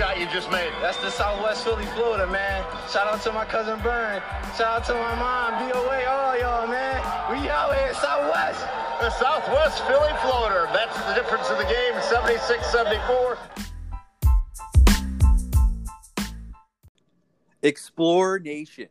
shot 0.00 0.18
you 0.18 0.24
just 0.32 0.50
made? 0.50 0.72
That's 0.80 0.96
the 0.96 1.10
Southwest 1.10 1.62
Philly, 1.62 1.84
Florida, 1.94 2.26
man. 2.26 2.64
Shout 2.90 3.06
out 3.06 3.20
to 3.20 3.32
my 3.32 3.44
cousin 3.44 3.78
Burn. 3.82 4.22
Shout 4.56 4.80
out 4.80 4.84
to 4.86 4.94
my 4.94 5.14
mom, 5.16 5.68
BOA, 5.68 6.06
all 6.08 6.38
y'all, 6.38 6.66
man. 6.66 7.02
We 7.30 7.46
out 7.50 7.74
here, 7.74 7.92
Southwest. 7.92 8.64
The 8.98 9.10
Southwest 9.10 9.84
Philly 9.84 10.10
floater. 10.22 10.70
That's 10.72 10.96
the 11.04 11.12
difference 11.12 11.50
in 11.50 11.58
the 11.58 11.64
game, 11.64 11.92
76-74. 12.08 13.36
Explorer 17.62 18.38
Nation. 18.38 18.88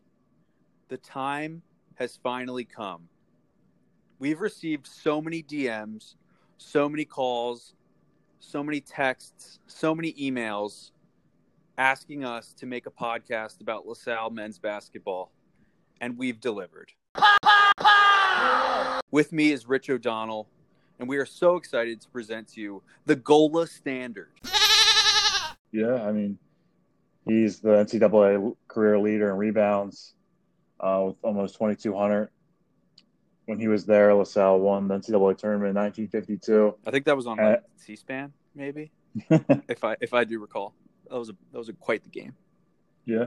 The 0.90 0.98
time 0.98 1.64
has 1.96 2.20
finally 2.22 2.66
come. 2.66 3.10
We've 4.20 4.42
received 4.42 4.86
so 4.86 5.20
many 5.24 5.42
DMs, 5.42 6.14
so 6.60 6.88
many 6.88 7.04
calls, 7.04 7.74
so 8.40 8.64
many 8.64 8.80
texts, 8.80 9.58
so 9.66 9.96
many 9.96 10.14
emails 10.14 10.92
asking 11.80 12.26
us 12.26 12.54
to 12.56 12.66
make 12.66 12.86
a 12.86 12.92
podcast 12.92 13.62
about 13.62 13.88
LaSalle 13.88 14.30
men's 14.32 14.60
basketball, 14.60 15.32
and 16.02 16.18
we've 16.18 16.40
delivered. 16.42 16.92
With 19.12 19.32
me 19.32 19.54
is 19.54 19.66
Rich 19.66 19.90
O'Donnell, 19.90 20.50
and 21.00 21.08
we 21.08 21.18
are 21.18 21.26
so 21.26 21.56
excited 21.56 22.02
to 22.02 22.10
present 22.10 22.50
to 22.50 22.62
you 22.62 22.84
the 23.06 23.16
Gola 23.16 23.66
Standard. 23.66 24.32
Yeah, 25.72 26.04
I 26.04 26.12
mean, 26.12 26.38
he's 27.26 27.60
the 27.62 27.70
NCAA 27.70 28.56
career 28.68 29.00
leader 29.00 29.32
in 29.32 29.38
rebounds 29.38 30.16
uh, 30.82 31.04
with 31.08 31.16
almost 31.24 31.56
2,200. 31.56 32.30
When 33.46 33.58
he 33.58 33.70
was 33.70 33.86
there, 33.86 34.14
LaSalle 34.14 34.60
won 34.60 34.90
the 34.90 34.96
NCAA 34.96 35.38
tournament 35.38 35.70
in 35.70 35.76
1952. 35.76 36.76
I 36.86 36.92
think 36.92 37.06
that 37.06 37.16
was 37.16 37.26
on 37.26 37.38
like, 37.38 37.64
C-SPAN, 37.78 38.34
maybe, 38.54 38.92
if 39.30 39.84
I 39.86 39.96
if 40.02 40.14
I 40.14 40.26
do 40.26 40.40
recall. 40.40 40.74
That 41.10 41.18
was 41.18 41.30
a 41.30 41.36
that 41.52 41.58
was 41.58 41.70
a, 41.70 41.74
quite 41.74 42.04
the 42.04 42.10
game. 42.10 42.34
Yeah, 43.06 43.26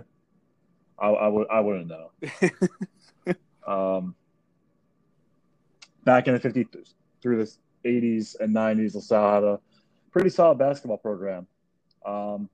I, 0.98 1.08
I 1.08 1.28
would 1.28 1.46
I 1.50 1.60
wouldn't 1.60 1.88
know. 1.88 2.10
um, 3.66 4.14
back 6.04 6.28
in 6.28 6.34
the 6.34 6.40
50s 6.40 6.94
through 7.20 7.44
the 7.44 7.50
80s 7.84 8.38
and 8.40 8.54
90s, 8.54 8.94
LaSalle 8.94 9.34
had 9.34 9.44
a 9.44 9.60
pretty 10.10 10.30
solid 10.30 10.58
basketball 10.58 10.98
program. 10.98 11.46
Um, 12.04 12.48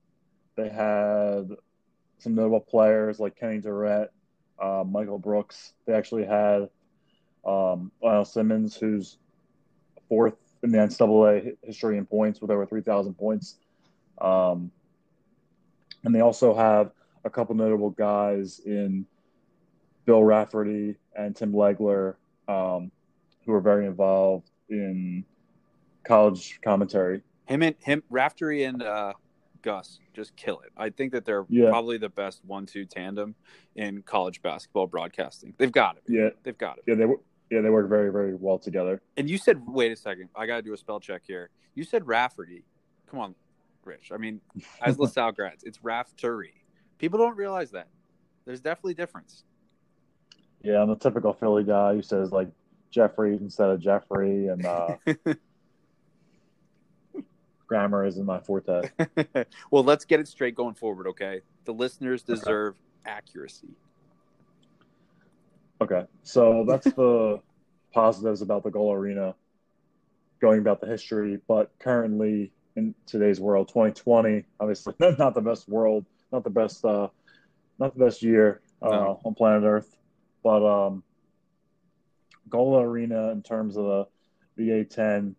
they 0.57 0.69
had 0.69 1.49
some 2.19 2.35
notable 2.35 2.61
players 2.61 3.21
like 3.21 3.37
Kenny 3.37 3.59
Durrett, 3.59 4.11
uh, 4.59 4.85
Michael 4.87 5.19
Brooks. 5.19 5.73
They 5.87 5.93
actually 5.93 6.25
had 6.25 6.69
um, 7.45 7.93
Lionel 8.03 8.25
Simmons, 8.25 8.77
who's 8.77 9.19
fourth 10.09 10.35
in 10.63 10.71
the 10.73 10.79
NCAA 10.79 11.57
history 11.63 11.99
in 11.99 12.07
points 12.07 12.41
with 12.41 12.51
over 12.51 12.67
3,000 12.67 13.15
points. 13.15 13.57
Um, 14.21 14.73
and 16.05 16.15
they 16.15 16.21
also 16.21 16.55
have 16.55 16.93
a 17.25 17.31
couple 17.31 17.55
notable 17.55 17.91
guys 17.91 18.61
in 18.65 19.07
Bill 20.05 20.23
Rafferty 20.25 20.97
and 21.17 21.35
Tim 21.37 21.53
Legler, 21.53 22.15
um, 22.49 22.91
who 23.45 23.53
are 23.53 23.61
very 23.61 23.87
involved 23.87 24.51
in 24.71 25.25
college 26.05 26.61
commentary. 26.63 27.23
Him 27.47 27.63
and 27.63 27.75
him, 27.81 28.03
Raftery 28.11 28.65
and 28.65 28.83
uh, 28.83 29.13
Gus 29.63 30.01
just 30.15 30.37
kill 30.37 30.61
it. 30.61 30.71
I 30.77 30.91
think 30.91 31.13
that 31.13 31.25
they're 31.25 31.45
Yeah. 31.49 31.69
probably 31.71 31.99
the 31.99 32.09
best 32.09 32.45
one-two 32.45 32.85
tandem 32.87 33.35
in 33.75 34.03
college 34.03 34.41
basketball 34.43 34.87
broadcasting. 34.87 35.55
They've 35.59 35.73
got 35.73 35.97
it. 35.97 36.03
Yeah, 36.09 36.31
They've 36.43 36.57
got 36.57 36.79
it. 36.79 36.85
yeah, 36.87 36.95
they 36.95 37.07
yeah 37.51 37.61
they 37.63 37.71
work 37.71 37.89
very 37.89 38.11
very 38.13 38.35
well 38.35 38.59
together. 38.59 39.01
And 39.17 39.29
you 39.29 39.39
said, 39.39 39.63
wait 39.67 39.91
a 39.93 39.97
second, 39.97 40.29
I 40.37 40.47
got 40.47 40.57
to 40.57 40.63
do 40.63 40.73
a 40.75 40.77
spell 40.77 41.01
check 41.01 41.23
here. 41.27 41.51
You 41.75 41.85
said 41.85 42.07
Rafferty. 42.07 42.65
Come 43.11 43.21
on, 43.21 43.35
Rich. 43.85 44.11
I 44.13 44.17
mean, 44.17 44.41
as 44.83 44.99
LaSalle 44.99 45.33
grads, 45.33 45.65
it's 45.65 45.83
Raf 45.83 46.09
Raftery. 46.13 46.55
People 46.99 47.19
don't 47.19 47.37
realize 47.37 47.71
that. 47.71 47.89
There's 48.45 48.61
definitely 48.61 48.95
difference. 48.95 49.45
Yeah, 50.63 50.83
I'm 50.83 50.89
the 50.89 50.97
typical 50.97 51.33
Philly 51.33 51.65
guy 51.65 51.95
who 51.95 52.03
says 52.03 52.33
like 52.33 52.49
Jeffrey 52.91 53.37
instead 53.37 53.71
of 53.71 53.81
Jeffrey, 53.81 54.49
and 54.49 54.65
uh, 54.65 54.97
grammar 57.67 58.05
isn't 58.07 58.25
my 58.25 58.41
forte. 58.41 58.91
well, 59.71 59.85
let's 59.85 60.05
get 60.05 60.19
it 60.19 60.27
straight 60.27 60.55
going 60.55 60.75
forward, 60.75 61.07
okay? 61.09 61.43
The 61.65 61.73
listeners 61.73 62.23
deserve 62.23 62.77
accuracy. 63.07 63.77
Okay, 65.81 66.07
so 66.25 66.65
that's 66.67 66.87
the 66.87 67.41
positives 67.93 68.43
about 68.43 68.65
the 68.65 68.71
Gola 68.71 68.97
Arena, 68.97 69.35
going 70.41 70.59
about 70.59 70.81
the 70.81 70.89
history. 70.89 71.39
But 71.47 71.71
currently, 71.79 72.53
in 72.79 72.95
today's 73.07 73.41
world, 73.41 73.69
2020, 73.69 74.45
obviously 74.61 74.95
not 75.19 75.35
the 75.35 75.41
best 75.41 75.69
world, 75.69 76.07
not 76.33 76.45
the 76.45 76.51
best, 76.51 76.85
uh, 76.85 77.09
not 77.79 77.93
the 77.97 78.05
best 78.05 78.23
year 78.23 78.61
uh, 78.81 78.89
No. 78.91 79.21
on 79.25 79.35
planet 79.35 79.65
Earth. 79.65 79.97
But 80.43 80.65
um, 80.65 81.03
Gola 82.49 82.83
Arena, 82.87 83.31
in 83.31 83.43
terms 83.43 83.77
of 83.77 83.85
the 83.85 84.07
the 84.57 84.71
A10, 84.71 85.35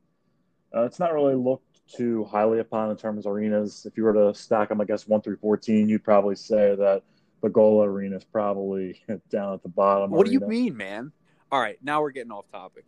uh, 0.75 0.83
it's 0.83 0.99
not 0.99 1.13
really 1.13 1.35
looked 1.35 1.81
too 1.89 2.23
highly 2.25 2.59
upon 2.59 2.91
in 2.91 2.97
terms 2.97 3.25
of 3.25 3.31
arenas. 3.31 3.85
If 3.85 3.97
you 3.97 4.03
were 4.03 4.13
to 4.13 4.33
stack 4.33 4.69
them, 4.69 4.79
I 4.79 4.85
guess 4.85 5.07
one 5.07 5.21
through 5.21 5.37
14, 5.37 5.89
you'd 5.89 6.03
probably 6.03 6.35
say 6.35 6.75
that 6.75 7.03
the 7.41 7.49
Gola 7.49 7.85
Arena 7.89 8.17
is 8.17 8.23
probably 8.23 9.01
down 9.29 9.53
at 9.53 9.63
the 9.63 9.69
bottom. 9.69 10.11
What 10.11 10.25
do 10.25 10.31
you 10.31 10.41
mean, 10.41 10.77
man? 10.77 11.11
All 11.51 11.59
right, 11.59 11.77
now 11.81 12.01
we're 12.01 12.11
getting 12.11 12.31
off 12.31 12.45
topic. 12.51 12.85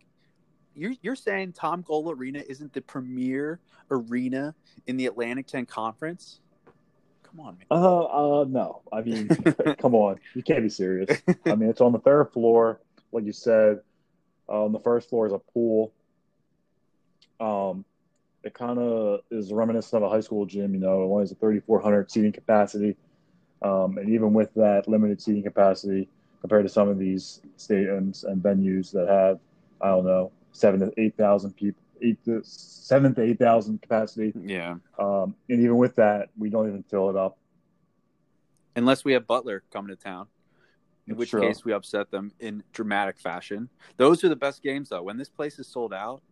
You're, 0.74 0.94
you're 1.02 1.16
saying 1.16 1.52
Tom 1.52 1.82
Gola 1.82 2.14
Arena 2.14 2.42
isn't 2.48 2.72
the 2.72 2.80
premier 2.80 3.60
arena 3.90 4.54
in 4.86 4.96
the 4.96 5.06
Atlantic 5.06 5.46
10 5.46 5.66
Conference? 5.66 6.40
Come 7.22 7.40
on, 7.40 7.56
man. 7.58 7.66
Uh, 7.70 8.40
uh, 8.40 8.44
no. 8.48 8.82
I 8.92 9.02
mean, 9.02 9.28
come 9.78 9.94
on, 9.94 10.18
you 10.34 10.42
can't 10.42 10.62
be 10.62 10.68
serious. 10.68 11.22
I 11.46 11.54
mean, 11.54 11.70
it's 11.70 11.80
on 11.80 11.92
the 11.92 11.98
third 11.98 12.26
floor, 12.32 12.80
like 13.10 13.24
you 13.24 13.32
said. 13.32 13.80
Uh, 14.48 14.64
on 14.64 14.72
the 14.72 14.80
first 14.80 15.08
floor 15.08 15.26
is 15.26 15.32
a 15.32 15.38
pool. 15.38 15.92
Um, 17.40 17.84
it 18.44 18.54
kind 18.54 18.78
of 18.78 19.20
is 19.30 19.52
reminiscent 19.52 20.02
of 20.02 20.10
a 20.10 20.12
high 20.12 20.20
school 20.20 20.46
gym. 20.46 20.74
You 20.74 20.80
know, 20.80 21.02
it 21.02 21.04
only 21.06 21.22
has 21.22 21.32
a 21.32 21.36
3,400 21.36 22.10
seating 22.10 22.32
capacity, 22.32 22.96
um, 23.62 23.98
and 23.98 24.08
even 24.10 24.32
with 24.32 24.52
that 24.54 24.88
limited 24.88 25.22
seating 25.22 25.42
capacity, 25.42 26.08
compared 26.40 26.64
to 26.64 26.68
some 26.68 26.88
of 26.88 26.98
these 26.98 27.40
stadiums 27.56 28.24
and 28.24 28.42
venues 28.42 28.90
that 28.92 29.08
have, 29.08 29.38
I 29.80 29.88
don't 29.88 30.04
know, 30.04 30.32
seven 30.52 30.80
to 30.80 30.92
eight 30.98 31.16
thousand 31.16 31.56
people, 31.56 31.82
eight 32.02 32.22
to 32.24 32.40
seven 32.44 33.14
to 33.14 33.22
eight 33.22 33.38
thousand 33.38 33.82
capacity. 33.82 34.32
Yeah. 34.40 34.76
Um, 34.98 35.34
and 35.48 35.60
even 35.60 35.76
with 35.76 35.96
that, 35.96 36.28
we 36.36 36.50
don't 36.50 36.68
even 36.68 36.82
fill 36.84 37.10
it 37.10 37.16
up. 37.16 37.38
Unless 38.76 39.04
we 39.04 39.12
have 39.12 39.26
Butler 39.26 39.62
coming 39.70 39.94
to 39.94 40.02
town, 40.02 40.28
in 41.08 41.16
which 41.16 41.30
true. 41.30 41.42
case 41.42 41.64
we 41.64 41.72
upset 41.72 42.10
them 42.10 42.32
in 42.40 42.62
dramatic 42.72 43.18
fashion. 43.18 43.68
Those 43.96 44.24
are 44.24 44.28
the 44.28 44.36
best 44.36 44.62
games, 44.62 44.88
though. 44.88 45.02
When 45.02 45.18
this 45.18 45.28
place 45.28 45.58
is 45.58 45.66
sold 45.66 45.92
out, 45.92 46.22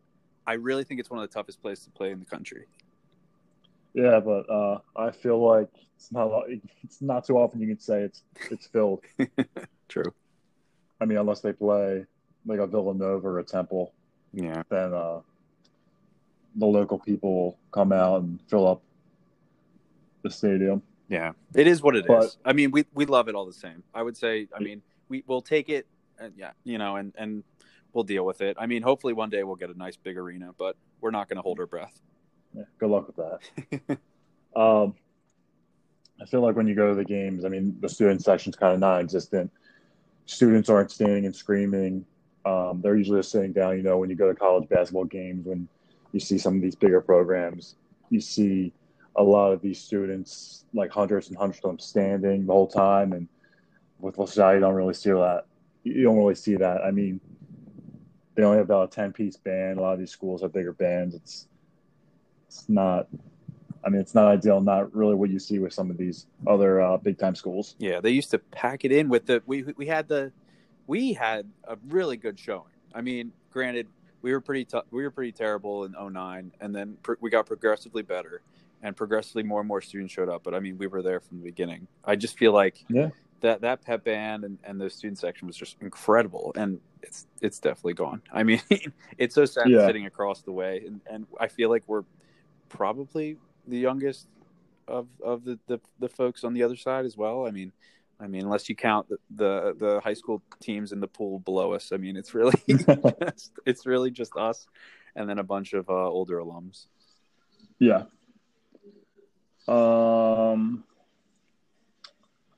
I 0.47 0.54
really 0.54 0.84
think 0.84 1.00
it's 1.00 1.10
one 1.10 1.22
of 1.22 1.28
the 1.28 1.34
toughest 1.34 1.60
places 1.60 1.84
to 1.84 1.91
play 1.91 2.12
in 2.12 2.19
the 2.19 2.25
country. 2.25 2.66
Yeah, 3.92 4.20
but 4.20 4.48
uh, 4.48 4.78
I 4.97 5.10
feel 5.10 5.44
like 5.44 5.69
it's 5.97 6.12
not 6.12 6.31
it's 6.82 7.02
not 7.02 7.26
too 7.26 7.37
often 7.37 7.60
you 7.60 7.66
can 7.66 7.81
say 7.81 8.02
it's 8.02 8.22
it's 8.50 8.66
filled. 8.66 9.02
True. 9.88 10.14
I 11.00 11.04
mean, 11.06 11.19
unless 11.19 11.41
they 11.41 11.52
play 11.52 12.06
like 12.47 12.60
a 12.60 12.66
Villanova 12.66 13.26
or 13.26 13.38
a 13.41 13.44
Temple, 13.44 13.92
Yeah. 14.33 14.63
then 14.69 14.93
uh, 14.93 15.21
the 16.57 16.67
local 16.67 16.99
people 16.99 17.35
will 17.35 17.59
come 17.73 17.93
out 17.93 18.23
and 18.23 18.41
fill 18.49 18.67
up 18.67 18.83
the 20.23 20.31
stadium. 20.31 20.83
Yeah, 21.09 21.33
it 21.55 21.67
is 21.67 21.83
what 21.83 21.97
it 21.97 22.01
is. 22.01 22.07
But- 22.07 22.37
I 22.45 22.53
mean, 22.53 22.71
we 22.71 22.85
we 22.95 23.05
love 23.07 23.29
it 23.29 23.35
all 23.35 23.47
the 23.47 23.53
same. 23.53 23.83
I 23.95 24.03
would 24.03 24.17
say. 24.17 24.47
I 24.55 24.61
mean, 24.61 24.83
we 25.09 25.25
we'll 25.27 25.43
take 25.43 25.69
it. 25.69 25.87
And 26.19 26.33
yeah, 26.37 26.53
you 26.65 26.79
know, 26.79 26.97
and 26.97 27.13
and 27.17 27.43
we'll 27.93 28.05
deal 28.05 28.25
with 28.25 28.41
it. 28.41 28.57
I 28.61 28.67
mean, 28.67 28.83
hopefully 28.83 29.13
one 29.13 29.31
day 29.31 29.43
we'll 29.43 29.57
get 29.57 29.71
a 29.71 29.79
nice 29.79 29.97
big 29.97 30.17
arena, 30.17 30.55
but 30.56 30.76
we're 31.00 31.11
not 31.11 31.29
going 31.29 31.37
to 31.37 31.43
hold 31.43 31.59
our 31.59 31.67
breath. 31.67 32.00
Yeah, 32.55 32.65
good 32.79 32.91
luck 32.91 33.06
with 33.06 33.17
that. 33.17 33.99
um, 34.61 34.94
I 36.21 36.26
feel 36.26 36.43
like 36.43 36.56
when 36.56 36.69
you 36.69 36.75
go 36.75 36.88
to 36.88 36.94
the 36.94 37.05
games, 37.05 37.44
I 37.44 37.49
mean, 37.49 37.76
the 37.81 37.88
student 37.88 38.23
section's 38.23 38.56
kind 38.56 38.75
of 38.75 38.81
non-existent. 38.81 39.50
Students 40.26 40.69
aren't 40.69 40.91
standing 40.91 41.26
and 41.26 41.35
screaming. 41.35 42.05
Um, 42.44 42.81
they're 42.81 42.96
usually 42.96 43.20
just 43.20 43.32
sitting 43.32 43.52
down. 43.52 43.76
You 43.76 43.82
know, 43.82 43.98
when 43.98 44.10
you 44.10 44.16
go 44.16 44.28
to 44.28 44.34
college 44.34 44.69
basketball 44.69 45.04
games, 45.04 45.46
when 45.46 45.69
you 46.12 46.20
see 46.20 46.38
some 46.38 46.56
of 46.56 46.62
these 46.62 46.75
bigger 46.75 47.00
programs, 47.00 47.76
you 48.08 48.20
see 48.20 48.72
a 49.16 49.22
lot 49.22 49.52
of 49.52 49.60
these 49.60 49.81
students, 49.81 50.64
like 50.72 50.90
hundreds 50.90 51.28
and 51.28 51.37
hundreds 51.37 51.58
of 51.64 51.70
them, 51.70 51.78
standing 51.78 52.46
the 52.46 52.52
whole 52.52 52.66
time. 52.66 53.12
And 53.12 53.28
with 53.98 54.19
LaSalle, 54.19 54.54
you 54.54 54.60
don't 54.60 54.75
really 54.75 54.94
see 54.94 55.10
that. 55.10 55.44
You 55.82 56.02
don't 56.02 56.16
really 56.16 56.34
see 56.34 56.56
that. 56.56 56.82
I 56.82 56.90
mean, 56.90 57.20
they 58.34 58.42
only 58.42 58.58
have 58.58 58.66
about 58.66 58.92
a 58.92 58.94
ten-piece 58.94 59.37
band. 59.37 59.78
A 59.78 59.82
lot 59.82 59.94
of 59.94 59.98
these 59.98 60.10
schools 60.10 60.42
have 60.42 60.52
bigger 60.52 60.72
bands. 60.72 61.14
It's 61.14 61.46
it's 62.46 62.69
not 62.69 63.06
I 63.84 63.88
mean, 63.88 64.00
it's 64.00 64.14
not 64.14 64.26
ideal, 64.26 64.60
not 64.60 64.94
really 64.94 65.14
what 65.14 65.31
you 65.31 65.38
see 65.38 65.58
with 65.58 65.72
some 65.72 65.90
of 65.90 65.96
these 65.96 66.26
other 66.46 66.81
uh, 66.81 66.96
big 66.98 67.19
time 67.19 67.34
schools. 67.34 67.76
Yeah, 67.78 68.00
they 68.00 68.10
used 68.10 68.31
to 68.32 68.38
pack 68.38 68.84
it 68.84 68.92
in 68.92 69.08
with 69.08 69.26
the 69.26 69.42
we 69.46 69.62
we 69.76 69.87
had 69.87 70.08
the 70.08 70.32
we 70.90 71.12
had 71.12 71.44
a 71.64 71.76
really 71.88 72.16
good 72.16 72.37
showing. 72.38 72.75
I 72.92 73.00
mean, 73.00 73.32
granted, 73.52 73.87
we 74.22 74.32
were 74.32 74.40
pretty 74.40 74.64
tough. 74.64 74.87
We 74.90 75.02
were 75.04 75.10
pretty 75.12 75.31
terrible 75.32 75.84
in 75.84 75.92
09 75.92 76.50
and 76.60 76.75
then 76.75 76.96
pr- 77.04 77.20
we 77.20 77.31
got 77.31 77.46
progressively 77.46 78.02
better. 78.02 78.42
and 78.82 78.96
progressively 78.96 79.42
more 79.42 79.60
and 79.60 79.69
more 79.69 79.82
students 79.82 80.12
showed 80.12 80.31
up. 80.34 80.42
But 80.42 80.54
I 80.54 80.60
mean, 80.60 80.78
we 80.78 80.87
were 80.87 81.02
there 81.02 81.20
from 81.20 81.37
the 81.38 81.44
beginning. 81.44 81.87
I 82.12 82.16
just 82.16 82.37
feel 82.38 82.52
like 82.62 82.76
Yeah. 82.88 83.10
that 83.40 83.60
that 83.60 83.82
pep 83.84 84.04
band 84.04 84.42
and, 84.44 84.56
and 84.64 84.81
the 84.81 84.88
student 84.90 85.19
section 85.19 85.46
was 85.46 85.56
just 85.62 85.76
incredible, 85.82 86.46
and 86.56 86.81
it's 87.02 87.26
it's 87.42 87.58
definitely 87.60 87.92
gone. 88.04 88.20
I 88.32 88.42
mean, 88.42 88.60
it's 89.19 89.34
so 89.34 89.44
sad 89.44 89.69
Yeah. 89.69 89.87
sitting 89.87 90.06
across 90.06 90.38
the 90.42 90.52
way, 90.52 90.82
and, 90.87 91.00
and 91.12 91.26
I 91.38 91.46
feel 91.48 91.69
like 91.75 91.84
we're 91.87 92.04
probably 92.70 93.37
the 93.69 93.78
youngest 93.78 94.26
of 94.88 95.06
of 95.22 95.44
the, 95.44 95.58
the 95.66 95.78
the 95.98 96.08
folks 96.08 96.42
on 96.42 96.54
the 96.54 96.62
other 96.62 96.76
side 96.76 97.04
as 97.04 97.16
well. 97.16 97.46
I 97.46 97.50
mean. 97.50 97.72
I 98.20 98.26
mean, 98.26 98.43
unless 98.43 98.69
you 98.69 98.76
count 98.76 99.08
the, 99.08 99.17
the 99.34 99.75
the 99.78 100.00
high 100.00 100.14
school 100.14 100.43
teams 100.61 100.93
in 100.93 101.00
the 101.00 101.08
pool 101.08 101.38
below 101.38 101.72
us, 101.72 101.90
I 101.93 101.96
mean, 101.96 102.17
it's 102.17 102.34
really 102.34 102.55
just, 102.69 103.52
it's 103.64 103.87
really 103.87 104.11
just 104.11 104.37
us, 104.37 104.67
and 105.17 105.28
then 105.28 105.38
a 105.38 105.43
bunch 105.43 105.72
of 105.72 105.88
uh, 105.88 105.93
older 106.08 106.38
alums. 106.38 106.87
Yeah. 107.78 108.05
Um. 109.67 110.84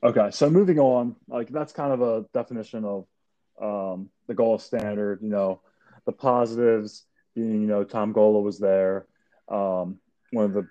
Okay, 0.03 0.31
so 0.33 0.51
moving 0.51 0.81
on, 0.81 1.15
like 1.29 1.49
that's 1.49 1.73
kind 1.73 1.93
of 1.93 2.03
a 2.03 2.27
definition 2.35 2.85
of 2.85 3.07
um, 3.61 4.11
the 4.27 4.35
Gola 4.35 4.59
standard. 4.59 5.21
You 5.23 5.29
know, 5.29 5.61
the 6.07 6.13
positives 6.13 7.05
being, 7.35 7.63
you 7.63 7.69
know, 7.69 7.85
Tom 7.85 8.13
Gola 8.13 8.41
was 8.41 8.59
there, 8.59 9.07
um, 9.49 9.99
one 10.33 10.47
of 10.47 10.53
the, 10.53 10.69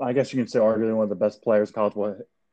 I 0.00 0.12
guess 0.12 0.32
you 0.32 0.38
can 0.38 0.48
say, 0.48 0.58
arguably 0.58 0.94
one 0.94 1.04
of 1.04 1.08
the 1.08 1.14
best 1.14 1.42
players 1.42 1.70
college 1.70 1.94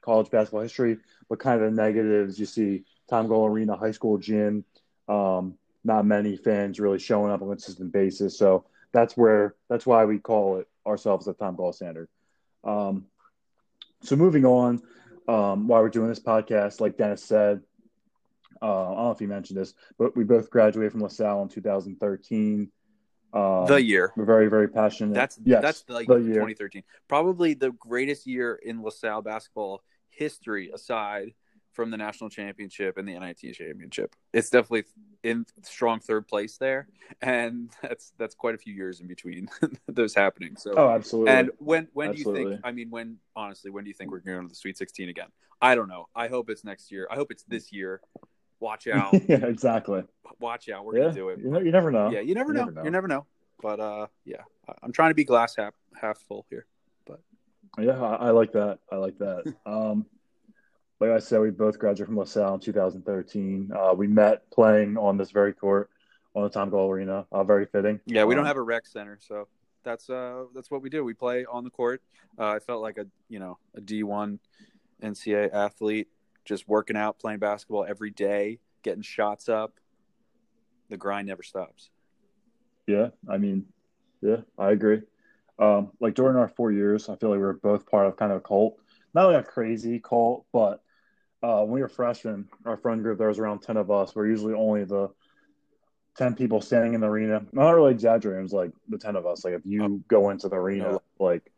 college 0.02 0.30
basketball 0.30 0.62
history. 0.62 0.98
But 1.30 1.40
kind 1.40 1.62
of 1.62 1.70
the 1.70 1.82
negatives, 1.82 2.40
you 2.40 2.46
see 2.46 2.84
Tom 3.10 3.28
Gola 3.28 3.50
Arena 3.50 3.76
High 3.76 3.92
School 3.92 4.18
gym, 4.18 4.66
um, 5.08 5.56
not 5.84 6.06
many 6.06 6.38
fans 6.38 6.80
really 6.80 7.00
showing 7.00 7.32
up 7.32 7.42
on 7.42 7.48
a 7.48 7.52
consistent 7.52 7.92
basis. 7.92 8.38
So 8.38 8.66
that's 8.92 9.16
where 9.16 9.56
that's 9.70 9.86
why 9.86 10.06
we 10.06 10.20
call 10.20 10.58
it 10.58 10.68
ourselves 10.86 11.26
the 11.26 11.34
Tom 11.34 11.56
Gola 11.56 11.74
standard. 11.74 12.10
Um, 12.64 13.06
so 14.02 14.16
moving 14.16 14.46
on, 14.46 14.82
um, 15.28 15.68
while 15.68 15.82
we're 15.82 15.90
doing 15.90 16.10
this 16.10 16.20
podcast, 16.20 16.82
like 16.82 16.98
Dennis 16.98 17.24
said, 17.24 17.62
uh, 18.62 18.92
I 18.92 18.96
don't 18.96 19.04
know 19.06 19.12
if 19.12 19.20
he 19.20 19.26
mentioned 19.26 19.60
this, 19.60 19.74
but 19.98 20.16
we 20.16 20.24
both 20.24 20.50
graduated 20.50 20.92
from 20.92 21.02
LaSalle 21.02 21.44
in 21.44 21.50
2013. 21.50 22.72
Um, 23.32 23.68
the 23.68 23.82
year 23.82 24.12
very, 24.18 24.48
very 24.48 24.68
passionate. 24.68 25.14
that's 25.14 25.40
yes, 25.44 25.62
that's 25.62 25.84
the, 25.84 26.04
the 26.06 26.16
year. 26.16 26.34
2013, 26.34 26.84
probably 27.08 27.54
the 27.54 27.72
greatest 27.74 28.26
year 28.26 28.60
in 28.64 28.82
LaSalle 28.82 29.22
basketball 29.22 29.84
history, 30.10 30.72
aside 30.74 31.34
from 31.80 31.92
the 31.92 31.98
national 31.98 32.30
championship 32.30 32.98
and 32.98 33.08
the 33.08 33.18
NIT 33.18 33.54
championship. 33.54 34.16
It's 34.34 34.50
definitely 34.50 34.84
in 35.24 35.46
strong 35.64 36.00
third 36.00 36.28
place 36.28 36.58
there, 36.58 36.88
and 37.22 37.70
that's 37.82 38.12
that's 38.18 38.36
quite 38.36 38.56
a 38.56 38.58
few 38.58 38.74
years 38.74 39.00
in 39.00 39.08
between 39.08 39.50
those 39.88 40.14
happening. 40.14 40.56
So 40.58 40.74
Oh, 40.76 40.90
absolutely. 40.90 41.32
And 41.34 41.52
when 41.58 41.88
when 41.94 42.12
do 42.12 42.18
you 42.18 42.34
think? 42.34 42.62
I 42.64 42.72
mean, 42.72 42.90
when 42.90 43.18
honestly, 43.36 43.72
when 43.72 43.84
do 43.84 43.90
you 43.90 43.94
think 43.94 44.12
we're 44.12 44.20
going 44.20 44.44
to 44.44 44.50
the 44.50 44.56
Sweet 44.56 44.78
16 44.78 45.10
again? 45.10 45.28
I 45.62 45.76
don't 45.76 45.88
know. 45.88 46.08
I 46.16 46.28
hope 46.28 46.50
it's 46.50 46.64
next 46.64 46.92
year. 46.92 47.08
I 47.12 47.16
hope 47.16 47.32
it's 47.32 47.44
this 47.44 47.72
year. 47.72 48.02
Watch 48.60 48.88
out! 48.94 49.14
yeah, 49.28 49.46
exactly. 49.46 50.04
Watch 50.40 50.70
out! 50.70 50.86
We're 50.86 50.96
Yeah, 50.98 51.04
gonna 51.06 51.14
do 51.16 51.30
it. 51.30 51.40
you, 51.40 51.50
know, 51.50 51.60
you 51.60 51.72
never 51.72 51.92
know. 51.92 52.10
Yeah, 52.12 52.20
you 52.22 52.36
never 52.36 52.52
You 52.52 52.60
know. 52.60 52.66
never 52.66 52.72
know. 52.74 52.84
You 52.84 52.92
never 52.92 53.08
know. 53.08 53.26
But 53.62 53.80
uh, 53.80 54.08
yeah, 54.26 54.44
I'm 54.82 54.92
trying 54.92 55.12
to 55.12 55.16
be 55.16 55.24
glass 55.26 55.56
half 55.56 55.74
half 56.00 56.18
full 56.28 56.46
here. 56.50 56.66
But 57.06 57.20
yeah, 57.78 58.00
I, 58.02 58.28
I 58.28 58.30
like 58.32 58.54
that. 58.54 58.80
I 58.92 58.96
like 58.98 59.18
that. 59.20 59.54
Um, 59.66 60.06
like 61.02 61.12
I 61.12 61.20
said, 61.20 61.40
we 61.40 61.50
both 61.50 61.80
graduated 61.80 62.08
from 62.08 62.18
LaSalle 62.18 62.56
in 62.56 62.60
2013. 62.60 63.72
Uh, 63.74 63.94
we 63.94 64.06
met 64.08 64.50
playing 64.52 64.98
on 64.98 65.16
this 65.18 65.32
very 65.32 65.54
court 65.54 65.90
on 66.36 66.44
the 66.44 66.50
Tom 66.50 66.70
Gola 66.70 66.90
Arena. 66.92 67.26
Uh, 67.32 67.46
very 67.46 67.66
fitting. 67.66 68.02
Yeah, 68.06 68.26
we 68.26 68.36
don't 68.36 68.42
Um, 68.44 68.48
have 68.48 68.58
a 68.58 68.62
rec 68.62 68.86
center, 68.86 69.18
so 69.22 69.48
that's 69.84 70.10
uh 70.10 70.44
that's 70.54 70.70
what 70.70 70.82
we 70.82 70.90
do. 70.90 71.04
We 71.06 71.14
play 71.14 71.46
on 71.46 71.64
the 71.64 71.70
court. 71.70 72.02
Uh, 72.38 72.48
I 72.50 72.60
felt 72.60 72.82
like 72.82 72.98
a 72.98 73.08
you 73.30 73.40
know 73.40 73.58
a 73.76 73.82
D1 73.82 74.40
NCAA 75.02 75.54
athlete, 75.54 76.10
just 76.50 76.68
working 76.68 76.98
out, 76.98 77.20
playing 77.20 77.38
basketball 77.38 77.86
every 77.88 78.10
day, 78.10 78.58
getting 78.84 79.04
shots 79.04 79.48
up. 79.48 79.80
The 80.90 80.98
grind 80.98 81.28
never 81.28 81.44
stops. 81.44 81.92
Yeah, 82.88 83.10
I 83.30 83.38
mean, 83.38 83.68
yeah, 84.22 84.38
I 84.58 84.72
agree. 84.72 85.04
Um, 85.60 85.92
like 86.02 86.16
during 86.16 86.36
our 86.36 86.48
four 86.48 86.72
years, 86.72 87.08
I 87.08 87.16
feel 87.18 87.30
like 87.30 87.38
we 87.38 87.44
were 87.44 87.54
both 87.54 87.86
part 87.86 88.08
of 88.08 88.18
kind 88.18 88.32
of 88.32 88.40
a 88.40 88.42
cult. 88.42 88.78
Not 89.14 89.32
like 89.32 89.46
a 89.46 89.48
crazy 89.48 90.00
cult, 90.00 90.46
but 90.52 90.82
uh, 91.44 91.62
when 91.62 91.72
we 91.72 91.82
were 91.82 91.88
freshmen, 91.88 92.50
our 92.66 92.78
friend 92.78 93.04
group, 93.04 93.20
there 93.20 93.28
was 93.28 93.38
around 93.38 93.60
10 93.60 93.78
of 93.78 93.92
us. 93.92 94.16
We're 94.16 94.28
usually 94.28 94.56
only 94.56 94.86
the 94.86 95.10
10 96.18 96.34
people 96.34 96.62
standing 96.62 96.96
in 96.96 97.02
the 97.02 97.08
arena. 97.08 97.38
I'm 97.38 97.48
not 97.54 97.76
really 97.76 97.92
exaggerating. 97.92 98.40
It 98.40 98.44
was 98.44 98.54
like 98.54 98.72
the 98.88 98.98
10 98.98 99.16
of 99.16 99.28
us. 99.28 99.46
Like 99.46 99.54
if 99.54 99.62
you 99.66 100.04
go 100.08 100.32
into 100.32 100.50
the 100.50 100.56
arena, 100.56 101.00
like 101.20 101.52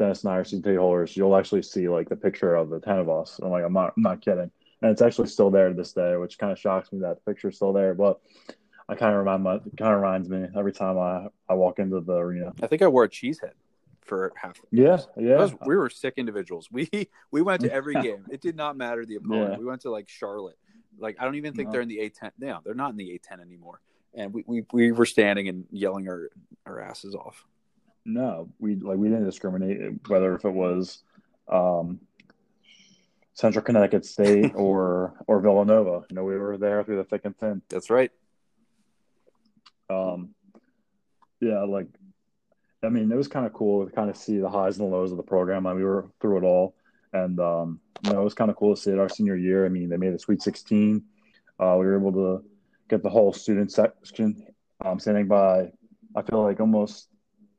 Dennis 0.00 0.24
and 0.24 0.32
I 0.32 0.36
are 0.38 0.78
holders, 0.78 1.14
you'll 1.16 1.36
actually 1.36 1.62
see 1.62 1.88
like 1.88 2.08
the 2.08 2.16
picture 2.16 2.54
of 2.54 2.70
the 2.70 2.80
10 2.80 2.98
of 2.98 3.10
us. 3.10 3.38
I'm 3.42 3.50
like, 3.50 3.64
I'm 3.64 3.72
not, 3.74 3.92
I'm 3.96 4.02
not 4.02 4.22
kidding. 4.22 4.50
And 4.82 4.90
it's 4.90 5.02
actually 5.02 5.28
still 5.28 5.50
there 5.50 5.68
to 5.68 5.74
this 5.74 5.92
day, 5.92 6.16
which 6.16 6.38
kind 6.38 6.50
of 6.50 6.58
shocks 6.58 6.90
me 6.90 7.00
that 7.00 7.16
the 7.22 7.30
picture's 7.30 7.56
still 7.56 7.74
there. 7.74 7.92
But 7.94 8.18
I 8.88 8.94
kind 8.94 9.12
of 9.12 9.18
remind 9.18 9.42
my, 9.42 9.58
kind 9.78 9.94
of 9.94 10.00
reminds 10.00 10.28
me 10.30 10.46
every 10.56 10.72
time 10.72 10.98
I, 10.98 11.26
I 11.50 11.54
walk 11.54 11.78
into 11.78 12.00
the 12.00 12.14
arena. 12.14 12.52
I 12.62 12.66
think 12.66 12.80
I 12.80 12.88
wore 12.88 13.04
a 13.04 13.10
cheese 13.10 13.40
head 13.40 13.52
for 14.00 14.32
half. 14.36 14.58
Yeah, 14.70 14.96
games. 14.96 15.06
yeah. 15.18 15.36
Those- 15.36 15.54
we 15.66 15.76
were 15.76 15.90
sick 15.90 16.14
individuals. 16.16 16.68
We 16.72 16.88
we 17.30 17.42
went 17.42 17.60
to 17.60 17.70
every 17.72 17.94
game. 18.02 18.24
It 18.30 18.40
did 18.40 18.56
not 18.56 18.78
matter 18.78 19.04
the 19.04 19.16
opponent. 19.16 19.52
Yeah. 19.52 19.58
We 19.58 19.66
went 19.66 19.82
to 19.82 19.90
like 19.90 20.08
Charlotte. 20.08 20.56
Like 20.98 21.16
I 21.20 21.24
don't 21.26 21.34
even 21.34 21.52
think 21.52 21.68
No. 21.68 21.72
they're 21.72 21.82
in 21.82 21.88
the 21.88 21.98
A10. 21.98 22.30
No, 22.38 22.60
they're 22.64 22.74
not 22.74 22.90
in 22.90 22.96
the 22.96 23.20
A10 23.20 23.40
anymore. 23.42 23.80
And 24.14 24.32
we, 24.32 24.44
we, 24.46 24.64
we 24.72 24.92
were 24.92 25.06
standing 25.06 25.48
and 25.48 25.66
yelling 25.70 26.08
our, 26.08 26.30
our 26.66 26.80
asses 26.80 27.14
off. 27.14 27.46
No, 28.04 28.48
we 28.58 28.76
like 28.76 28.98
we 28.98 29.08
didn't 29.08 29.26
discriminate 29.26 30.08
whether 30.08 30.34
if 30.34 30.44
it 30.44 30.52
was 30.52 31.02
um, 31.48 32.00
Central 33.34 33.64
Connecticut 33.64 34.04
State 34.04 34.52
or 34.54 35.14
or 35.26 35.40
Villanova. 35.40 36.06
You 36.08 36.16
know, 36.16 36.24
we 36.24 36.36
were 36.36 36.56
there 36.56 36.82
through 36.84 36.96
the 36.96 37.04
thick 37.04 37.22
and 37.24 37.36
thin. 37.36 37.62
That's 37.68 37.90
right. 37.90 38.10
Um, 39.88 40.34
yeah, 41.40 41.62
like 41.62 41.88
I 42.82 42.88
mean, 42.88 43.12
it 43.12 43.16
was 43.16 43.28
kind 43.28 43.46
of 43.46 43.52
cool 43.52 43.86
to 43.86 43.92
kind 43.92 44.08
of 44.08 44.16
see 44.16 44.38
the 44.38 44.48
highs 44.48 44.78
and 44.78 44.90
the 44.90 44.96
lows 44.96 45.10
of 45.10 45.16
the 45.16 45.22
program. 45.22 45.66
I 45.66 45.70
mean, 45.70 45.80
we 45.80 45.84
were 45.84 46.10
through 46.20 46.38
it 46.38 46.44
all, 46.44 46.74
and 47.12 47.38
um, 47.38 47.80
you 48.02 48.12
know, 48.12 48.20
it 48.20 48.24
was 48.24 48.34
kind 48.34 48.50
of 48.50 48.56
cool 48.56 48.74
to 48.74 48.80
see 48.80 48.90
it 48.90 48.98
our 48.98 49.08
senior 49.08 49.36
year. 49.36 49.66
I 49.66 49.68
mean, 49.68 49.88
they 49.88 49.96
made 49.96 50.14
the 50.14 50.18
Sweet 50.18 50.42
16. 50.42 51.02
Uh, 51.58 51.76
we 51.78 51.86
were 51.86 51.98
able 51.98 52.12
to 52.12 52.44
get 52.88 53.02
the 53.02 53.10
whole 53.10 53.32
student 53.32 53.70
section 53.70 54.46
um, 54.84 54.98
standing 54.98 55.28
by. 55.28 55.70
I 56.16 56.22
feel 56.22 56.42
like 56.42 56.60
almost 56.60 57.08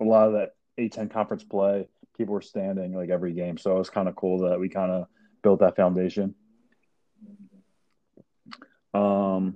a 0.01 0.03
lot 0.03 0.27
of 0.27 0.33
that 0.33 0.55
A10 0.79 1.11
conference 1.11 1.43
play, 1.43 1.87
people 2.17 2.33
were 2.33 2.41
standing 2.41 2.93
like 2.93 3.09
every 3.09 3.33
game. 3.33 3.57
So 3.57 3.75
it 3.75 3.79
was 3.79 3.89
kind 3.89 4.07
of 4.07 4.15
cool 4.15 4.49
that 4.49 4.59
we 4.59 4.67
kind 4.67 4.91
of 4.91 5.07
built 5.43 5.59
that 5.59 5.75
foundation. 5.75 6.35
Um, 8.93 9.55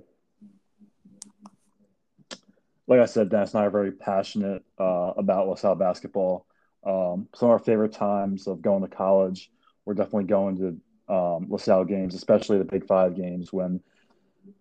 like 2.86 3.00
I 3.00 3.06
said, 3.06 3.28
Dennis 3.28 3.52
and 3.54 3.62
I 3.62 3.66
are 3.66 3.70
very 3.70 3.92
passionate 3.92 4.64
uh, 4.78 5.12
about 5.16 5.48
LaSalle 5.48 5.74
basketball. 5.74 6.46
Um, 6.86 7.28
some 7.34 7.48
of 7.48 7.52
our 7.52 7.58
favorite 7.58 7.92
times 7.92 8.46
of 8.46 8.62
going 8.62 8.82
to 8.82 8.88
college, 8.88 9.50
we're 9.84 9.94
definitely 9.94 10.24
going 10.24 10.56
to 10.58 11.14
um, 11.14 11.46
LaSalle 11.50 11.84
games, 11.84 12.14
especially 12.14 12.58
the 12.58 12.64
Big 12.64 12.86
Five 12.86 13.16
games 13.16 13.52
when, 13.52 13.80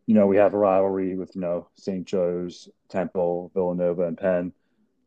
you 0.08 0.16
know, 0.16 0.26
we 0.26 0.38
have 0.38 0.54
a 0.56 0.58
rivalry 0.58 1.16
with, 1.16 1.36
you 1.36 1.42
know, 1.42 1.68
St. 1.76 2.06
Joe's, 2.06 2.68
Temple, 2.90 3.52
Villanova, 3.54 4.08
and 4.08 4.18
Penn. 4.18 4.54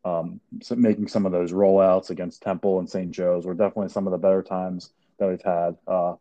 Um, 0.05 0.39
so 0.61 0.75
making 0.75 1.07
some 1.07 1.25
of 1.25 1.31
those 1.31 1.51
rollouts 1.51 2.09
against 2.09 2.41
Temple 2.41 2.79
and 2.79 2.89
St. 2.89 3.11
Joe's 3.11 3.45
were 3.45 3.53
definitely 3.53 3.89
some 3.89 4.07
of 4.07 4.11
the 4.11 4.17
better 4.17 4.41
times 4.41 4.91
that 5.17 5.27
we've 5.27 5.41
had 5.41 5.77
uh, 5.87 6.15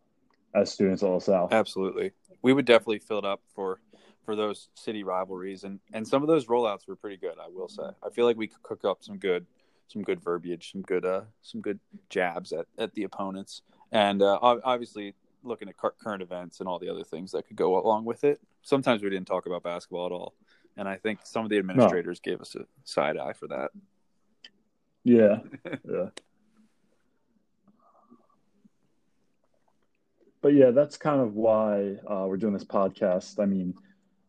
as 0.55 0.73
students 0.73 1.03
at 1.03 1.09
LaSalle. 1.09 1.49
Absolutely. 1.51 2.13
We 2.43 2.53
would 2.53 2.65
definitely 2.65 2.99
fill 2.99 3.19
it 3.19 3.25
up 3.25 3.41
for 3.55 3.81
for 4.25 4.37
those 4.37 4.69
city 4.75 5.05
rivalries 5.05 5.65
and 5.65 5.81
and 5.95 6.07
some 6.07 6.23
of 6.23 6.29
those 6.29 6.47
rollouts 6.47 6.87
were 6.87 6.97
pretty 6.97 7.17
good, 7.17 7.37
I 7.43 7.49
will 7.49 7.69
say. 7.69 7.85
I 8.05 8.11
feel 8.11 8.27
like 8.27 8.37
we 8.37 8.47
could 8.47 8.63
cook 8.63 8.85
up 8.85 9.03
some 9.03 9.17
good 9.17 9.47
some 9.87 10.03
good 10.03 10.21
verbiage, 10.21 10.71
some 10.73 10.83
good 10.83 11.07
uh 11.07 11.23
some 11.41 11.63
good 11.63 11.81
jabs 12.11 12.53
at 12.53 12.67
at 12.77 12.93
the 12.93 13.05
opponents. 13.05 13.63
And 13.91 14.21
uh 14.21 14.39
obviously 14.43 15.15
looking 15.43 15.69
at 15.69 15.77
current 15.77 16.23
events 16.23 16.61
and 16.61 16.69
all 16.69 16.79
the 16.79 16.91
other 16.91 17.05
things 17.05 17.33
that 17.33 17.47
could 17.47 17.57
go 17.57 17.79
along 17.79 18.05
with 18.05 18.25
it. 18.25 18.41
Sometimes 18.63 19.03
we 19.03 19.09
didn't 19.09 19.27
talk 19.27 19.47
about 19.47 19.63
basketball 19.63 20.07
at 20.07 20.13
all. 20.13 20.35
And 20.79 20.89
I 20.89 20.97
think 20.97 21.19
some 21.25 21.45
of 21.45 21.51
the 21.51 21.59
administrators 21.59 22.21
gave 22.21 22.41
us 22.41 22.55
a 22.55 22.61
side 22.85 23.17
eye 23.17 23.33
for 23.33 23.49
that. 23.49 23.73
Yeah, 25.03 25.39
yeah. 25.85 26.07
But 30.41 30.55
yeah, 30.55 30.71
that's 30.71 30.97
kind 30.97 31.21
of 31.21 31.35
why 31.35 31.97
uh, 32.09 32.27
we're 32.29 32.37
doing 32.37 32.53
this 32.53 32.65
podcast. 32.65 33.43
I 33.43 33.47
mean, 33.47 33.75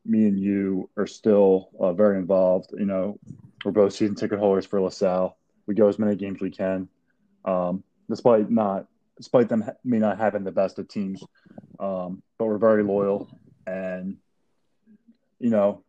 me 0.06 0.28
and 0.28 0.40
you 0.40 0.90
are 0.98 1.06
still 1.06 1.70
uh, 1.80 1.94
very 1.94 2.18
involved. 2.18 2.72
You 2.76 2.86
know, 2.86 3.20
we're 3.64 3.72
both 3.72 3.94
season 3.94 4.16
ticket 4.16 4.40
holders 4.40 4.66
for 4.66 4.82
LaSalle. 4.82 5.38
We 5.68 5.76
go 5.76 5.88
as 5.88 6.00
many 6.00 6.16
games 6.16 6.42
we 6.42 6.50
can, 6.50 6.90
um, 7.46 7.84
despite 8.10 8.50
not, 8.50 8.88
despite 9.18 9.50
them 9.50 9.62
ha- 9.62 9.74
me 9.84 10.00
not 10.00 10.18
having 10.18 10.44
the 10.44 10.52
best 10.52 10.80
of 10.80 10.88
teams. 10.88 11.24
Um, 11.80 12.24
but 12.40 12.46
we're 12.46 12.58
very 12.58 12.84
loyal, 12.84 13.30
and 13.68 14.18
you 15.38 15.52
know, 15.52 15.84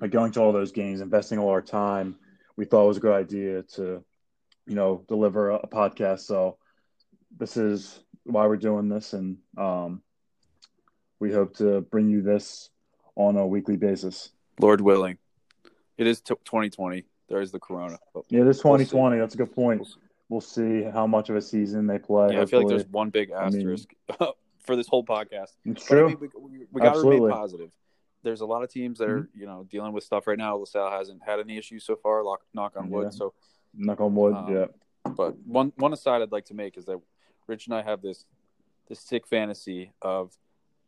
by 0.00 0.06
going 0.08 0.32
to 0.32 0.40
all 0.40 0.52
those 0.52 0.72
games, 0.72 1.00
investing 1.00 1.38
all 1.38 1.50
our 1.50 1.62
time, 1.62 2.16
we 2.56 2.64
thought 2.64 2.84
it 2.84 2.88
was 2.88 2.96
a 2.96 3.00
good 3.00 3.14
idea 3.14 3.62
to 3.74 4.04
you 4.68 4.74
know, 4.74 5.02
deliver 5.08 5.50
a, 5.50 5.54
a 5.56 5.66
podcast. 5.66 6.20
So 6.20 6.58
this 7.38 7.56
is 7.56 8.00
why 8.24 8.46
we're 8.46 8.56
doing 8.58 8.88
this, 8.88 9.14
and 9.14 9.38
um, 9.56 10.02
we 11.18 11.32
hope 11.32 11.56
to 11.56 11.80
bring 11.80 12.10
you 12.10 12.20
this 12.20 12.68
on 13.16 13.36
a 13.36 13.46
weekly 13.46 13.76
basis. 13.76 14.30
Lord 14.60 14.80
willing, 14.82 15.16
it 15.96 16.06
is 16.06 16.20
t- 16.20 16.34
2020. 16.44 17.04
There 17.28 17.40
is 17.40 17.50
the 17.50 17.58
corona. 17.58 17.98
Yeah, 18.28 18.44
this 18.44 18.62
We'll 18.62 18.74
2020. 18.76 19.18
That's 19.18 19.34
a 19.34 19.38
good 19.38 19.54
point. 19.54 19.86
We'll 20.28 20.40
see. 20.42 20.82
How 20.82 21.06
much 21.06 21.30
of 21.30 21.36
a 21.36 21.42
season 21.42 21.86
they 21.86 21.98
play. 21.98 22.34
yeah, 22.34 22.42
I 22.42 22.46
feel 22.46 22.60
like 22.60 22.68
there's 22.68 22.86
one 22.88 23.08
big 23.10 23.32
I 23.32 23.48
mean- 23.48 23.60
asterisk 23.60 23.88
for 24.60 24.76
this 24.76 24.86
whole 24.86 25.04
podcast. 25.04 25.52
It's 25.64 25.88
But, 25.88 25.96
I 25.96 26.00
true. 26.00 26.08
mean, 26.08 26.18
we, 26.20 26.28
we, 26.38 26.66
we 26.70 26.80
got 26.82 26.94
to 26.94 27.00
remain 27.00 27.30
positive. 27.30 27.70
There's 28.22 28.40
a 28.40 28.46
lot 28.46 28.62
of 28.62 28.70
teams 28.70 28.98
that 28.98 29.08
are 29.08 29.20
Mm-hmm. 29.20 29.40
you 29.40 29.46
know 29.46 29.66
dealing 29.70 29.92
with 29.92 30.04
stuff 30.04 30.26
right 30.26 30.38
now. 30.38 30.56
LaSalle 30.56 30.90
hasn't 30.90 31.22
had 31.24 31.38
any 31.40 31.56
issues 31.56 31.84
so 31.84 31.96
far. 31.96 32.22
Lock, 32.24 32.40
knock 32.54 32.74
on 32.76 32.90
wood. 32.90 33.04
Yeah. 33.04 33.10
So 33.10 33.34
Knock 33.74 34.00
on 34.00 34.14
wood. 34.14 34.34
Um, 34.34 34.54
yeah. 34.54 34.66
But 35.16 35.36
one 35.46 35.72
one 35.76 35.92
aside 35.92 36.22
I'd 36.22 36.32
like 36.32 36.46
to 36.46 36.54
make 36.54 36.76
is 36.76 36.84
that 36.86 36.98
Rich 37.46 37.66
and 37.66 37.74
I 37.74 37.82
have 37.82 38.02
this 38.02 38.24
this 38.88 39.00
sick 39.00 39.26
fantasy 39.26 39.92
of 40.02 40.36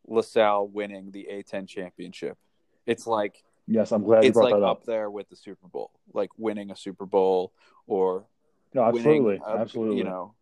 LaSalle 0.07 0.67
winning 0.67 1.11
the 1.11 1.27
A10 1.31 1.67
championship. 1.67 2.37
It's 2.85 3.05
like 3.07 3.43
Yes, 3.67 3.91
I'm 3.91 4.03
glad 4.03 4.23
you 4.23 4.29
it's 4.29 4.33
brought 4.33 4.51
like 4.51 4.59
that 4.59 4.63
up. 4.65 4.77
up. 4.79 4.85
there 4.85 5.09
with 5.09 5.29
the 5.29 5.35
Super 5.35 5.67
Bowl, 5.67 5.91
like 6.13 6.31
winning 6.37 6.71
a 6.71 6.75
Super 6.75 7.05
Bowl 7.05 7.53
or 7.87 8.25
No, 8.73 8.83
absolutely, 8.83 9.39
winning, 9.39 9.41
absolutely. 9.47 9.97
You 9.99 10.03
know, 10.03 10.33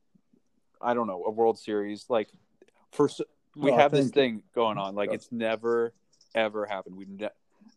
I 0.81 0.93
don't 0.93 1.05
know 1.07 1.23
a 1.25 1.29
World 1.31 1.59
Series. 1.59 2.05
Like 2.09 2.29
for 2.91 3.09
we 3.55 3.69
No, 3.71 3.77
have 3.77 3.91
this 3.91 4.09
thing 4.09 4.41
going 4.55 4.77
on. 4.77 4.95
Like 4.95 5.11
it's 5.11 5.31
never 5.31 5.93
ever 6.35 6.65
happened. 6.65 6.95
We've 6.95 7.09
ne- 7.09 7.29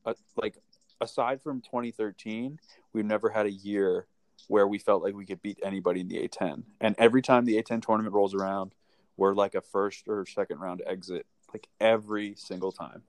uh, 0.04 0.14
like 0.37 0.56
aside 1.00 1.42
from 1.42 1.61
2013, 1.61 2.59
we've 2.92 3.04
never 3.04 3.30
had 3.30 3.47
a 3.47 3.50
year 3.50 4.06
where 4.49 4.66
we 4.66 4.78
felt 4.78 5.02
like 5.02 5.14
we 5.14 5.26
could 5.26 5.42
beat 5.42 5.59
anybody 5.62 6.00
in 6.00 6.09
the 6.09 6.28
A10. 6.28 6.62
And 6.80 6.94
every 6.99 7.23
time 7.23 7.44
the 7.44 7.62
A10 7.62 7.85
tournament 7.85 8.14
rolls 8.14 8.35
around, 8.35 8.75
we're 9.16 9.35
like 9.35 9.54
a 9.54 9.61
first 9.61 10.09
or 10.09 10.26
second 10.26 10.59
round 10.59 10.82
exit. 10.87 11.26
Like 11.52 11.68
every 11.80 12.35
single 12.37 12.73
time. 12.73 13.02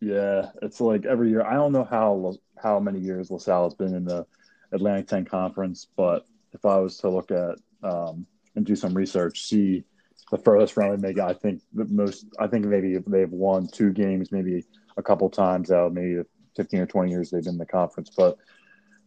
Yeah, 0.00 0.50
it's 0.62 0.80
like 0.80 1.04
every 1.04 1.28
year. 1.28 1.42
I 1.42 1.54
don't 1.54 1.72
know 1.72 1.84
how 1.84 2.34
how 2.56 2.80
many 2.80 2.98
years 2.98 3.30
LaSalle 3.30 3.64
has 3.64 3.74
been 3.74 3.94
in 3.94 4.06
the 4.06 4.26
Atlantic 4.72 5.08
10 5.08 5.26
Conference, 5.26 5.86
but 5.94 6.26
if 6.52 6.64
I 6.64 6.78
was 6.78 6.96
to 6.98 7.10
look 7.10 7.30
at 7.30 7.58
um, 7.82 8.26
and 8.56 8.64
do 8.64 8.74
some 8.74 8.94
research, 8.94 9.42
see 9.42 9.84
the 10.30 10.38
furthest 10.38 10.76
round 10.76 11.02
they 11.02 11.08
make, 11.08 11.18
I 11.18 11.32
think 11.32 11.62
the 11.72 11.84
most. 11.86 12.26
I 12.38 12.46
think 12.46 12.64
maybe 12.64 12.96
they've 13.06 13.30
won 13.30 13.66
two 13.66 13.92
games, 13.92 14.32
maybe 14.32 14.64
a 14.96 15.02
couple 15.02 15.28
times 15.28 15.70
out, 15.70 15.92
maybe 15.92 16.22
15 16.56 16.80
or 16.80 16.86
20 16.86 17.10
years 17.10 17.30
they've 17.30 17.42
been 17.42 17.54
in 17.54 17.58
the 17.58 17.66
conference. 17.66 18.10
But 18.16 18.38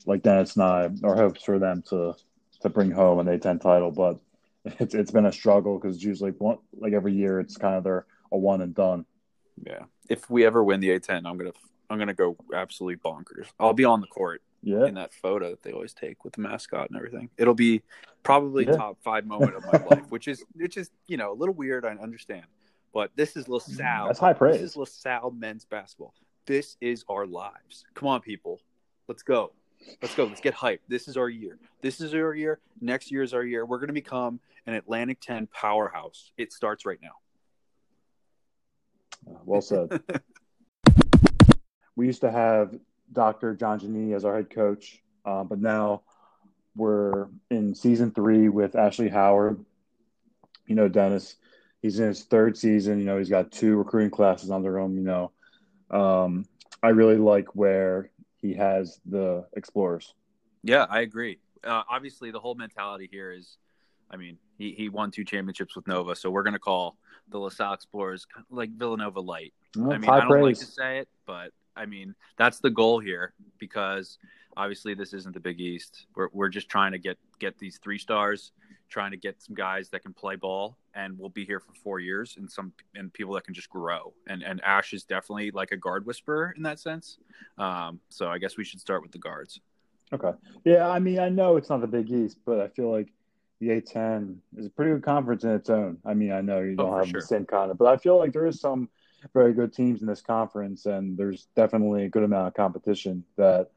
like 0.06 0.24
Dennis 0.24 0.56
and 0.56 0.64
I, 0.64 0.90
our 1.08 1.16
hopes 1.16 1.44
for 1.44 1.60
them 1.60 1.84
to 1.90 2.14
to 2.62 2.70
bring 2.70 2.92
home 2.92 3.20
an 3.20 3.28
A10 3.28 3.62
title, 3.62 3.92
but 3.92 4.20
it's 4.80 4.94
it's 4.94 5.12
been 5.12 5.26
a 5.26 5.32
struggle 5.32 5.80
because 5.80 6.04
usually 6.04 6.32
one, 6.32 6.58
like 6.74 6.94
every 6.94 7.14
year 7.14 7.40
it's 7.40 7.58
kind 7.58 7.76
of 7.76 7.84
their 7.84 8.06
a 8.32 8.38
one 8.38 8.62
and 8.62 8.76
done. 8.76 9.06
Yeah. 9.66 9.84
If 10.10 10.30
we 10.30 10.46
ever 10.46 10.64
win 10.64 10.80
the 10.80 10.90
A10, 10.90 11.26
I'm 11.26 11.38
gonna 11.38 11.52
I'm 11.90 11.98
gonna 12.00 12.14
go 12.14 12.36
absolutely 12.54 12.98
bonkers. 12.98 13.48
I'll 13.60 13.74
be 13.74 13.86
on 13.86 14.02
the 14.02 14.08
court 14.08 14.42
Yeah, 14.64 14.86
in 14.86 14.96
that 14.96 15.14
photo 15.14 15.50
that 15.52 15.62
they 15.62 15.74
always 15.74 15.94
take 15.94 16.24
with 16.24 16.34
the 16.34 16.42
mascot 16.42 16.90
and 16.90 16.98
everything. 16.98 17.30
It'll 17.38 17.54
be 17.54 17.82
probably 18.24 18.66
Yeah. 18.66 18.78
top 18.78 18.98
five 19.04 19.26
moment 19.26 19.56
of 19.56 19.66
my 19.66 19.84
life, 19.90 20.10
which 20.10 20.28
is 20.28 20.44
which 20.54 20.78
is 20.78 20.90
you 21.08 21.18
know 21.18 21.32
a 21.32 21.36
little 21.36 21.54
weird. 21.54 21.86
I 21.86 21.90
understand, 21.90 22.46
but 22.94 23.12
this 23.16 23.36
is 23.36 23.48
LaSalle. 23.50 24.08
That's 24.08 24.20
high 24.20 24.34
praise. 24.34 24.62
This 24.62 24.72
is 24.72 24.78
LaSalle 24.78 25.32
men's 25.32 25.66
basketball. 25.66 26.14
This 26.46 26.78
is 26.82 27.04
our 27.10 27.26
lives. 27.26 27.86
Come 27.94 28.08
on, 28.08 28.22
people, 28.22 28.60
let's 29.08 29.24
go. 29.24 29.52
Let's 30.02 30.16
go. 30.16 30.24
Let's 30.24 30.40
get 30.40 30.56
hyped. 30.56 30.80
This 30.88 31.10
is 31.10 31.18
our 31.18 31.28
year. 31.28 31.60
This 31.82 32.00
is 32.00 32.14
our 32.14 32.34
year. 32.34 32.60
Next 32.80 33.12
year 33.12 33.22
is 33.22 33.34
our 33.34 33.44
year. 33.44 33.66
We're 33.66 33.80
going 33.80 33.88
to 33.88 33.94
become 33.94 34.40
an 34.66 34.76
Atlantic 34.76 35.20
10 35.20 35.48
powerhouse. 35.48 36.32
It 36.38 36.54
starts 36.54 36.86
right 36.86 37.00
now. 37.02 37.10
Uh, 39.30 39.40
well 39.46 39.62
said. 39.62 40.02
we 41.98 42.06
used 42.06 42.22
to 42.22 42.32
have 42.32 42.78
Dr. 43.14 43.56
John 43.56 43.80
Giannini 43.80 44.16
as 44.16 44.26
our 44.26 44.36
head 44.36 44.50
coach, 44.50 45.02
uh, 45.26 45.44
but 45.44 45.60
now 45.60 46.02
we're 46.76 47.28
in 47.50 47.76
season 47.76 48.12
three 48.12 48.50
with 48.50 48.76
Ashley 48.76 49.10
Howard. 49.10 49.64
You 50.68 50.76
know, 50.76 50.88
Dennis, 50.88 51.36
he's 51.82 52.00
in 52.00 52.08
his 52.08 52.24
third 52.24 52.58
season. 52.58 53.00
You 53.00 53.06
know, 53.06 53.18
he's 53.18 53.30
got 53.30 53.52
two 53.52 53.76
recruiting 53.76 54.10
classes 54.10 54.50
under 54.50 54.78
him. 54.78 54.98
You 54.98 55.04
know, 55.04 55.32
um, 55.92 56.46
I 56.82 56.90
really 56.90 57.18
like 57.18 57.56
where 57.56 58.10
he 58.38 58.54
has 58.56 59.00
the 59.06 59.46
Explorers. 59.56 60.14
Yeah, 60.64 60.86
I 60.90 61.02
agree. 61.02 61.40
Uh, 61.64 61.84
obviously, 61.90 62.32
the 62.32 62.40
whole 62.40 62.56
mentality 62.56 63.08
here 63.12 63.32
is, 63.32 63.58
I 64.10 64.18
mean, 64.18 64.38
he, 64.58 64.74
he 64.74 64.90
won 64.90 65.12
two 65.12 65.24
championships 65.24 65.76
with 65.76 65.88
Nova, 65.88 66.16
so 66.16 66.30
we're 66.30 66.44
going 66.44 66.54
to 66.54 66.60
call 66.60 66.98
the 67.30 67.38
LaSalle 67.38 67.74
Explorers 67.74 68.26
like 68.50 68.70
Villanova 68.72 69.20
Light. 69.20 69.54
I 69.76 69.80
mean, 69.80 70.10
I 70.10 70.20
don't 70.20 70.30
praise. 70.30 70.44
like 70.44 70.58
to 70.58 70.66
say 70.66 70.98
it, 71.00 71.08
but 71.26 71.52
I 71.76 71.86
mean, 71.86 72.16
that's 72.38 72.60
the 72.60 72.70
goal 72.70 73.00
here 73.00 73.34
because 73.60 74.18
obviously 74.56 74.94
this 74.94 75.14
isn't 75.14 75.34
the 75.34 75.40
Big 75.40 75.60
East. 75.60 76.06
We're, 76.16 76.30
we're 76.32 76.50
just 76.50 76.70
trying 76.70 76.92
to 76.92 77.00
get, 77.00 77.18
get 77.40 77.58
these 77.58 77.78
three 77.78 77.98
stars, 77.98 78.52
trying 78.90 79.12
to 79.12 79.18
get 79.18 79.42
some 79.42 79.56
guys 79.56 79.90
that 79.90 80.04
can 80.04 80.14
play 80.14 80.36
ball, 80.36 80.78
and 80.94 81.18
we'll 81.18 81.30
be 81.30 81.46
here 81.46 81.60
for 81.60 81.74
four 81.84 82.00
years, 82.00 82.36
and 82.38 82.50
some 82.50 82.72
and 82.96 83.12
people 83.12 83.34
that 83.34 83.44
can 83.44 83.54
just 83.56 83.70
grow. 83.70 84.14
And 84.28 84.44
and 84.44 84.62
Ash 84.64 84.94
is 84.94 85.04
definitely 85.04 85.50
like 85.52 85.72
a 85.72 85.78
guard 85.78 86.06
whisperer 86.06 86.54
in 86.56 86.64
that 86.64 86.80
sense. 86.80 87.18
Um, 87.58 88.00
so 88.10 88.28
I 88.28 88.38
guess 88.38 88.56
we 88.58 88.64
should 88.64 88.80
start 88.80 89.02
with 89.02 89.12
the 89.12 89.18
guards. 89.18 89.60
Okay. 90.14 90.32
Yeah, 90.64 90.88
I 90.88 91.00
mean, 91.00 91.18
I 91.18 91.30
know 91.30 91.58
it's 91.58 91.70
not 91.70 91.82
the 91.82 91.88
Big 91.88 92.12
East, 92.12 92.38
but 92.46 92.60
I 92.60 92.68
feel 92.68 92.92
like 92.92 93.12
the 93.60 93.70
A10 93.70 94.36
is 94.58 94.68
a 94.68 94.70
pretty 94.70 94.92
good 94.92 95.04
conference 95.04 95.44
in 95.44 95.50
its 95.52 95.72
own. 95.72 95.98
I 96.06 96.14
mean, 96.14 96.32
I 96.32 96.42
know 96.42 96.60
you 96.60 96.74
Oh, 96.78 96.84
don't 96.84 96.92
for 96.92 96.98
have 97.00 97.08
sure. 97.10 97.20
the 97.22 97.26
same 97.26 97.46
kind 97.46 97.72
of, 97.72 97.80
but 97.80 97.88
I 97.88 97.98
feel 97.98 98.20
like 98.20 98.32
there 98.32 98.46
is 98.46 98.60
some 98.60 98.90
very 99.34 99.54
good 99.54 99.74
teams 99.74 100.02
in 100.02 100.08
this 100.08 100.22
conference, 100.22 100.86
and 100.86 101.18
there's 101.18 101.48
definitely 101.56 102.06
a 102.06 102.10
good 102.10 102.24
amount 102.24 102.48
of 102.48 102.54
competition 102.54 103.24
that 103.38 103.72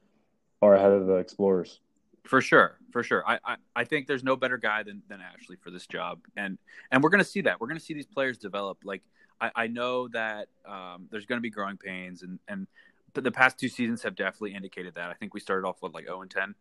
are 0.63 0.75
ahead 0.75 0.93
of 0.93 1.07
the 1.07 1.15
Explorers. 1.15 1.81
For 2.25 2.41
sure, 2.41 2.79
for 2.91 3.03
sure. 3.03 3.23
I, 3.27 3.39
I, 3.45 3.57
I 3.77 3.85
think 3.85 4.07
there's 4.07 4.25
no 4.25 4.35
better 4.35 4.59
guy 4.59 4.83
than, 4.83 5.03
than 5.09 5.21
Ashley 5.21 5.57
for 5.63 5.71
this 5.71 5.87
job, 5.87 6.21
and 6.37 6.59
and 6.91 7.03
we're 7.03 7.11
gonna 7.11 7.25
see 7.25 7.43
that. 7.43 7.61
We're 7.61 7.69
gonna 7.69 7.81
see 7.81 7.95
these 7.95 8.07
players 8.07 8.39
develop. 8.39 8.79
Like 8.85 9.03
I, 9.41 9.51
I 9.55 9.67
know 9.69 10.09
that 10.09 10.49
um, 10.67 11.07
there's 11.11 11.27
gonna 11.27 11.41
be 11.41 11.51
growing 11.51 11.77
pains, 11.77 12.23
and 12.23 12.39
and 12.49 12.67
but 13.13 13.25
the 13.25 13.31
past 13.31 13.59
two 13.59 13.69
seasons 13.69 14.03
have 14.03 14.17
definitely 14.17 14.55
indicated 14.55 14.95
that. 14.95 15.11
I 15.11 15.15
think 15.15 15.35
we 15.35 15.41
started 15.41 15.67
off 15.67 15.77
with 15.83 15.95
like 15.95 16.05
0 16.05 16.23
and 16.23 16.31
10 16.31 16.55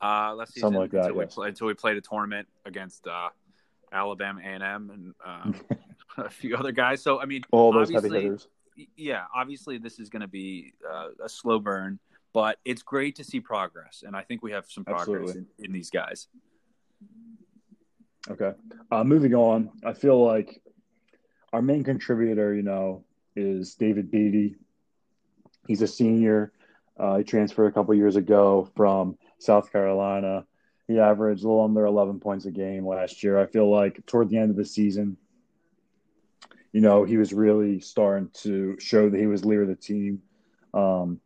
uh, 0.00 0.34
last 0.34 0.54
season 0.54 0.68
Something 0.68 0.80
like 0.80 0.90
that, 0.92 1.06
until, 1.06 1.16
we 1.16 1.24
yes. 1.24 1.34
pla- 1.34 1.44
until 1.44 1.66
we 1.66 1.74
played 1.74 1.96
a 1.96 2.00
tournament 2.00 2.48
against 2.64 3.06
uh, 3.06 3.28
Alabama 3.92 4.40
A&M 4.42 4.90
and 4.90 5.14
um, 5.24 5.54
a 6.26 6.30
few 6.30 6.56
other 6.56 6.72
guys. 6.72 7.02
So 7.02 7.20
I 7.20 7.24
mean, 7.24 7.42
All 7.50 7.72
those 7.72 7.90
heavy 7.90 8.08
hitters. 8.08 8.48
yeah, 8.96 9.24
obviously 9.34 9.78
this 9.78 9.98
is 9.98 10.08
going 10.08 10.22
to 10.22 10.28
be 10.28 10.72
uh, 10.88 11.08
a 11.24 11.28
slow 11.28 11.58
burn, 11.58 11.98
but 12.32 12.58
it's 12.64 12.82
great 12.82 13.16
to 13.16 13.24
see 13.24 13.40
progress, 13.40 14.04
and 14.06 14.16
I 14.16 14.22
think 14.22 14.42
we 14.42 14.52
have 14.52 14.66
some 14.68 14.84
progress 14.84 15.34
in, 15.34 15.46
in 15.58 15.72
these 15.72 15.90
guys. 15.90 16.28
Okay. 18.30 18.52
Uh, 18.90 19.04
moving 19.04 19.34
on, 19.34 19.70
I 19.84 19.92
feel 19.94 20.22
like 20.22 20.60
our 21.52 21.62
main 21.62 21.84
contributor, 21.84 22.54
you 22.54 22.62
know, 22.62 23.04
is 23.36 23.74
David 23.74 24.10
Beatty. 24.10 24.56
He's 25.66 25.82
a 25.82 25.86
senior. 25.86 26.52
Uh, 26.98 27.18
he 27.18 27.24
transferred 27.24 27.68
a 27.68 27.72
couple 27.72 27.94
years 27.94 28.16
ago 28.16 28.68
from 28.76 29.16
South 29.38 29.72
Carolina. 29.72 30.44
He 30.88 30.98
averaged 30.98 31.44
a 31.44 31.48
little 31.48 31.64
under 31.64 31.84
11 31.84 32.20
points 32.20 32.46
a 32.46 32.50
game 32.50 32.86
last 32.86 33.22
year. 33.22 33.38
I 33.38 33.46
feel 33.46 33.70
like 33.70 34.04
toward 34.06 34.30
the 34.30 34.38
end 34.38 34.50
of 34.50 34.56
the 34.56 34.64
season, 34.64 35.16
you 36.72 36.80
know, 36.80 37.04
he 37.04 37.16
was 37.16 37.32
really 37.32 37.80
starting 37.80 38.30
to 38.42 38.78
show 38.78 39.08
that 39.08 39.18
he 39.18 39.26
was 39.26 39.44
leader 39.44 39.62
of 39.62 39.68
the 39.68 39.74
team. 39.76 40.22
Um, 40.74 41.20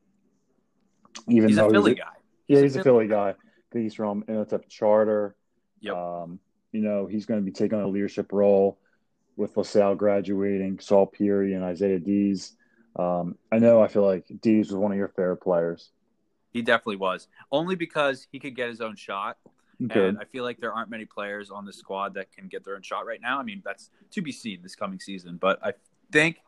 even 1.29 1.49
He's 1.49 1.57
though 1.57 1.67
a 1.67 1.73
he 1.73 1.77
was 1.79 1.85
Philly 1.85 1.95
guy. 1.95 2.05
yeah, 2.49 2.61
He's 2.61 2.63
he's 2.63 2.77
a 2.77 2.81
a 2.81 2.85
Philly 2.85 3.09
guy. 3.09 3.35
He's 3.73 3.95
from 3.95 4.25
Imhotep 4.29 4.69
Charter. 4.69 5.35
Yep. 5.81 5.95
Um, 5.95 6.39
you 6.73 6.81
know, 6.81 7.07
he's 7.07 7.27
going 7.27 7.41
to 7.41 7.45
be 7.45 7.53
taking 7.53 7.79
on 7.79 7.85
a 7.85 7.89
leadership 7.89 8.33
role 8.33 8.79
with 9.37 9.57
LaSalle 9.57 9.95
graduating, 9.95 10.79
Saul 10.81 11.13
Phiri 11.19 11.55
and 11.57 11.71
Isiah 11.71 11.99
Deas. 11.99 12.53
Um, 12.97 13.37
I 13.51 13.59
know 13.59 13.83
I 13.83 13.89
feel 13.89 14.05
like 14.05 14.27
Deas 14.41 14.69
was 14.69 14.77
one 14.77 14.93
of 14.93 14.99
your 14.99 15.09
favorite 15.09 15.39
players. 15.39 15.91
He 16.53 16.61
definitely 16.63 16.97
was. 16.97 17.29
Only 17.51 17.75
because 17.77 18.27
he 18.31 18.39
could 18.39 18.55
get 18.55 18.69
his 18.69 18.81
own 18.83 18.97
shot. 18.97 19.39
And 20.09 20.19
I 20.19 20.25
feel 20.25 20.45
like 20.45 20.61
there 20.61 20.73
aren't 20.73 20.91
many 20.91 21.05
players 21.05 21.51
on 21.51 21.65
the 21.65 21.73
squad 21.73 22.15
that 22.15 22.33
can 22.33 22.49
get 22.49 22.65
their 22.65 22.75
own 22.75 22.83
shot 22.83 23.07
right 23.07 23.21
now. 23.21 23.39
I 23.39 23.43
mean, 23.43 23.62
that's 23.65 23.91
to 24.12 24.23
be 24.23 24.33
seen 24.33 24.61
this 24.62 24.75
coming 24.75 25.01
season. 25.01 25.39
But 25.41 25.65
I 25.65 25.73
think 26.11 26.39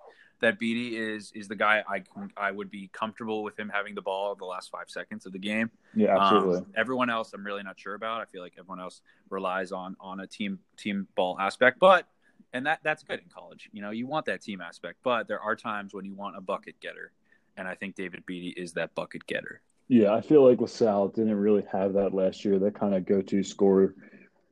that 0.40 0.58
Beatty 0.58 0.96
is 0.96 1.32
is 1.34 1.48
the 1.48 1.56
guy 1.56 1.82
I 1.88 2.00
can, 2.00 2.30
I 2.36 2.50
would 2.50 2.70
be 2.70 2.88
comfortable 2.92 3.42
with 3.42 3.58
him 3.58 3.70
having 3.72 3.94
the 3.94 4.02
ball 4.02 4.34
the 4.34 4.44
last 4.44 4.70
five 4.70 4.88
seconds 4.88 5.26
of 5.26 5.32
the 5.32 5.38
game. 5.38 5.70
Yeah, 5.94 6.18
absolutely. 6.18 6.58
Um, 6.58 6.66
everyone 6.76 7.10
else, 7.10 7.32
I'm 7.32 7.44
really 7.44 7.62
not 7.62 7.78
sure 7.78 7.94
about. 7.94 8.20
I 8.20 8.26
feel 8.26 8.42
like 8.42 8.54
everyone 8.58 8.80
else 8.80 9.00
relies 9.30 9.72
on 9.72 9.96
on 10.00 10.20
a 10.20 10.26
team 10.26 10.58
team 10.76 11.08
ball 11.14 11.38
aspect, 11.40 11.78
but 11.78 12.06
and 12.52 12.66
that 12.66 12.80
that's 12.82 13.02
good 13.02 13.20
in 13.20 13.26
college. 13.34 13.70
You 13.72 13.82
know, 13.82 13.90
you 13.90 14.06
want 14.06 14.26
that 14.26 14.42
team 14.42 14.60
aspect, 14.60 14.98
but 15.02 15.28
there 15.28 15.40
are 15.40 15.56
times 15.56 15.94
when 15.94 16.04
you 16.04 16.14
want 16.14 16.36
a 16.36 16.40
bucket 16.40 16.78
getter, 16.80 17.12
and 17.56 17.66
I 17.66 17.74
think 17.74 17.94
David 17.94 18.26
Beatty 18.26 18.50
is 18.60 18.72
that 18.74 18.94
bucket 18.94 19.26
getter. 19.26 19.62
Yeah, 19.88 20.14
I 20.14 20.20
feel 20.22 20.48
like 20.48 20.60
LaSalle 20.60 21.08
didn't 21.08 21.36
really 21.36 21.64
have 21.70 21.92
that 21.94 22.14
last 22.14 22.44
year. 22.44 22.58
That 22.58 22.74
kind 22.74 22.94
of 22.94 23.04
go-to 23.04 23.42
scorer 23.42 23.94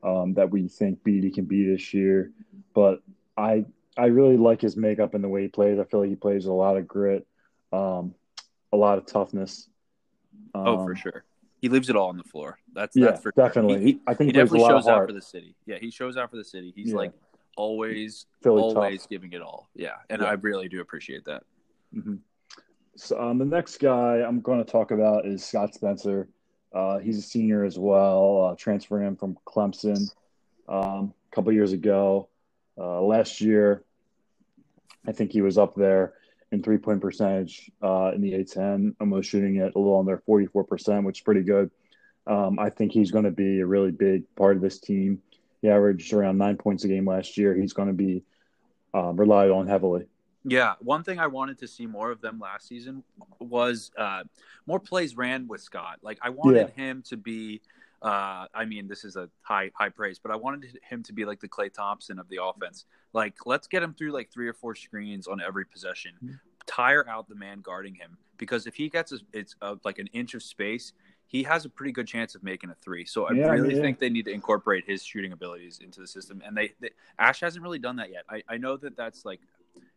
um, 0.02 0.34
that 0.34 0.50
we 0.50 0.68
think 0.68 1.02
Beatty 1.04 1.30
can 1.30 1.44
be 1.46 1.64
this 1.64 1.94
year. 1.94 2.32
But 2.74 3.02
I 3.36 3.64
I 3.96 4.06
really 4.06 4.36
like 4.36 4.60
his 4.60 4.76
makeup 4.76 5.14
and 5.14 5.22
the 5.24 5.28
way 5.28 5.42
he 5.42 5.48
plays. 5.48 5.78
I 5.78 5.84
feel 5.84 6.00
like 6.00 6.08
he 6.10 6.16
plays 6.16 6.46
a 6.46 6.52
lot 6.52 6.76
of 6.76 6.86
grit, 6.88 7.26
um, 7.72 8.14
a 8.72 8.76
lot 8.76 8.98
of 8.98 9.06
toughness. 9.06 9.68
Um, 10.54 10.66
oh, 10.66 10.84
for 10.84 10.94
sure. 10.94 11.24
He 11.60 11.68
leaves 11.68 11.88
it 11.88 11.96
all 11.96 12.08
on 12.08 12.16
the 12.16 12.24
floor. 12.24 12.58
That's 12.74 12.96
Yeah, 12.96 13.06
that's 13.06 13.22
for 13.22 13.32
definitely. 13.32 13.74
Sure. 13.74 13.82
He, 13.82 14.00
I 14.06 14.14
think 14.14 14.28
he 14.28 14.32
definitely 14.32 14.60
lot 14.60 14.72
of 14.72 14.82
shows 14.82 14.88
out 14.88 15.06
for 15.06 15.12
the 15.12 15.22
city. 15.22 15.54
Yeah, 15.66 15.78
he 15.78 15.90
shows 15.90 16.16
out 16.16 16.30
for 16.30 16.36
the 16.36 16.44
city. 16.44 16.72
He's 16.74 16.90
Yeah. 16.90 16.96
like 16.96 17.12
always, 17.56 18.26
Philly 18.42 18.62
always 18.62 19.02
tough. 19.02 19.10
giving 19.10 19.32
it 19.32 19.42
all. 19.42 19.68
Yeah, 19.74 19.96
and 20.10 20.20
Yeah. 20.22 20.28
I 20.28 20.32
really 20.32 20.68
do 20.68 20.80
appreciate 20.80 21.24
that. 21.26 21.44
Mhm. 21.94 22.18
So, 22.96 23.18
um, 23.18 23.38
the 23.38 23.44
next 23.44 23.78
guy 23.78 24.22
I'm 24.22 24.40
going 24.40 24.62
to 24.62 24.70
talk 24.70 24.90
about 24.90 25.26
is 25.26 25.44
Scott 25.44 25.74
Spencer. 25.74 26.28
Uh, 26.72 26.98
he's 26.98 27.18
a 27.18 27.22
senior 27.22 27.64
as 27.64 27.78
well, 27.78 28.50
uh, 28.50 28.56
transferring 28.56 29.06
him 29.06 29.16
from 29.16 29.36
Clemson 29.46 30.10
um, 30.68 31.14
a 31.30 31.34
couple 31.34 31.52
years 31.52 31.72
ago. 31.72 32.28
Uh, 32.78 33.00
last 33.02 33.40
year, 33.40 33.84
I 35.06 35.12
think 35.12 35.32
he 35.32 35.42
was 35.42 35.58
up 35.58 35.74
there 35.74 36.14
in 36.50 36.62
three 36.62 36.78
point 36.78 37.00
percentage 37.00 37.70
uh, 37.82 38.12
in 38.14 38.20
the 38.20 38.32
A10, 38.32 38.94
almost 39.00 39.28
shooting 39.28 39.56
it 39.56 39.74
a 39.74 39.78
little 39.78 39.98
under 39.98 40.22
44%, 40.28 41.04
which 41.04 41.18
is 41.18 41.24
pretty 41.24 41.42
good. 41.42 41.70
Um, 42.26 42.58
I 42.58 42.70
think 42.70 42.92
he's 42.92 43.10
going 43.10 43.24
to 43.24 43.30
be 43.30 43.60
a 43.60 43.66
really 43.66 43.90
big 43.90 44.22
part 44.36 44.56
of 44.56 44.62
this 44.62 44.78
team. 44.78 45.20
He 45.60 45.68
averaged 45.68 46.12
around 46.12 46.38
nine 46.38 46.56
points 46.56 46.84
a 46.84 46.88
game 46.88 47.06
last 47.06 47.36
year. 47.36 47.54
He's 47.54 47.72
going 47.72 47.88
to 47.88 47.94
be 47.94 48.22
um, 48.94 49.16
relied 49.16 49.50
on 49.50 49.66
heavily. 49.66 50.06
Yeah, 50.44 50.74
one 50.80 51.04
thing 51.04 51.18
I 51.20 51.28
wanted 51.28 51.58
to 51.58 51.68
see 51.68 51.86
more 51.86 52.10
of 52.10 52.20
them 52.20 52.38
last 52.40 52.66
season 52.66 53.04
was 53.38 53.90
uh, 53.96 54.24
more 54.66 54.80
plays 54.80 55.16
ran 55.16 55.46
with 55.46 55.60
Scott. 55.60 55.98
Like 56.02 56.18
I 56.22 56.30
wanted 56.30 56.70
him 56.70 57.02
to 57.08 57.16
be. 57.16 57.60
Uh, 58.02 58.46
I 58.52 58.64
mean, 58.64 58.88
this 58.88 59.04
is 59.04 59.14
a 59.14 59.28
high 59.42 59.70
high 59.74 59.88
praise, 59.90 60.18
but 60.18 60.32
I 60.32 60.36
wanted 60.36 60.76
him 60.88 61.04
to 61.04 61.12
be 61.12 61.24
like 61.24 61.38
the 61.38 61.48
Klay 61.48 61.72
Thompson 61.72 62.18
of 62.18 62.28
the 62.28 62.42
offense. 62.42 62.84
Like, 63.12 63.34
let's 63.46 63.68
get 63.68 63.80
him 63.82 63.94
through 63.94 64.10
like 64.10 64.32
three 64.32 64.48
or 64.48 64.52
four 64.54 64.74
screens 64.74 65.28
on 65.28 65.40
every 65.40 65.64
possession, 65.64 66.12
Mm-hmm. 66.24 66.34
tire 66.66 67.08
out 67.08 67.28
the 67.28 67.36
man 67.36 67.60
guarding 67.60 67.94
him 67.94 68.16
because 68.38 68.66
if 68.66 68.74
he 68.74 68.88
gets 68.88 69.12
a, 69.12 69.18
it's 69.32 69.54
uh 69.62 69.76
like 69.84 70.00
an 70.00 70.08
inch 70.08 70.34
of 70.34 70.42
space, 70.42 70.92
he 71.28 71.44
has 71.44 71.64
a 71.64 71.68
pretty 71.68 71.92
good 71.92 72.08
chance 72.08 72.34
of 72.34 72.42
making 72.42 72.70
a 72.70 72.74
three. 72.82 73.04
So 73.04 73.26
I 73.26 73.32
Yeah, 73.34 73.50
really 73.50 73.74
yeah. 73.76 73.80
think 73.80 74.00
they 74.00 74.10
need 74.10 74.24
to 74.24 74.32
incorporate 74.32 74.84
his 74.84 75.04
shooting 75.04 75.30
abilities 75.32 75.78
into 75.82 76.00
the 76.00 76.06
system, 76.08 76.42
and 76.44 76.56
they, 76.56 76.72
they 76.80 76.90
Ash 77.20 77.38
hasn't 77.38 77.62
really 77.62 77.78
done 77.78 77.96
that 77.96 78.10
yet. 78.10 78.24
I, 78.28 78.42
I 78.48 78.56
know 78.56 78.76
that 78.78 78.96
that's 78.96 79.24
like 79.24 79.40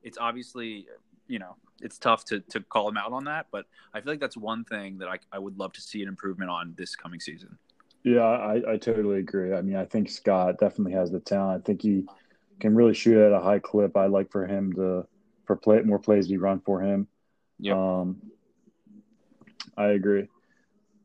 it's 0.03 0.17
obviously 0.17 0.88
you 1.27 1.39
know 1.39 1.55
it's 1.82 1.98
tough 1.98 2.24
to, 2.25 2.39
to 2.41 2.60
call 2.62 2.88
him 2.88 2.98
out 2.98 3.12
on 3.12 3.25
that 3.25 3.48
but 3.51 3.65
i 3.94 4.00
feel 4.00 4.13
like 4.13 4.20
that's 4.20 4.38
one 4.38 4.63
thing 4.63 4.98
that 4.98 5.08
I, 5.08 5.17
I 5.32 5.39
would 5.39 5.58
love 5.58 5.74
to 5.74 5.82
see 5.82 6.01
an 6.01 6.08
improvement 6.08 6.50
on 6.50 6.74
this 6.77 6.96
coming 6.96 7.20
season 7.20 7.58
Yeah, 8.05 8.22
I, 8.22 8.74
I 8.74 8.77
totally 8.77 9.17
agree. 9.17 9.51
I 9.51 9.63
mean, 9.63 9.77
I 9.77 9.86
think 9.86 10.12
Scott 10.12 10.60
definitely 10.60 10.94
has 10.94 11.10
the 11.10 11.20
talent. 11.20 11.63
I 11.63 11.65
think 11.65 11.82
he 11.82 12.05
can 12.60 12.75
really 12.75 12.94
shoot 12.94 13.20
at 13.20 13.32
a 13.32 13.39
high 13.39 13.58
clip. 13.58 13.98
I'd 13.98 14.12
like 14.12 14.32
for 14.32 14.46
him 14.46 14.72
to 14.74 15.08
for 15.46 15.55
play 15.55 15.82
more 15.82 15.98
plays 15.98 16.27
be 16.27 16.38
run 16.38 16.60
for 16.60 16.79
him. 16.79 17.08
Yeah. 17.58 17.74
Um, 17.74 18.22
I 19.75 19.88
agree. 19.88 20.27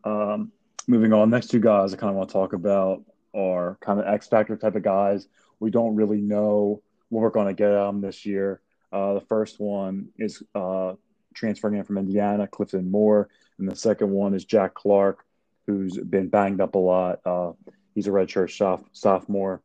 Um, 0.05 0.53
moving 0.87 1.15
on, 1.15 1.31
next 1.31 1.49
two 1.49 1.59
guys 1.59 1.95
I 1.95 1.97
kind 1.97 2.11
of 2.11 2.17
want 2.17 2.29
to 2.29 2.33
talk 2.35 2.53
about 2.53 3.03
are 3.35 3.79
kind 3.81 3.99
of 3.99 4.07
X 4.07 4.29
factor 4.29 4.57
type 4.59 4.77
of 4.77 4.83
guys. 4.83 5.27
We 5.59 5.71
don't 5.71 5.97
really 5.97 6.21
know 6.21 6.83
we're 7.11 7.31
going 7.31 7.49
to 7.49 7.55
get 7.55 7.69
out 7.69 7.89
of 7.89 7.95
them 7.95 8.01
this 8.01 8.25
year. 8.25 8.61
Uh, 8.93 9.15
the 9.15 9.21
first 9.21 9.61
one 9.61 10.09
is 10.19 10.43
uh, 10.55 10.95
transferring 11.35 11.77
in 11.77 11.85
from 11.85 11.99
Indiana, 11.99 12.47
Clifton 12.47 12.91
Moore, 12.91 13.29
and 13.59 13.71
the 13.71 13.77
second 13.77 14.11
one 14.11 14.35
is 14.35 14.45
Jack 14.45 14.75
Clark, 14.75 15.25
who's 15.67 15.97
been 15.99 16.29
banged 16.29 16.61
up 16.61 16.75
a 16.75 16.79
lot. 16.79 17.21
Uh, 17.25 17.53
he's 17.95 18.07
a 18.07 18.11
redshirt 18.11 18.51
soph- 18.57 18.89
sophomore. 18.93 19.63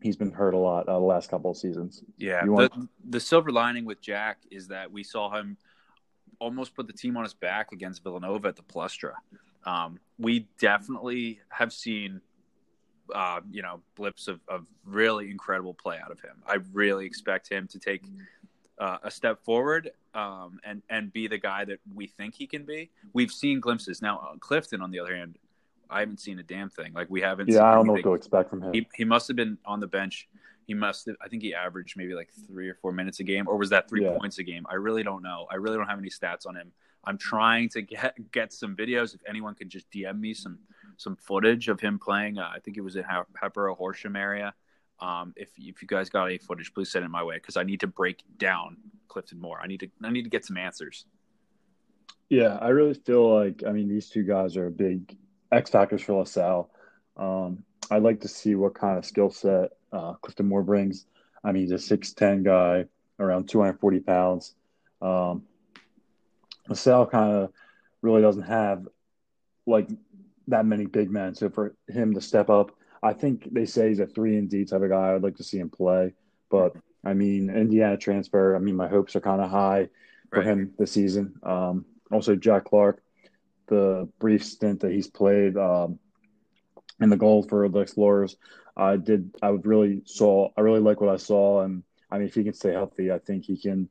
He's 0.00 0.16
been 0.16 0.32
hurt 0.32 0.54
a 0.54 0.58
lot 0.58 0.86
uh, 0.88 0.98
the 0.98 1.04
last 1.04 1.30
couple 1.30 1.50
of 1.50 1.56
seasons. 1.56 2.02
yeah 2.18 2.40
You 2.44 2.46
the, 2.48 2.52
want- 2.52 2.90
the 3.08 3.20
silver 3.20 3.50
lining 3.50 3.86
with 3.86 4.02
jack 4.02 4.38
is 4.50 4.68
that 4.68 4.92
we 4.92 5.02
saw 5.02 5.34
him 5.34 5.56
almost 6.40 6.74
put 6.74 6.86
the 6.86 6.92
team 6.92 7.16
on 7.16 7.22
his 7.22 7.32
back 7.32 7.72
against 7.72 8.02
villanova 8.02 8.48
at 8.48 8.56
the 8.56 8.62
Palestra 8.62 9.14
um, 9.64 9.98
we 10.18 10.46
definitely 10.60 11.40
have 11.48 11.72
seen 11.72 12.20
uh, 13.14 13.40
you 13.50 13.62
know 13.62 13.80
blips 13.96 14.28
of, 14.28 14.40
of 14.48 14.66
really 14.84 15.30
incredible 15.30 15.74
play 15.74 15.98
out 16.02 16.10
of 16.10 16.20
him 16.20 16.36
i 16.46 16.56
really 16.72 17.04
expect 17.04 17.48
him 17.48 17.66
to 17.66 17.78
take 17.78 18.02
uh, 18.78 18.98
a 19.02 19.10
step 19.10 19.44
forward 19.44 19.90
um, 20.14 20.58
and 20.64 20.82
and 20.90 21.12
be 21.12 21.26
the 21.28 21.38
guy 21.38 21.64
that 21.64 21.78
we 21.94 22.06
think 22.06 22.34
he 22.34 22.46
can 22.46 22.64
be. 22.64 22.90
We've 23.12 23.30
seen 23.30 23.60
glimpses. 23.60 24.02
Now 24.02 24.18
uh, 24.18 24.36
Clifton, 24.38 24.80
on 24.82 24.90
the 24.90 24.98
other 24.98 25.14
hand, 25.14 25.36
I 25.90 26.00
haven't 26.00 26.20
seen 26.20 26.38
a 26.38 26.42
damn 26.42 26.70
thing. 26.70 26.92
Like 26.92 27.08
we 27.10 27.20
haven't. 27.20 27.46
seen 27.46 27.56
Yeah, 27.56 27.70
I 27.70 27.74
don't 27.74 27.86
know 27.86 27.92
what 27.92 28.02
to 28.02 28.14
expect 28.14 28.50
from 28.50 28.62
him. 28.62 28.72
He 28.72 28.86
he 28.94 29.04
must 29.04 29.28
have 29.28 29.36
been 29.36 29.58
on 29.64 29.80
the 29.80 29.86
bench. 29.86 30.28
He 30.66 30.74
must 30.74 31.06
have. 31.06 31.16
I 31.22 31.28
think 31.28 31.42
he 31.42 31.54
averaged 31.54 31.96
maybe 31.96 32.14
like 32.14 32.30
three 32.48 32.68
or 32.68 32.74
four 32.74 32.92
minutes 32.92 33.20
a 33.20 33.24
game, 33.24 33.46
or 33.46 33.56
was 33.56 33.70
that 33.70 33.88
three 33.88 34.02
Yeah. 34.04 34.16
points 34.18 34.38
a 34.38 34.42
game? 34.42 34.66
I 34.68 34.74
really 34.74 35.02
don't 35.02 35.22
know. 35.22 35.46
I 35.50 35.56
really 35.56 35.76
don't 35.76 35.88
have 35.88 35.98
any 35.98 36.10
stats 36.10 36.46
on 36.46 36.56
him. 36.56 36.72
I'm 37.04 37.18
trying 37.18 37.68
to 37.70 37.82
get 37.82 38.14
get 38.32 38.52
some 38.52 38.74
videos. 38.74 39.14
If 39.14 39.20
anyone 39.28 39.54
can 39.54 39.68
just 39.68 39.90
DM 39.90 40.18
me 40.18 40.34
some 40.34 40.58
some 40.96 41.16
footage 41.16 41.68
of 41.68 41.80
him 41.80 41.98
playing, 41.98 42.38
uh, 42.38 42.50
I 42.54 42.58
think 42.60 42.76
it 42.76 42.80
was 42.82 42.96
in 42.96 43.04
Ha- 43.04 43.24
Horsham 43.76 44.16
area. 44.16 44.54
Um, 45.00 45.34
if 45.36 45.50
if 45.58 45.82
you 45.82 45.88
guys 45.88 46.08
got 46.08 46.26
any 46.26 46.38
footage, 46.38 46.72
please 46.72 46.90
send 46.90 47.04
it 47.04 47.08
my 47.08 47.22
way 47.22 47.36
because 47.36 47.56
I 47.56 47.64
need 47.64 47.80
to 47.80 47.86
break 47.86 48.22
down 48.38 48.76
Clifton 49.08 49.40
Moore. 49.40 49.60
I 49.62 49.66
need 49.66 49.80
to 49.80 49.88
I 50.02 50.10
need 50.10 50.22
to 50.22 50.30
get 50.30 50.44
some 50.44 50.56
answers. 50.56 51.06
Yeah, 52.28 52.58
I 52.60 52.68
really 52.68 52.94
feel 52.94 53.34
like 53.34 53.64
I 53.66 53.72
mean 53.72 53.88
these 53.88 54.08
two 54.08 54.22
guys 54.22 54.56
are 54.56 54.70
big 54.70 55.16
X 55.52 55.70
factors 55.70 56.02
for 56.02 56.20
LaSalle. 56.20 56.70
Um, 57.16 57.64
I'd 57.90 58.02
like 58.02 58.20
to 58.20 58.28
see 58.28 58.54
what 58.54 58.74
kind 58.74 58.98
of 58.98 59.04
skill 59.04 59.30
set 59.30 59.72
uh, 59.92 60.14
Clifton 60.14 60.48
Moore 60.48 60.62
brings. 60.62 61.06
I 61.44 61.52
mean, 61.52 61.64
he's 61.64 61.72
a 61.72 61.78
six 61.78 62.12
ten 62.12 62.42
guy, 62.42 62.86
around 63.18 63.48
two 63.48 63.60
hundred 63.60 63.80
forty 63.80 64.00
pounds. 64.00 64.54
Um, 65.02 65.42
LaSalle 66.68 67.06
kind 67.06 67.34
of 67.34 67.52
really 68.00 68.22
doesn't 68.22 68.42
have 68.42 68.86
like 69.66 69.88
that 70.48 70.66
many 70.66 70.86
big 70.86 71.10
men. 71.10 71.34
So 71.34 71.48
for 71.50 71.74
him 71.88 72.14
to 72.14 72.20
step 72.20 72.50
up, 72.50 72.70
I 73.02 73.12
think 73.12 73.52
they 73.52 73.66
say 73.66 73.88
he's 73.88 74.00
a 74.00 74.06
three 74.06 74.36
and 74.36 74.48
D 74.48 74.64
type 74.64 74.82
of 74.82 74.88
guy. 74.88 75.14
I'd 75.14 75.22
like 75.22 75.36
to 75.36 75.44
see 75.44 75.58
him 75.58 75.70
play, 75.70 76.14
but 76.50 76.74
I 77.04 77.12
mean, 77.12 77.50
Indiana 77.50 77.96
transfer. 77.96 78.56
I 78.56 78.58
mean, 78.58 78.76
my 78.76 78.88
hopes 78.88 79.14
are 79.14 79.20
kind 79.20 79.42
of 79.42 79.50
high 79.50 79.88
for 80.30 80.38
Right. 80.40 80.46
him 80.48 80.74
this 80.78 80.92
season. 80.92 81.34
Um, 81.42 81.84
also, 82.10 82.34
Jack 82.34 82.64
Clark, 82.64 83.02
the 83.66 84.08
brief 84.18 84.44
stint 84.44 84.80
that 84.80 84.92
he's 84.92 85.08
played 85.08 85.56
um, 85.56 85.98
in 87.00 87.10
the 87.10 87.16
gold 87.16 87.48
for 87.48 87.68
the 87.68 87.80
Explorers, 87.80 88.36
I 88.76 88.96
did. 88.96 89.34
I 89.42 89.50
would 89.50 89.66
really 89.66 90.02
saw. 90.06 90.50
I 90.56 90.62
really 90.62 90.80
like 90.80 91.00
what 91.00 91.10
I 91.10 91.16
saw, 91.18 91.62
and 91.62 91.82
I 92.10 92.18
mean, 92.18 92.28
if 92.28 92.34
he 92.34 92.44
can 92.44 92.54
stay 92.54 92.72
healthy, 92.72 93.12
I 93.12 93.18
think 93.18 93.44
he 93.44 93.56
can 93.56 93.88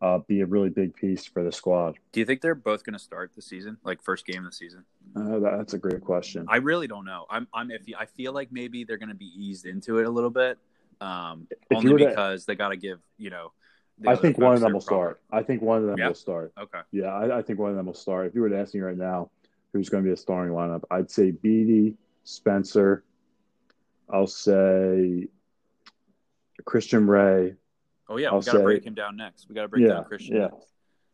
uh, 0.00 0.18
be 0.18 0.40
a 0.42 0.46
really 0.46 0.68
big 0.70 0.94
piece 0.94 1.24
for 1.24 1.42
the 1.42 1.52
squad. 1.52 1.94
Do 2.12 2.20
you 2.20 2.26
think 2.26 2.40
they're 2.40 2.54
both 2.54 2.84
going 2.84 2.94
to 2.94 2.98
start 2.98 3.32
the 3.34 3.42
season, 3.42 3.78
like 3.84 4.02
first 4.02 4.26
game 4.26 4.44
of 4.44 4.50
the 4.50 4.56
season? 4.56 4.84
Uh, 5.16 5.38
that's 5.38 5.74
a 5.74 5.78
great 5.78 6.00
question. 6.02 6.46
I 6.48 6.56
really 6.56 6.86
don't 6.86 7.04
know. 7.04 7.26
I'm 7.30 7.46
I'm 7.54 7.68
iffy. 7.68 7.94
I 7.98 8.06
feel 8.06 8.32
like 8.32 8.52
maybe 8.52 8.84
they're 8.84 8.98
going 8.98 9.08
to 9.08 9.14
be 9.14 9.32
eased 9.36 9.66
into 9.66 9.98
it 9.98 10.06
a 10.06 10.10
little 10.10 10.30
bit, 10.30 10.58
um, 11.00 11.46
If 11.70 11.78
only 11.78 11.92
were 11.92 11.98
to- 12.00 12.06
because 12.08 12.44
they 12.44 12.54
got 12.54 12.68
to 12.70 12.76
give 12.76 13.00
you 13.18 13.30
know. 13.30 13.52
I 14.06 14.16
think 14.16 14.38
one 14.38 14.54
of 14.54 14.60
them 14.60 14.72
will 14.72 14.80
start. 14.80 15.20
I 15.30 15.44
think 15.44 15.62
one 15.62 15.78
of 15.78 15.86
them 15.86 15.98
Yeah? 15.98 16.08
will 16.08 16.14
start. 16.16 16.52
Okay. 16.58 16.80
Yeah, 16.90 17.14
I, 17.14 17.38
I 17.38 17.42
think 17.42 17.60
one 17.60 17.70
of 17.70 17.76
them 17.76 17.86
will 17.86 17.94
start. 17.94 18.26
If 18.26 18.34
you 18.34 18.40
were 18.40 18.48
to 18.48 18.58
ask 18.58 18.74
me 18.74 18.80
right 18.80 18.96
now 18.96 19.30
who's 19.72 19.88
going 19.88 20.02
to 20.02 20.08
be 20.08 20.12
a 20.12 20.16
starting 20.16 20.52
lineup, 20.52 20.82
I'd 20.90 21.08
say 21.12 21.30
Beatty, 21.30 21.94
Spencer. 22.24 23.04
I'll 24.10 24.26
say 24.26 25.28
Christian 26.64 27.06
Ray. 27.06 27.54
Oh 28.08 28.16
yeah, 28.16 28.28
I'll 28.28 28.38
we 28.40 28.44
got 28.44 28.52
to 28.52 28.60
break 28.60 28.84
him 28.84 28.94
down 28.94 29.16
next. 29.16 29.48
We 29.48 29.54
got 29.54 29.62
to 29.62 29.68
break 29.68 29.82
Yeah, 29.82 29.94
down 29.94 30.04
Christian. 30.04 30.36
yeah. 30.36 30.48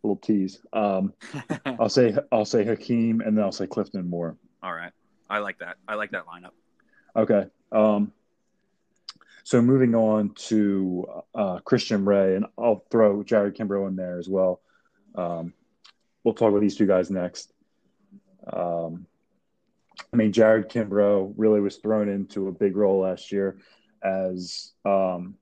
Little 0.03 0.17
tease. 0.17 0.61
Um. 0.73 1.13
I'll 1.67 1.89
say 1.89 2.15
I'll 2.33 2.45
say 2.45 2.65
Hakeem, 2.65 3.21
and 3.21 3.37
then 3.37 3.45
I'll 3.45 3.53
say 3.53 3.67
Clifton 3.67 4.09
Moore. 4.09 4.37
All 4.63 4.73
right, 4.73 4.93
I 5.29 5.39
like 5.39 5.59
that. 5.59 5.77
I 5.87 5.95
like 5.95 6.11
that 6.13 6.25
lineup. 6.27 6.51
Okay. 7.17 7.47
Um, 7.73 8.13
so 9.45 9.61
moving 9.61 9.95
on 9.95 10.31
to 10.35 11.07
uh, 11.35 11.59
Christian 11.61 12.05
Ray, 12.05 12.37
and 12.37 12.47
I'll 12.59 12.85
throw 12.91 13.23
Jared 13.23 13.57
Kimbrough 13.57 13.89
in 13.89 13.97
there 13.97 14.19
as 14.19 14.29
well. 14.29 14.61
Um, 15.15 15.55
we'll 16.25 16.35
talk 16.35 16.51
about 16.51 16.61
these 16.61 16.77
two 16.77 16.87
guys 16.87 17.11
next. 17.11 17.53
Um, 18.53 19.07
I 20.13 20.17
mean, 20.17 20.33
Jared 20.33 20.69
Kimbrough 20.69 21.35
really 21.37 21.61
was 21.61 21.77
thrown 21.77 22.09
into 22.09 22.49
a 22.49 22.53
big 22.53 22.77
role 22.77 23.01
last 23.01 23.33
year 23.33 23.59
as 24.03 24.73
um, 24.85 25.35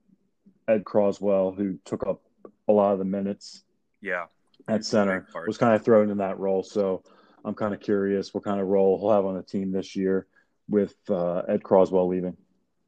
Ed 0.68 0.84
Croswell, 0.84 1.52
who 1.52 1.78
took 1.84 2.06
up 2.06 2.22
a 2.68 2.72
lot 2.72 2.92
of 2.92 2.98
the 2.98 3.04
minutes 3.04 3.64
Yeah. 4.00 4.26
at 4.68 4.84
center, 4.84 5.26
was 5.46 5.58
kind 5.58 5.74
of 5.74 5.84
thrown 5.84 6.10
in 6.10 6.18
that 6.18 6.38
role. 6.38 6.62
So 6.62 7.02
I'm 7.44 7.54
kind 7.54 7.74
of 7.74 7.80
curious 7.80 8.34
what 8.34 8.44
kind 8.44 8.60
of 8.60 8.66
role 8.68 8.98
he'll 8.98 9.12
have 9.12 9.24
on 9.24 9.34
the 9.34 9.42
team 9.42 9.72
this 9.72 9.96
year 9.96 10.26
with 10.68 10.94
uh, 11.08 11.38
Ed 11.48 11.62
Croswell 11.62 12.06
leaving. 12.08 12.36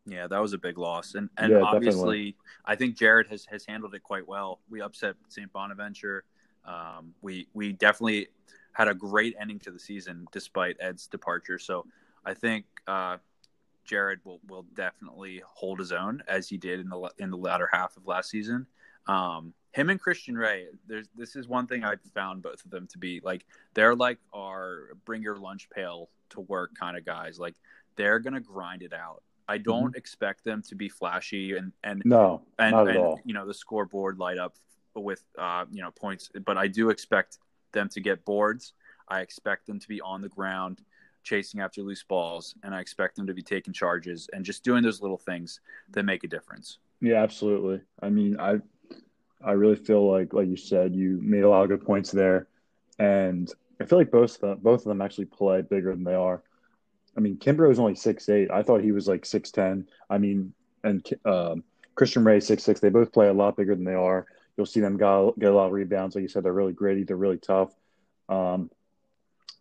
Yeah, 0.06 0.26
that 0.26 0.40
was 0.40 0.52
a 0.52 0.58
big 0.58 0.76
loss, 0.78 1.14
and 1.14 1.28
and 1.36 1.52
Yeah, 1.52 1.62
obviously, 1.62 2.32
definitely. 2.32 2.36
I 2.64 2.74
think 2.74 2.96
Jared 2.96 3.28
has 3.28 3.44
has 3.46 3.64
handled 3.64 3.94
it 3.94 4.02
quite 4.02 4.26
well. 4.26 4.60
We 4.68 4.80
upset 4.80 5.14
St. 5.28 5.52
Bonaventure. 5.52 6.24
Um, 6.64 7.14
we 7.22 7.48
we 7.54 7.72
definitely 7.72 8.28
had 8.72 8.88
a 8.88 8.94
great 8.94 9.36
ending 9.38 9.58
to 9.60 9.70
the 9.70 9.78
season 9.78 10.26
despite 10.32 10.76
Ed's 10.80 11.06
departure. 11.06 11.58
So 11.58 11.86
I 12.24 12.34
think 12.34 12.64
uh, 12.86 13.18
Jared 13.84 14.20
will 14.24 14.40
will 14.48 14.64
definitely 14.74 15.42
hold 15.46 15.78
his 15.78 15.92
own 15.92 16.22
as 16.28 16.48
he 16.48 16.56
did 16.56 16.80
in 16.80 16.88
the 16.88 17.10
in 17.18 17.30
the 17.30 17.36
latter 17.36 17.68
half 17.72 17.96
of 17.96 18.06
last 18.06 18.30
season. 18.30 18.66
Um, 19.06 19.54
him 19.72 19.90
and 19.90 20.00
Christian 20.00 20.36
Ray, 20.36 20.66
there's 20.86 21.08
this 21.16 21.36
is 21.36 21.48
one 21.48 21.66
thing 21.66 21.84
I've 21.84 22.00
found 22.14 22.42
both 22.42 22.64
of 22.64 22.70
them 22.70 22.86
to 22.88 22.98
be 22.98 23.20
like 23.22 23.44
they're 23.74 23.94
like 23.94 24.18
our 24.32 24.90
bring 25.04 25.22
your 25.22 25.36
lunch 25.36 25.68
pail 25.70 26.10
to 26.30 26.40
work 26.40 26.74
kind 26.78 26.96
of 26.96 27.04
guys. 27.04 27.38
Like 27.38 27.54
they're 27.96 28.18
gonna 28.18 28.40
grind 28.40 28.82
it 28.82 28.92
out. 28.92 29.22
I 29.48 29.58
don't 29.58 29.88
mm-hmm. 29.88 29.96
expect 29.96 30.44
them 30.44 30.62
to 30.68 30.74
be 30.74 30.88
flashy 30.88 31.56
and 31.56 31.72
and 31.82 32.02
no, 32.04 32.42
and, 32.58 32.72
not 32.72 32.88
at 32.88 32.96
and, 32.96 33.04
all. 33.04 33.20
you 33.24 33.34
know 33.34 33.46
the 33.46 33.54
scoreboard 33.54 34.18
light 34.18 34.38
up 34.38 34.54
with 34.94 35.24
uh, 35.38 35.64
you 35.70 35.82
know 35.82 35.90
points, 35.90 36.30
but 36.44 36.56
I 36.56 36.68
do 36.68 36.90
expect 36.90 37.38
them 37.72 37.88
to 37.90 38.00
get 38.00 38.24
boards. 38.24 38.74
I 39.08 39.20
expect 39.20 39.66
them 39.66 39.80
to 39.80 39.88
be 39.88 40.00
on 40.00 40.22
the 40.22 40.28
ground 40.28 40.82
chasing 41.22 41.60
after 41.60 41.82
loose 41.82 42.02
balls, 42.02 42.54
and 42.62 42.74
I 42.74 42.80
expect 42.80 43.16
them 43.16 43.26
to 43.26 43.34
be 43.34 43.42
taking 43.42 43.72
charges 43.72 44.28
and 44.32 44.44
just 44.44 44.64
doing 44.64 44.82
those 44.82 45.00
little 45.00 45.18
things 45.18 45.60
that 45.90 46.04
make 46.04 46.24
a 46.24 46.28
difference. 46.28 46.78
Yeah, 47.00 47.22
absolutely. 47.22 47.80
I 48.02 48.10
mean, 48.10 48.38
I 48.38 48.60
I 49.42 49.52
really 49.52 49.76
feel 49.76 50.10
like, 50.10 50.34
like 50.34 50.48
you 50.48 50.56
said, 50.56 50.94
you 50.94 51.18
made 51.22 51.44
a 51.44 51.48
lot 51.48 51.62
of 51.62 51.68
good 51.68 51.84
points 51.84 52.10
there, 52.10 52.46
and 52.98 53.50
I 53.80 53.86
feel 53.86 53.98
like 53.98 54.10
both 54.10 54.34
of 54.34 54.40
them, 54.40 54.58
both 54.60 54.80
of 54.80 54.86
them 54.86 55.00
actually 55.00 55.26
play 55.26 55.62
bigger 55.62 55.94
than 55.94 56.04
they 56.04 56.14
are. 56.14 56.42
I 57.16 57.20
mean, 57.20 57.38
Kimbrough 57.38 57.72
is 57.72 57.78
only 57.78 57.94
six 57.94 58.28
eight. 58.28 58.50
I 58.50 58.62
thought 58.62 58.82
he 58.82 58.92
was 58.92 59.08
like 59.08 59.24
six 59.24 59.50
ten. 59.50 59.88
I 60.08 60.18
mean, 60.18 60.52
and 60.84 61.06
um, 61.24 61.64
Christian 61.94 62.24
Ray 62.24 62.40
six 62.40 62.62
six. 62.62 62.80
They 62.80 62.90
both 62.90 63.12
play 63.12 63.28
a 63.28 63.32
lot 63.32 63.56
bigger 63.56 63.74
than 63.74 63.84
they 63.84 63.94
are. 63.94 64.26
You'll 64.56 64.66
see 64.66 64.80
them 64.80 64.98
get, 64.98 65.38
get 65.38 65.52
a 65.52 65.54
lot 65.54 65.66
of 65.66 65.72
rebounds. 65.72 66.14
Like 66.14 66.22
you 66.22 66.28
said, 66.28 66.42
they're 66.42 66.52
really 66.52 66.72
gritty. 66.72 67.04
They're 67.04 67.16
really 67.16 67.38
tough. 67.38 67.72
Um, 68.28 68.70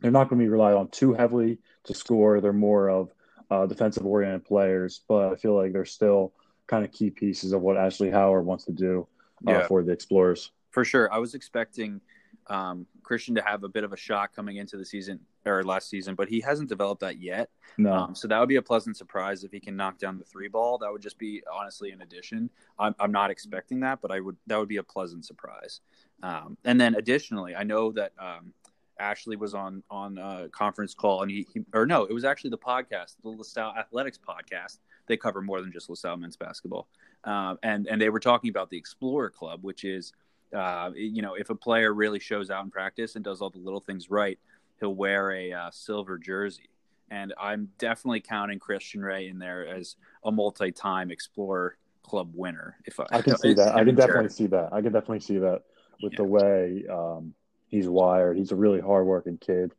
they're 0.02 0.12
not 0.12 0.30
going 0.30 0.40
to 0.40 0.46
be 0.46 0.50
relied 0.50 0.76
on 0.76 0.88
too 0.90 1.14
heavily 1.14 1.60
to 1.86 1.94
score. 1.94 2.42
They're 2.42 2.54
more 2.54 2.90
of 2.90 3.14
uh, 3.52 3.66
defensive 3.66 4.06
oriented 4.06 4.46
players, 4.46 5.02
but 5.08 5.32
I 5.32 5.36
feel 5.36 5.56
like 5.56 5.74
they're 5.74 5.86
still 5.86 6.34
kind 6.68 6.86
of 6.86 6.92
key 6.92 7.10
pieces 7.10 7.52
of 7.52 7.62
what 7.62 7.78
Ashley 7.78 8.12
Howard 8.12 8.46
wants 8.46 8.66
to 8.66 8.72
do 8.72 9.08
uh, 9.48 9.52
yeah. 9.52 9.68
for 9.68 9.84
the 9.84 9.92
Explorers. 9.92 10.52
For 10.72 10.86
sure. 10.86 11.12
I 11.12 11.18
was 11.18 11.34
expecting 11.34 12.00
um, 12.48 12.86
Christian 13.04 13.36
to 13.36 13.42
have 13.42 13.64
a 13.64 13.70
bit 13.70 13.84
of 13.84 13.94
a 13.94 13.98
shot 13.98 14.36
coming 14.36 14.58
into 14.58 14.78
the 14.78 14.86
season 14.86 15.20
or 15.46 15.64
last 15.64 15.90
season, 15.90 16.16
but 16.16 16.28
he 16.28 16.40
hasn't 16.42 16.70
developed 16.70 17.02
that 17.02 17.20
yet. 17.20 17.50
No. 17.78 17.94
Um, 17.94 18.16
so 18.16 18.28
that 18.28 18.40
would 18.40 18.50
be 18.50 18.58
a 18.58 18.62
pleasant 18.62 18.98
surprise 18.98 19.44
if 19.44 19.52
he 19.52 19.60
can 19.60 19.76
knock 19.76 19.98
down 19.98 20.18
the 20.18 20.26
three 20.26 20.48
ball. 20.48 20.78
That 20.78 20.92
would 20.92 21.02
just 21.02 21.18
be 21.18 21.42
honestly 21.52 21.92
an 21.92 22.02
addition. 22.02 22.50
I'm, 22.78 22.94
I'm 23.00 23.12
not 23.12 23.32
expecting 23.32 23.80
that, 23.82 24.00
but 24.02 24.12
I 24.12 24.20
would 24.20 24.38
that 24.48 24.58
would 24.58 24.68
be 24.68 24.78
a 24.78 24.84
pleasant 24.84 25.26
surprise. 25.26 25.82
Um, 26.22 26.58
and 26.66 26.80
then 26.80 26.96
additionally, 26.96 27.56
I 27.56 27.64
know 27.64 27.92
that 27.94 28.12
um, 28.20 28.54
Ashley 29.00 29.36
was 29.36 29.54
on 29.54 29.84
on 29.90 30.18
a 30.18 30.50
conference 30.50 30.94
call, 30.94 31.22
and 31.22 31.32
he, 31.32 31.48
he, 31.54 31.62
or 31.74 31.86
no, 31.86 32.04
it 32.04 32.14
was 32.14 32.26
actually 32.26 32.52
the 32.52 32.58
podcast, 32.58 33.16
the 33.24 33.30
LaSalle 33.30 33.76
Athletics 33.78 34.18
podcast. 34.18 34.80
They 35.08 35.18
cover 35.18 35.42
more 35.42 35.62
than 35.62 35.72
just 35.72 35.90
LaSalle 35.90 36.18
men's 36.18 36.36
basketball, 36.36 36.88
uh, 37.24 37.56
and 37.64 37.88
and 37.88 38.02
they 38.02 38.10
were 38.10 38.20
talking 38.20 38.50
about 38.50 38.70
the 38.70 38.78
Explorer 38.78 39.30
Club, 39.30 39.64
which 39.64 39.84
is, 39.84 40.14
uh, 40.56 40.92
you 40.96 41.22
know, 41.22 41.36
if 41.36 41.50
a 41.50 41.56
player 41.56 41.94
really 41.94 42.20
shows 42.20 42.50
out 42.50 42.64
in 42.64 42.72
practice 42.72 43.16
and 43.16 43.24
does 43.24 43.42
all 43.42 43.50
the 43.50 43.60
little 43.60 43.80
things 43.80 44.10
right, 44.10 44.38
he'll 44.80 44.96
wear 44.96 45.32
a 45.32 45.52
uh, 45.52 45.72
silver 45.72 46.18
jersey. 46.18 46.70
And 47.12 47.34
I'm 47.40 47.70
definitely 47.80 48.22
counting 48.22 48.60
Christian 48.60 49.02
Ray 49.02 49.30
in 49.30 49.40
there 49.40 49.68
as 49.68 49.96
a 50.24 50.32
multi-time 50.32 51.10
Explorer 51.10 51.76
Club 52.04 52.32
winner. 52.36 52.78
If 52.86 53.00
I, 53.00 53.06
I 53.12 53.22
can 53.22 53.38
see 53.40 53.54
that, 53.56 53.76
I 53.76 53.84
can 53.84 53.96
definitely 53.96 54.30
see 54.30 54.48
that. 54.48 54.70
I 54.72 54.82
can 54.82 54.94
definitely 54.94 55.22
see 55.22 55.40
that 55.40 55.64
with 56.04 56.14
yeah. 56.14 56.18
the 56.18 56.24
way. 56.24 56.86
Um, 56.90 57.34
he's 57.70 57.88
wired. 57.88 58.38
He's 58.38 58.52
a 58.52 58.56
really 58.56 58.82
hardworking 58.82 59.38
kid. 59.38 59.74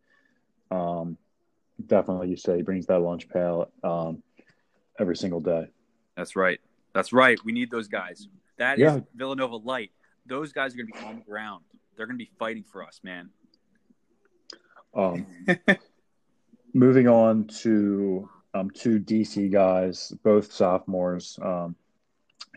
Um, 0.70 1.18
definitely, 1.84 2.28
you 2.30 2.36
say 2.36 2.56
he 2.56 2.62
brings 2.62 2.86
that 2.86 3.00
lunch 3.00 3.28
pail 3.28 3.70
um, 3.84 4.22
every 4.98 5.16
single 5.16 5.40
day. 5.40 5.68
That's 6.16 6.36
right. 6.36 6.60
That's 6.94 7.12
right. 7.12 7.38
We 7.44 7.52
need 7.52 7.70
those 7.70 7.88
guys. 7.88 8.28
That 8.58 8.78
yeah. 8.78 8.96
is 8.96 9.02
Villanova 9.14 9.56
light. 9.56 9.90
Those 10.26 10.52
guys 10.52 10.74
are 10.74 10.76
going 10.76 10.92
to 10.92 10.98
be 10.98 11.06
on 11.06 11.16
the 11.16 11.24
ground. 11.24 11.64
They're 11.96 12.06
going 12.06 12.18
to 12.18 12.24
be 12.24 12.30
fighting 12.38 12.64
for 12.70 12.84
us, 12.84 13.00
man. 13.02 13.30
Um, 14.94 15.26
moving 16.74 17.08
on 17.08 17.46
to 17.62 18.28
um, 18.54 18.70
two 18.70 19.00
DC 19.00 19.50
guys, 19.50 20.12
both 20.22 20.52
sophomores, 20.52 21.38
um, 21.42 21.76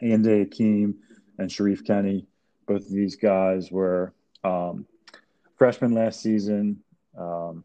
Ayinde 0.02 0.40
Hakeem 0.40 0.96
and 1.38 1.52
Sharif 1.52 1.86
Kenny. 1.86 2.28
Both 2.68 2.82
of 2.82 2.92
these 2.92 3.16
guys 3.16 3.72
were 3.72 4.14
um, 4.44 4.86
freshman 5.64 5.94
last 5.94 6.20
season. 6.20 6.78
Um, 7.18 7.64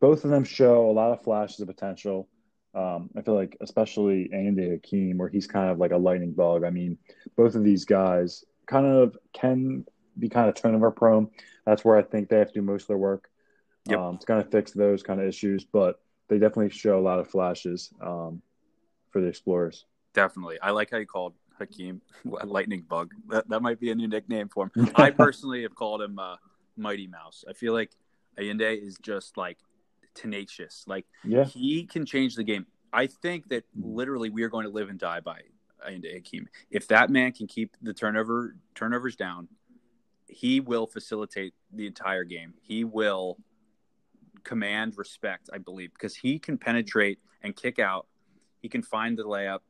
both 0.00 0.24
of 0.24 0.30
them 0.30 0.42
show 0.42 0.90
a 0.90 0.92
lot 0.92 1.12
of 1.12 1.22
flashes 1.22 1.60
of 1.60 1.68
potential. 1.68 2.28
Um, 2.74 3.10
I 3.16 3.22
feel 3.22 3.36
like, 3.36 3.56
especially 3.60 4.28
Ayinde 4.34 4.72
Hakeem, 4.72 5.18
where 5.18 5.28
he's 5.28 5.46
kind 5.46 5.70
of 5.70 5.78
like 5.78 5.92
a 5.92 5.96
lightning 5.96 6.32
bug. 6.32 6.64
I 6.64 6.70
mean, 6.70 6.98
both 7.36 7.54
of 7.54 7.62
these 7.62 7.84
guys 7.84 8.44
kind 8.66 8.86
of 8.86 9.16
can 9.32 9.84
be 10.18 10.28
kind 10.28 10.48
of 10.48 10.56
turnover 10.56 10.90
prone. 10.90 11.30
That's 11.64 11.84
where 11.84 11.96
I 11.96 12.02
think 12.02 12.28
they 12.28 12.38
have 12.38 12.48
to 12.48 12.54
do 12.54 12.62
most 12.62 12.82
of 12.82 12.88
their 12.88 12.98
work 12.98 13.30
yep. 13.88 14.00
um, 14.00 14.18
to 14.18 14.26
kind 14.26 14.40
of 14.40 14.50
fix 14.50 14.72
those 14.72 15.04
kind 15.04 15.20
of 15.20 15.28
issues. 15.28 15.62
But 15.62 16.00
they 16.26 16.40
definitely 16.40 16.70
show 16.70 16.98
a 16.98 17.00
lot 17.00 17.20
of 17.20 17.28
flashes 17.28 17.94
um, 18.00 18.42
for 19.12 19.20
the 19.20 19.28
Explorers. 19.28 19.84
Definitely. 20.12 20.58
I 20.60 20.72
like 20.72 20.90
how 20.90 20.96
you 20.96 21.06
called 21.06 21.34
Hakeem 21.56 22.00
lightning 22.24 22.82
bug. 22.88 23.12
That, 23.28 23.48
that 23.48 23.62
might 23.62 23.78
be 23.78 23.92
a 23.92 23.94
new 23.94 24.08
nickname 24.08 24.48
for 24.48 24.72
him. 24.74 24.90
I 24.96 25.10
personally 25.10 25.62
have 25.62 25.76
called 25.76 26.02
him 26.02 26.18
uh, 26.18 26.34
Mighty 26.76 27.06
Mouse. 27.06 27.44
I 27.48 27.52
feel 27.52 27.72
like 27.72 27.92
Ayinde 28.38 28.82
is 28.82 28.96
just 28.98 29.36
like 29.36 29.58
tenacious. 30.14 30.84
Like 30.86 31.06
yeah. 31.24 31.44
he 31.44 31.84
can 31.84 32.06
change 32.06 32.34
the 32.36 32.44
game. 32.44 32.66
I 32.92 33.06
think 33.06 33.48
that 33.48 33.64
hmm. 33.74 33.94
literally 33.94 34.30
we 34.30 34.42
are 34.42 34.48
going 34.48 34.66
to 34.66 34.72
live 34.72 34.88
and 34.88 34.98
die 34.98 35.20
by 35.20 35.40
Ayinde 35.88 36.12
Hakeem. 36.14 36.48
If 36.70 36.88
that 36.88 37.10
man 37.10 37.32
can 37.32 37.46
keep 37.46 37.76
the 37.82 37.92
turnover 37.92 38.56
turnovers 38.74 39.16
down, 39.16 39.48
he 40.26 40.60
will 40.60 40.86
facilitate 40.86 41.54
the 41.72 41.86
entire 41.86 42.24
game. 42.24 42.54
He 42.62 42.84
will 42.84 43.38
command 44.42 44.94
respect, 44.96 45.50
I 45.52 45.58
believe, 45.58 45.92
because 45.92 46.16
he 46.16 46.38
can 46.38 46.58
penetrate 46.58 47.18
and 47.42 47.54
kick 47.54 47.78
out. 47.78 48.06
He 48.60 48.68
can 48.68 48.82
find 48.82 49.18
the 49.18 49.24
layup 49.24 49.60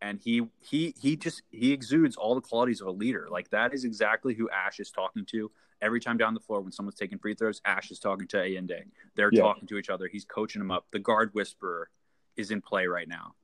and 0.00 0.20
he 0.22 0.42
he 0.60 0.94
he 1.00 1.16
just 1.16 1.42
he 1.50 1.72
exudes 1.72 2.16
all 2.16 2.34
the 2.34 2.40
qualities 2.40 2.80
of 2.80 2.88
a 2.88 2.92
leader. 2.92 3.28
Like 3.30 3.50
that 3.50 3.72
is 3.72 3.84
exactly 3.84 4.34
who 4.34 4.48
Ash 4.50 4.80
is 4.80 4.90
talking 4.90 5.24
to 5.26 5.50
every 5.80 6.00
time 6.00 6.16
down 6.16 6.34
the 6.34 6.40
floor 6.40 6.60
when 6.60 6.72
someone's 6.72 6.98
taking 6.98 7.18
free 7.18 7.34
throws. 7.34 7.60
Ash 7.64 7.90
is 7.90 7.98
talking 7.98 8.26
to 8.28 8.36
Ayinde. 8.36 8.84
They're 9.14 9.30
yeah. 9.32 9.42
talking 9.42 9.66
to 9.68 9.78
each 9.78 9.90
other. 9.90 10.08
He's 10.08 10.24
coaching 10.24 10.60
them 10.60 10.70
up. 10.70 10.86
The 10.90 10.98
guard 10.98 11.30
whisperer 11.32 11.90
is 12.36 12.50
in 12.50 12.60
play 12.60 12.86
right 12.86 13.08
now. 13.08 13.34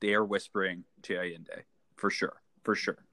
They 0.00 0.14
are 0.14 0.24
whispering 0.24 0.84
to 1.02 1.14
Ayinde 1.14 1.64
for 1.96 2.10
sure, 2.10 2.40
for 2.64 2.74
sure. 2.74 3.04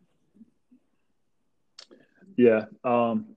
Yeah. 2.37 2.65
Um, 2.83 3.35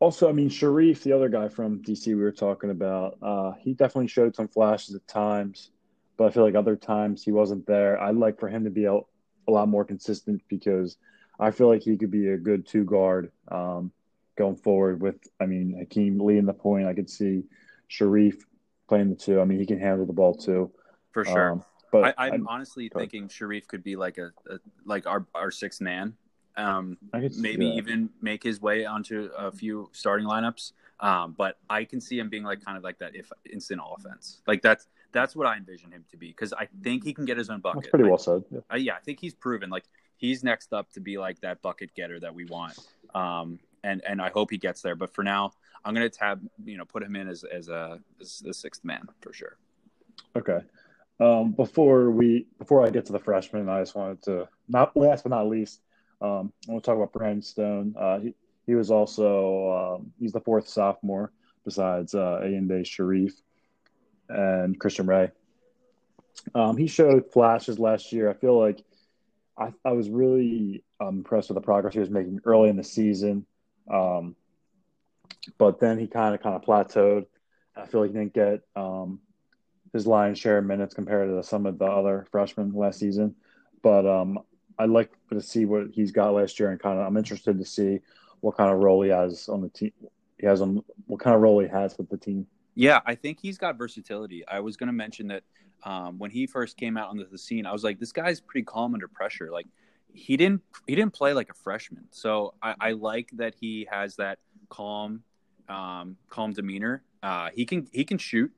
also, 0.00 0.28
I 0.28 0.32
mean, 0.32 0.48
Sharif, 0.48 1.02
the 1.02 1.12
other 1.12 1.28
guy 1.28 1.48
from 1.48 1.82
DC 1.82 2.08
we 2.08 2.16
were 2.16 2.32
talking 2.32 2.70
about, 2.70 3.16
uh, 3.22 3.52
he 3.60 3.72
definitely 3.72 4.08
showed 4.08 4.36
some 4.36 4.48
flashes 4.48 4.94
at 4.94 5.06
times 5.08 5.70
but 6.16 6.24
I 6.24 6.30
feel 6.30 6.44
like 6.44 6.54
other 6.54 6.76
times 6.76 7.22
he 7.22 7.32
wasn't 7.32 7.66
there. 7.66 8.00
I'd 8.00 8.16
like 8.16 8.38
for 8.38 8.48
him 8.48 8.64
to 8.64 8.70
be 8.70 8.84
a, 8.84 8.94
a 8.94 9.50
lot 9.50 9.68
more 9.68 9.84
consistent 9.84 10.42
because 10.48 10.96
I 11.38 11.50
feel 11.50 11.68
like 11.68 11.82
he 11.82 11.96
could 11.96 12.10
be 12.10 12.28
a 12.28 12.36
good 12.36 12.66
two 12.66 12.84
guard 12.84 13.32
um, 13.48 13.92
going 14.36 14.56
forward. 14.56 15.00
With 15.00 15.16
I 15.40 15.46
mean 15.46 15.76
Hakeem 15.78 16.20
leading 16.20 16.46
the 16.46 16.52
point, 16.52 16.86
I 16.86 16.94
could 16.94 17.10
see 17.10 17.44
Sharif 17.88 18.44
playing 18.88 19.10
the 19.10 19.16
two. 19.16 19.40
I 19.40 19.44
mean 19.44 19.58
he 19.58 19.66
can 19.66 19.80
handle 19.80 20.06
the 20.06 20.12
ball 20.12 20.34
too. 20.34 20.70
For 21.12 21.24
sure. 21.24 21.52
Um, 21.52 21.64
but 21.92 22.14
I, 22.18 22.28
am 22.34 22.48
honestly 22.48 22.88
thinking 22.88 23.28
Sharif 23.28 23.68
could 23.68 23.84
be 23.84 23.94
like 23.94 24.18
a, 24.18 24.32
a, 24.50 24.58
like 24.84 25.06
our 25.06 25.26
our 25.34 25.50
sixth 25.50 25.80
man. 25.80 26.14
Um, 26.56 26.98
maybe 27.12 27.66
even 27.66 28.10
make 28.20 28.42
his 28.42 28.60
way 28.60 28.84
onto 28.84 29.28
a 29.36 29.50
few 29.50 29.90
starting 29.92 30.26
lineups. 30.26 30.72
Um, 31.00 31.34
but 31.36 31.58
I 31.68 31.84
can 31.84 32.00
see 32.00 32.18
him 32.18 32.28
being 32.28 32.44
like 32.44 32.64
kind 32.64 32.76
of 32.76 32.84
like 32.84 32.98
that 32.98 33.16
if 33.16 33.30
instant 33.52 33.80
offense. 33.84 34.40
Like 34.46 34.62
that's 34.62 34.86
that's 35.14 35.34
what 35.34 35.46
I 35.46 35.56
envision 35.56 35.92
him 35.92 36.04
to 36.10 36.18
be 36.18 36.28
because 36.28 36.52
I 36.52 36.68
think 36.82 37.04
he 37.04 37.14
can 37.14 37.24
get 37.24 37.38
his 37.38 37.48
own 37.48 37.60
bucket. 37.60 37.82
That's 37.82 37.90
pretty 37.90 38.02
like, 38.02 38.10
well 38.10 38.18
said. 38.18 38.44
Yeah. 38.50 38.60
Uh, 38.70 38.76
yeah. 38.76 38.94
I 38.94 39.00
think 39.00 39.20
he's 39.20 39.32
proven 39.32 39.70
like 39.70 39.84
he's 40.16 40.44
next 40.44 40.74
up 40.74 40.92
to 40.92 41.00
be 41.00 41.16
like 41.16 41.40
that 41.40 41.62
bucket 41.62 41.94
getter 41.94 42.20
that 42.20 42.34
we 42.34 42.44
want. 42.44 42.78
Um, 43.14 43.58
and 43.82 44.02
and 44.06 44.20
I 44.20 44.30
hope 44.30 44.50
he 44.50 44.58
gets 44.58 44.82
there. 44.82 44.96
But 44.96 45.14
for 45.14 45.22
now, 45.22 45.52
I'm 45.84 45.94
gonna 45.94 46.10
tab 46.10 46.42
you 46.64 46.76
know 46.76 46.84
put 46.84 47.02
him 47.02 47.16
in 47.16 47.28
as 47.28 47.44
as 47.44 47.68
a 47.68 48.00
as 48.20 48.40
the 48.40 48.52
sixth 48.52 48.84
man 48.84 49.06
for 49.20 49.32
sure. 49.32 49.56
Okay. 50.36 50.58
Um, 51.20 51.52
before 51.52 52.10
we 52.10 52.46
before 52.58 52.84
I 52.84 52.90
get 52.90 53.06
to 53.06 53.12
the 53.12 53.20
freshman, 53.20 53.68
I 53.68 53.80
just 53.80 53.94
wanted 53.94 54.22
to 54.24 54.48
not 54.68 54.96
last 54.96 55.22
but 55.22 55.30
not 55.30 55.48
least, 55.48 55.80
um, 56.20 56.52
I 56.68 56.72
want 56.72 56.84
to 56.84 56.90
talk 56.90 56.96
about 56.96 57.12
Brandon 57.12 57.42
Stone. 57.42 57.94
Uh, 57.96 58.18
he 58.18 58.34
he 58.66 58.74
was 58.74 58.90
also 58.90 59.98
um, 59.98 60.12
he's 60.18 60.32
the 60.32 60.40
fourth 60.40 60.68
sophomore 60.68 61.30
besides 61.64 62.14
uh, 62.14 62.40
Ayinde 62.42 62.84
Sharif 62.84 63.40
and 64.28 64.78
Christian 64.78 65.06
Ray. 65.06 65.30
Um, 66.54 66.76
he 66.76 66.86
showed 66.86 67.32
flashes 67.32 67.78
last 67.78 68.12
year. 68.12 68.30
I 68.30 68.34
feel 68.34 68.58
like 68.58 68.84
I, 69.56 69.72
I 69.84 69.92
was 69.92 70.10
really 70.10 70.84
um, 71.00 71.18
impressed 71.18 71.48
with 71.48 71.56
the 71.56 71.62
progress 71.62 71.94
he 71.94 72.00
was 72.00 72.10
making 72.10 72.40
early 72.44 72.68
in 72.68 72.76
the 72.76 72.84
season. 72.84 73.46
Um, 73.90 74.36
but 75.58 75.78
then 75.78 75.98
he 75.98 76.06
kind 76.06 76.34
of 76.34 76.42
kind 76.42 76.56
of 76.56 76.62
plateaued. 76.62 77.26
I 77.76 77.86
feel 77.86 78.00
like 78.00 78.10
he 78.10 78.18
didn't 78.18 78.34
get 78.34 78.62
um, 78.76 79.20
his 79.92 80.06
lion's 80.06 80.38
share 80.38 80.58
of 80.58 80.64
minutes 80.64 80.94
compared 80.94 81.28
to 81.28 81.42
some 81.42 81.66
of 81.66 81.78
the 81.78 81.84
other 81.84 82.26
freshmen 82.30 82.72
last 82.72 82.98
season. 82.98 83.34
But 83.82 84.06
um, 84.06 84.38
I'd 84.78 84.90
like 84.90 85.12
to 85.30 85.40
see 85.40 85.64
what 85.64 85.88
he's 85.92 86.12
got 86.12 86.34
last 86.34 86.58
year, 86.58 86.70
and 86.70 86.80
kind 86.80 86.98
of 86.98 87.06
I'm 87.06 87.16
interested 87.16 87.58
to 87.58 87.64
see 87.64 88.00
what 88.40 88.56
kind 88.56 88.72
of 88.72 88.78
role 88.78 89.02
he 89.02 89.10
has 89.10 89.48
on 89.48 89.60
the 89.62 89.68
team. 89.68 89.92
He 90.38 90.46
has 90.46 90.60
on 90.60 90.82
what 91.06 91.20
kind 91.20 91.36
of 91.36 91.42
role 91.42 91.60
he 91.60 91.68
has 91.68 91.96
with 91.96 92.08
the 92.08 92.16
team. 92.16 92.46
Yeah, 92.74 93.00
I 93.06 93.14
think 93.14 93.38
he's 93.40 93.58
got 93.58 93.78
versatility. 93.78 94.46
I 94.46 94.60
was 94.60 94.76
going 94.76 94.88
to 94.88 94.92
mention 94.92 95.28
that 95.28 95.42
um, 95.84 96.18
when 96.18 96.30
he 96.30 96.46
first 96.46 96.76
came 96.76 96.96
out 96.96 97.10
onto 97.10 97.28
the 97.28 97.38
scene, 97.38 97.66
I 97.66 97.72
was 97.72 97.84
like, 97.84 97.98
this 97.98 98.12
guy's 98.12 98.40
pretty 98.40 98.64
calm 98.64 98.94
under 98.94 99.08
pressure. 99.08 99.50
Like 99.50 99.66
he 100.12 100.36
didn't 100.36 100.62
he 100.86 100.94
didn't 100.94 101.12
play 101.12 101.32
like 101.32 101.50
a 101.50 101.54
freshman, 101.54 102.04
so 102.10 102.54
I, 102.62 102.74
I 102.80 102.92
like 102.92 103.30
that 103.34 103.54
he 103.60 103.86
has 103.90 104.16
that 104.16 104.38
calm 104.68 105.22
um, 105.68 106.16
calm 106.30 106.52
demeanor. 106.52 107.02
Uh, 107.22 107.50
he 107.54 107.66
can 107.66 107.88
he 107.92 108.04
can 108.04 108.18
shoot, 108.18 108.50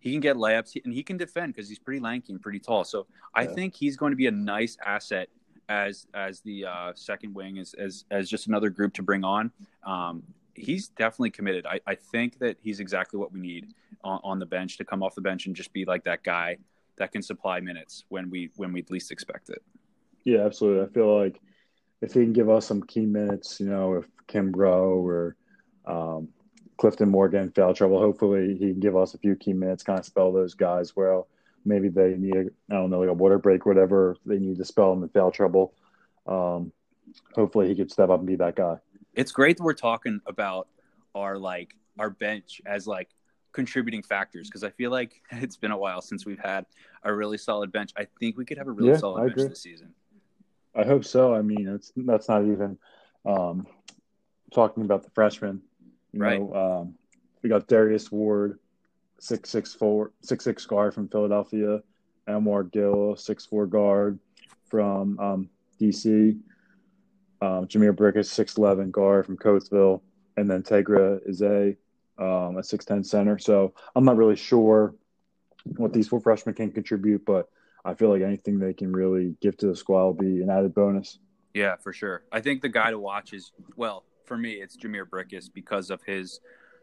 he 0.00 0.12
can 0.12 0.20
get 0.20 0.36
layups, 0.36 0.76
and 0.84 0.92
he 0.92 1.02
can 1.02 1.16
defend 1.16 1.54
because 1.54 1.68
he's 1.68 1.78
pretty 1.78 2.00
lanky 2.00 2.32
and 2.32 2.42
pretty 2.42 2.58
tall. 2.58 2.84
So 2.84 3.06
I 3.34 3.42
yeah. 3.42 3.54
think 3.54 3.74
he's 3.74 3.96
going 3.96 4.12
to 4.12 4.16
be 4.16 4.26
a 4.26 4.32
nice 4.32 4.76
asset 4.84 5.28
as 5.68 6.06
as 6.14 6.40
the 6.40 6.66
uh, 6.66 6.92
second 6.94 7.34
wing 7.34 7.58
as, 7.58 7.74
as 7.74 8.04
as 8.10 8.28
just 8.28 8.46
another 8.46 8.70
group 8.70 8.94
to 8.94 9.02
bring 9.02 9.24
on. 9.24 9.52
Um, 9.84 10.22
he's 10.54 10.88
definitely 10.88 11.30
committed. 11.30 11.66
I, 11.66 11.80
I 11.86 11.94
think 11.94 12.38
that 12.38 12.56
he's 12.60 12.80
exactly 12.80 13.18
what 13.18 13.32
we 13.32 13.40
need 13.40 13.74
on, 14.02 14.20
on 14.22 14.38
the 14.38 14.46
bench 14.46 14.76
to 14.78 14.84
come 14.84 15.02
off 15.02 15.14
the 15.14 15.20
bench 15.20 15.46
and 15.46 15.54
just 15.54 15.72
be 15.72 15.84
like 15.84 16.04
that 16.04 16.22
guy 16.24 16.58
that 16.96 17.12
can 17.12 17.22
supply 17.22 17.60
minutes 17.60 18.04
when 18.08 18.30
we 18.30 18.50
when 18.56 18.72
we 18.72 18.84
least 18.88 19.10
expect 19.10 19.50
it. 19.50 19.62
Yeah, 20.24 20.40
absolutely. 20.40 20.84
I 20.84 20.88
feel 20.88 21.18
like 21.18 21.40
if 22.00 22.12
he 22.12 22.20
can 22.20 22.32
give 22.32 22.48
us 22.48 22.66
some 22.66 22.82
key 22.82 23.06
minutes, 23.06 23.60
you 23.60 23.66
know, 23.66 23.94
if 23.94 24.06
Kimbrough 24.28 25.04
or 25.04 25.36
um, 25.86 26.28
Clifton 26.76 27.08
Morgan 27.08 27.50
foul 27.50 27.74
trouble, 27.74 27.98
hopefully 27.98 28.56
he 28.58 28.70
can 28.70 28.80
give 28.80 28.96
us 28.96 29.14
a 29.14 29.18
few 29.18 29.36
key 29.36 29.52
minutes, 29.52 29.82
kind 29.82 29.98
of 29.98 30.04
spell 30.04 30.32
those 30.32 30.54
guys 30.54 30.96
well. 30.96 31.28
Maybe 31.64 31.88
they 31.88 32.14
need, 32.14 32.50
I 32.70 32.74
don't 32.74 32.90
know, 32.90 33.00
like 33.00 33.08
a 33.08 33.14
water 33.14 33.38
break, 33.38 33.64
whatever 33.64 34.16
they 34.26 34.38
need 34.38 34.58
to 34.58 34.64
spell 34.64 34.94
them 34.94 35.02
in 35.02 35.08
foul 35.08 35.30
trouble. 35.30 35.74
Um, 36.26 36.72
hopefully 37.34 37.68
he 37.68 37.74
could 37.74 37.90
step 37.90 38.10
up 38.10 38.18
and 38.18 38.26
be 38.26 38.36
that 38.36 38.56
guy. 38.56 38.76
It's 39.14 39.32
great 39.32 39.56
that 39.56 39.62
we're 39.62 39.74
talking 39.74 40.20
about 40.26 40.68
our 41.14 41.38
like 41.38 41.74
our 41.98 42.10
bench 42.10 42.60
as 42.66 42.86
like 42.86 43.10
contributing 43.52 44.02
factors 44.02 44.48
because 44.48 44.64
I 44.64 44.70
feel 44.70 44.90
like 44.90 45.22
it's 45.30 45.56
been 45.56 45.70
a 45.70 45.78
while 45.78 46.02
since 46.02 46.26
we've 46.26 46.38
had 46.38 46.66
a 47.02 47.14
really 47.14 47.38
solid 47.38 47.72
bench. 47.72 47.92
I 47.96 48.06
think 48.20 48.36
we 48.36 48.44
could 48.44 48.58
have 48.58 48.66
a 48.66 48.72
really 48.72 48.90
yeah, 48.90 48.98
solid 48.98 49.20
I 49.20 49.24
bench 49.26 49.32
agree. 49.32 49.48
this 49.48 49.62
season. 49.62 49.94
I 50.76 50.84
hope 50.84 51.04
so. 51.04 51.34
I 51.34 51.42
mean, 51.42 51.68
it's 51.68 51.92
that's 51.96 52.28
not 52.28 52.42
even 52.42 52.76
um, 53.24 53.66
talking 54.52 54.84
about 54.84 55.04
the 55.04 55.10
freshmen. 55.10 55.62
You 56.12 56.20
right. 56.20 56.40
Know, 56.40 56.80
um, 56.82 56.94
we 57.42 57.48
got 57.48 57.68
Darius 57.68 58.10
Ward, 58.10 58.58
six 59.20 59.50
six 59.50 59.72
four 59.72 60.12
six 60.20 60.44
six 60.44 60.66
guard 60.66 60.94
from 60.94 61.08
Philadelphia. 61.08 61.80
Elmore 62.26 62.64
Gill, 62.64 63.16
six 63.16 63.46
four 63.46 63.66
guard 63.66 64.18
from 64.64 65.18
um, 65.20 65.48
DC 65.80 66.38
um, 67.44 67.66
Jhamir 67.66 67.92
Brickus, 67.92 68.26
six 68.26 68.56
eleven 68.56 68.90
guard 68.90 69.26
from 69.26 69.36
Coatesville, 69.36 70.00
and 70.36 70.50
then 70.50 70.62
Tegra 70.62 71.20
is 71.26 71.42
a 71.42 71.76
um, 72.18 72.56
a 72.56 72.62
six 72.62 72.84
ten 72.84 73.04
center. 73.04 73.38
So 73.38 73.74
I'm 73.94 74.04
not 74.04 74.16
really 74.16 74.36
sure 74.36 74.94
what 75.76 75.92
these 75.92 76.08
four 76.08 76.20
freshmen 76.20 76.54
can 76.54 76.70
contribute, 76.70 77.24
but 77.24 77.48
I 77.84 77.94
feel 77.94 78.08
like 78.08 78.22
anything 78.22 78.58
they 78.58 78.72
can 78.72 78.92
really 78.92 79.36
give 79.40 79.56
to 79.58 79.66
the 79.66 79.76
squad 79.76 80.04
will 80.04 80.14
be 80.14 80.42
an 80.42 80.48
added 80.48 80.74
bonus. 80.74 81.18
Yeah, 81.52 81.76
for 81.76 81.92
sure. 81.92 82.24
I 82.32 82.40
think 82.40 82.62
the 82.62 82.68
guy 82.68 82.90
to 82.90 82.98
watch 82.98 83.32
is 83.32 83.52
well 83.76 84.04
for 84.24 84.38
me 84.38 84.54
it's 84.54 84.76
Jamir 84.76 85.04
Brickus 85.04 85.52
because 85.52 85.90
of 85.90 86.02
his 86.02 86.40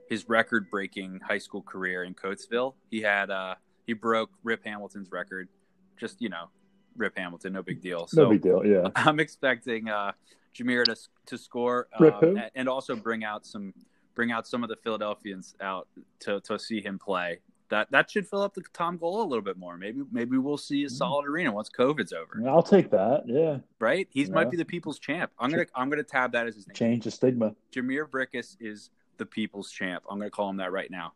his 0.09 0.29
record 0.29 0.69
breaking 0.69 1.19
high 1.27 1.39
school 1.39 1.63
career 1.63 2.03
in 2.03 2.13
Coatesville. 2.13 2.75
He 2.91 3.01
had 3.01 3.31
uh 3.31 3.55
he 3.87 3.93
broke 3.93 4.29
Rip 4.43 4.63
Hamilton's 4.63 5.11
record. 5.11 5.49
Just 5.97 6.21
you 6.21 6.29
know, 6.29 6.49
Rip 6.97 7.17
Hamilton, 7.17 7.53
no 7.53 7.63
big 7.63 7.81
deal. 7.81 8.07
So 8.07 8.23
no 8.23 8.29
big 8.29 8.41
deal. 8.41 8.65
Yeah, 8.65 8.89
I'm 8.95 9.19
expecting 9.19 9.89
uh, 9.89 10.11
Jhamir 10.55 10.83
to 10.85 10.95
to 11.27 11.37
score 11.37 11.87
um, 11.99 12.41
and 12.55 12.67
also 12.67 12.95
bring 12.95 13.23
out 13.23 13.45
some 13.45 13.73
bring 14.15 14.31
out 14.31 14.47
some 14.47 14.63
of 14.63 14.69
the 14.69 14.75
Philadelphians 14.75 15.55
out 15.61 15.87
to 16.19 16.39
to 16.41 16.59
see 16.59 16.81
him 16.81 16.99
play. 16.99 17.39
That 17.69 17.89
that 17.91 18.11
should 18.11 18.27
fill 18.27 18.41
up 18.41 18.53
the 18.53 18.63
Tom 18.73 18.97
Gola 18.97 19.23
a 19.23 19.27
little 19.27 19.43
bit 19.43 19.57
more. 19.57 19.77
Maybe 19.77 20.01
maybe 20.11 20.37
we'll 20.37 20.57
see 20.57 20.83
a 20.83 20.87
mm. 20.87 20.91
solid 20.91 21.25
arena 21.25 21.51
once 21.51 21.69
COVID's 21.69 22.11
over. 22.11 22.41
I'll 22.47 22.63
take 22.63 22.91
that. 22.91 23.23
Yeah. 23.25 23.59
Right. 23.79 24.07
He 24.11 24.23
yeah. 24.23 24.33
might 24.33 24.51
be 24.51 24.57
the 24.57 24.65
people's 24.65 24.99
champ. 24.99 25.31
I'm 25.39 25.49
gonna 25.49 25.65
I'm 25.73 25.89
gonna 25.89 26.03
tab 26.03 26.33
that 26.33 26.47
as 26.47 26.55
his 26.55 26.67
name. 26.67 26.75
Change 26.75 27.05
the 27.05 27.11
stigma. 27.11 27.55
Jhamir 27.73 28.09
Brickus 28.09 28.57
is 28.59 28.89
the 29.17 29.25
people's 29.25 29.71
champ. 29.71 30.03
I'm 30.09 30.17
gonna 30.17 30.29
call 30.29 30.49
him 30.49 30.57
that 30.57 30.71
right 30.73 30.91
now. 30.91 31.13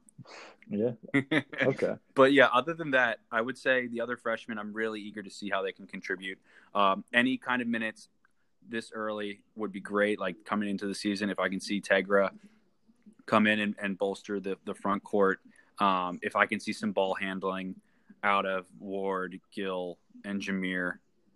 Yeah. 0.69 0.91
Okay. 1.62 1.95
but 2.15 2.34
yeah, 2.34 2.47
other 2.54 2.73
than 2.73 2.91
that, 2.91 3.19
I 3.32 3.41
would 3.41 3.58
say 3.58 3.88
the 3.88 4.01
other 4.01 4.17
freshmen, 4.17 4.58
I'm 4.58 4.73
really 4.73 4.99
eager 5.01 5.21
to 5.21 5.30
see 5.30 5.49
how 5.49 5.62
they 5.62 5.71
can 5.71 5.88
contribute. 5.88 6.38
Um, 6.73 7.04
any 7.13 7.38
kind 7.38 7.62
of 7.62 7.67
minutes 7.67 8.10
this 8.67 8.91
early 8.93 9.41
would 9.56 9.71
be 9.71 9.80
great. 9.80 10.19
Like 10.19 10.43
coming 10.45 10.69
into 10.69 10.88
the 10.88 10.95
season, 10.95 11.30
if 11.30 11.39
I 11.39 11.49
can 11.49 11.60
see 11.60 11.82
Tegra 11.82 12.32
come 13.25 13.47
in 13.47 13.60
and, 13.60 13.75
and 13.82 13.97
bolster 13.97 14.39
the, 14.39 14.58
the 14.65 14.73
front 14.73 15.04
court, 15.04 15.39
um, 15.80 16.19
if 16.21 16.36
I 16.36 16.45
can 16.45 16.60
see 16.60 16.73
some 16.73 16.91
ball 16.91 17.13
handling 17.13 17.75
out 18.23 18.45
of 18.45 18.65
Ward, 18.80 19.39
Gill, 19.54 19.97
and 20.23 20.41
Jhamir, 20.41 20.93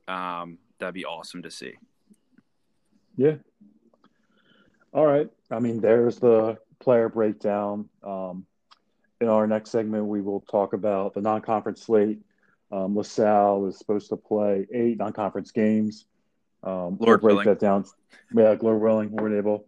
um, 0.08 0.58
that'd 0.80 0.94
be 0.94 1.06
awesome 1.06 1.44
to 1.44 1.52
see. 1.52 1.74
Yeah. 3.15 3.36
All 4.94 5.06
right. 5.06 5.30
I 5.52 5.60
mean, 5.60 5.82
there's 5.82 6.20
the 6.20 6.58
player 6.80 7.10
breakdown. 7.10 7.89
Um, 8.04 8.46
in 9.21 9.27
our 9.27 9.47
next 9.47 9.71
segment, 9.71 10.05
we 10.05 10.21
will 10.21 10.41
talk 10.41 10.73
about 10.73 11.13
the 11.13 11.21
non-conference 11.21 11.82
slate. 11.82 12.21
Um, 12.71 12.95
LaSalle 12.95 13.65
is 13.67 13.77
supposed 13.77 14.10
to 14.10 14.15
play 14.15 14.67
eight 14.71 14.97
non-conference 14.97 15.51
games. 15.51 16.05
Um, 16.63 16.97
Lord 16.99 16.99
we'll 16.99 17.17
break 17.17 17.21
willing. 17.21 17.45
that 17.45 17.60
down. 17.60 17.86
Yeah, 18.34 18.55
Lord 18.62 18.82
willing, 18.82 19.12
we're 19.12 19.38
able. 19.38 19.65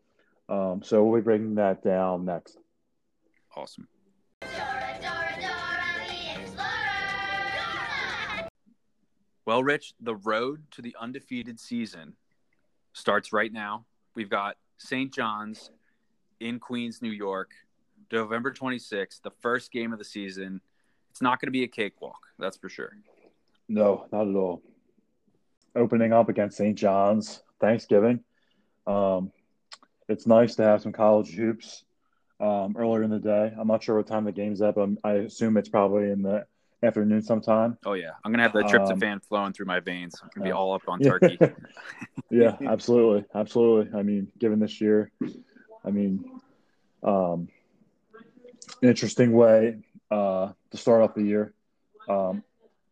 Um, 0.48 0.82
so 0.84 1.04
we'll 1.04 1.20
be 1.22 1.24
breaking 1.24 1.56
that 1.56 1.84
down 1.84 2.26
next. 2.26 2.58
Awesome. 3.56 3.88
Well, 9.46 9.64
Rich, 9.64 9.96
the 10.00 10.16
road 10.16 10.64
to 10.72 10.82
the 10.82 10.96
undefeated 11.00 11.60
season 11.60 12.14
starts 12.94 13.34
right 13.34 13.52
now. 13.52 13.86
We've 14.16 14.30
got 14.30 14.56
St. 14.78 15.14
John's 15.14 15.72
in 16.40 16.60
Queens, 16.60 17.02
New 17.02 17.12
York, 17.12 17.52
November 18.12 18.52
26th, 18.52 19.22
the 19.22 19.32
first 19.42 19.72
game 19.72 19.94
of 19.94 20.00
the 20.00 20.06
season. 20.06 20.62
It's 21.10 21.22
not 21.22 21.40
going 21.40 21.48
to 21.48 21.52
be 21.52 21.64
a 21.64 21.68
cakewalk, 21.68 22.28
that's 22.40 22.58
for 22.58 22.70
sure. 22.70 22.94
No, 23.68 24.08
not 24.12 24.28
at 24.28 24.36
all. 24.36 24.62
Opening 25.76 26.14
up 26.14 26.30
against 26.30 26.58
St. 26.58 26.78
John's 26.78 27.42
Thanksgiving. 27.60 28.24
Um, 28.88 29.32
it's 30.08 30.28
nice 30.28 30.56
to 30.56 30.64
have 30.64 30.82
some 30.82 30.92
college 30.92 31.34
hoops 31.34 31.84
um, 32.40 32.76
earlier 32.78 33.04
in 33.04 33.10
the 33.10 33.20
day. 33.20 33.54
I'm 33.58 33.68
not 33.68 33.84
sure 33.84 33.98
what 33.98 34.08
time 34.08 34.26
the 34.26 34.32
game's 34.32 34.62
at, 34.62 34.76
but 34.76 34.90
I 35.04 35.14
assume 35.14 35.58
it's 35.58 35.70
probably 35.70 36.12
in 36.12 36.22
the 36.22 36.46
afternoon 36.84 37.22
sometime. 37.22 37.78
Oh 37.86 37.94
yeah, 37.94 38.12
I'm 38.24 38.32
gonna 38.32 38.44
have 38.44 38.54
the 38.54 38.64
tryptophan 38.64 39.14
um, 39.14 39.20
flowing 39.20 39.54
through 39.54 39.68
my 39.68 39.80
veins. 39.80 40.20
I'm 40.22 40.30
gonna 40.36 40.46
be 40.50 40.52
all 40.52 40.74
up 40.74 40.82
on 40.88 41.00
turkey. 41.02 41.38
yeah, 42.30 42.58
absolutely, 42.68 43.26
absolutely. 43.36 43.98
I 43.98 44.04
mean, 44.04 44.32
given 44.40 44.60
this 44.60 44.82
year, 44.82 45.12
I 45.86 45.92
mean, 45.92 46.24
um, 47.04 47.48
interesting 48.82 49.32
way 49.34 49.78
uh, 50.10 50.52
to 50.72 50.78
start 50.78 51.02
off 51.02 51.16
the 51.16 51.24
year. 51.24 51.54
Um, 52.10 52.44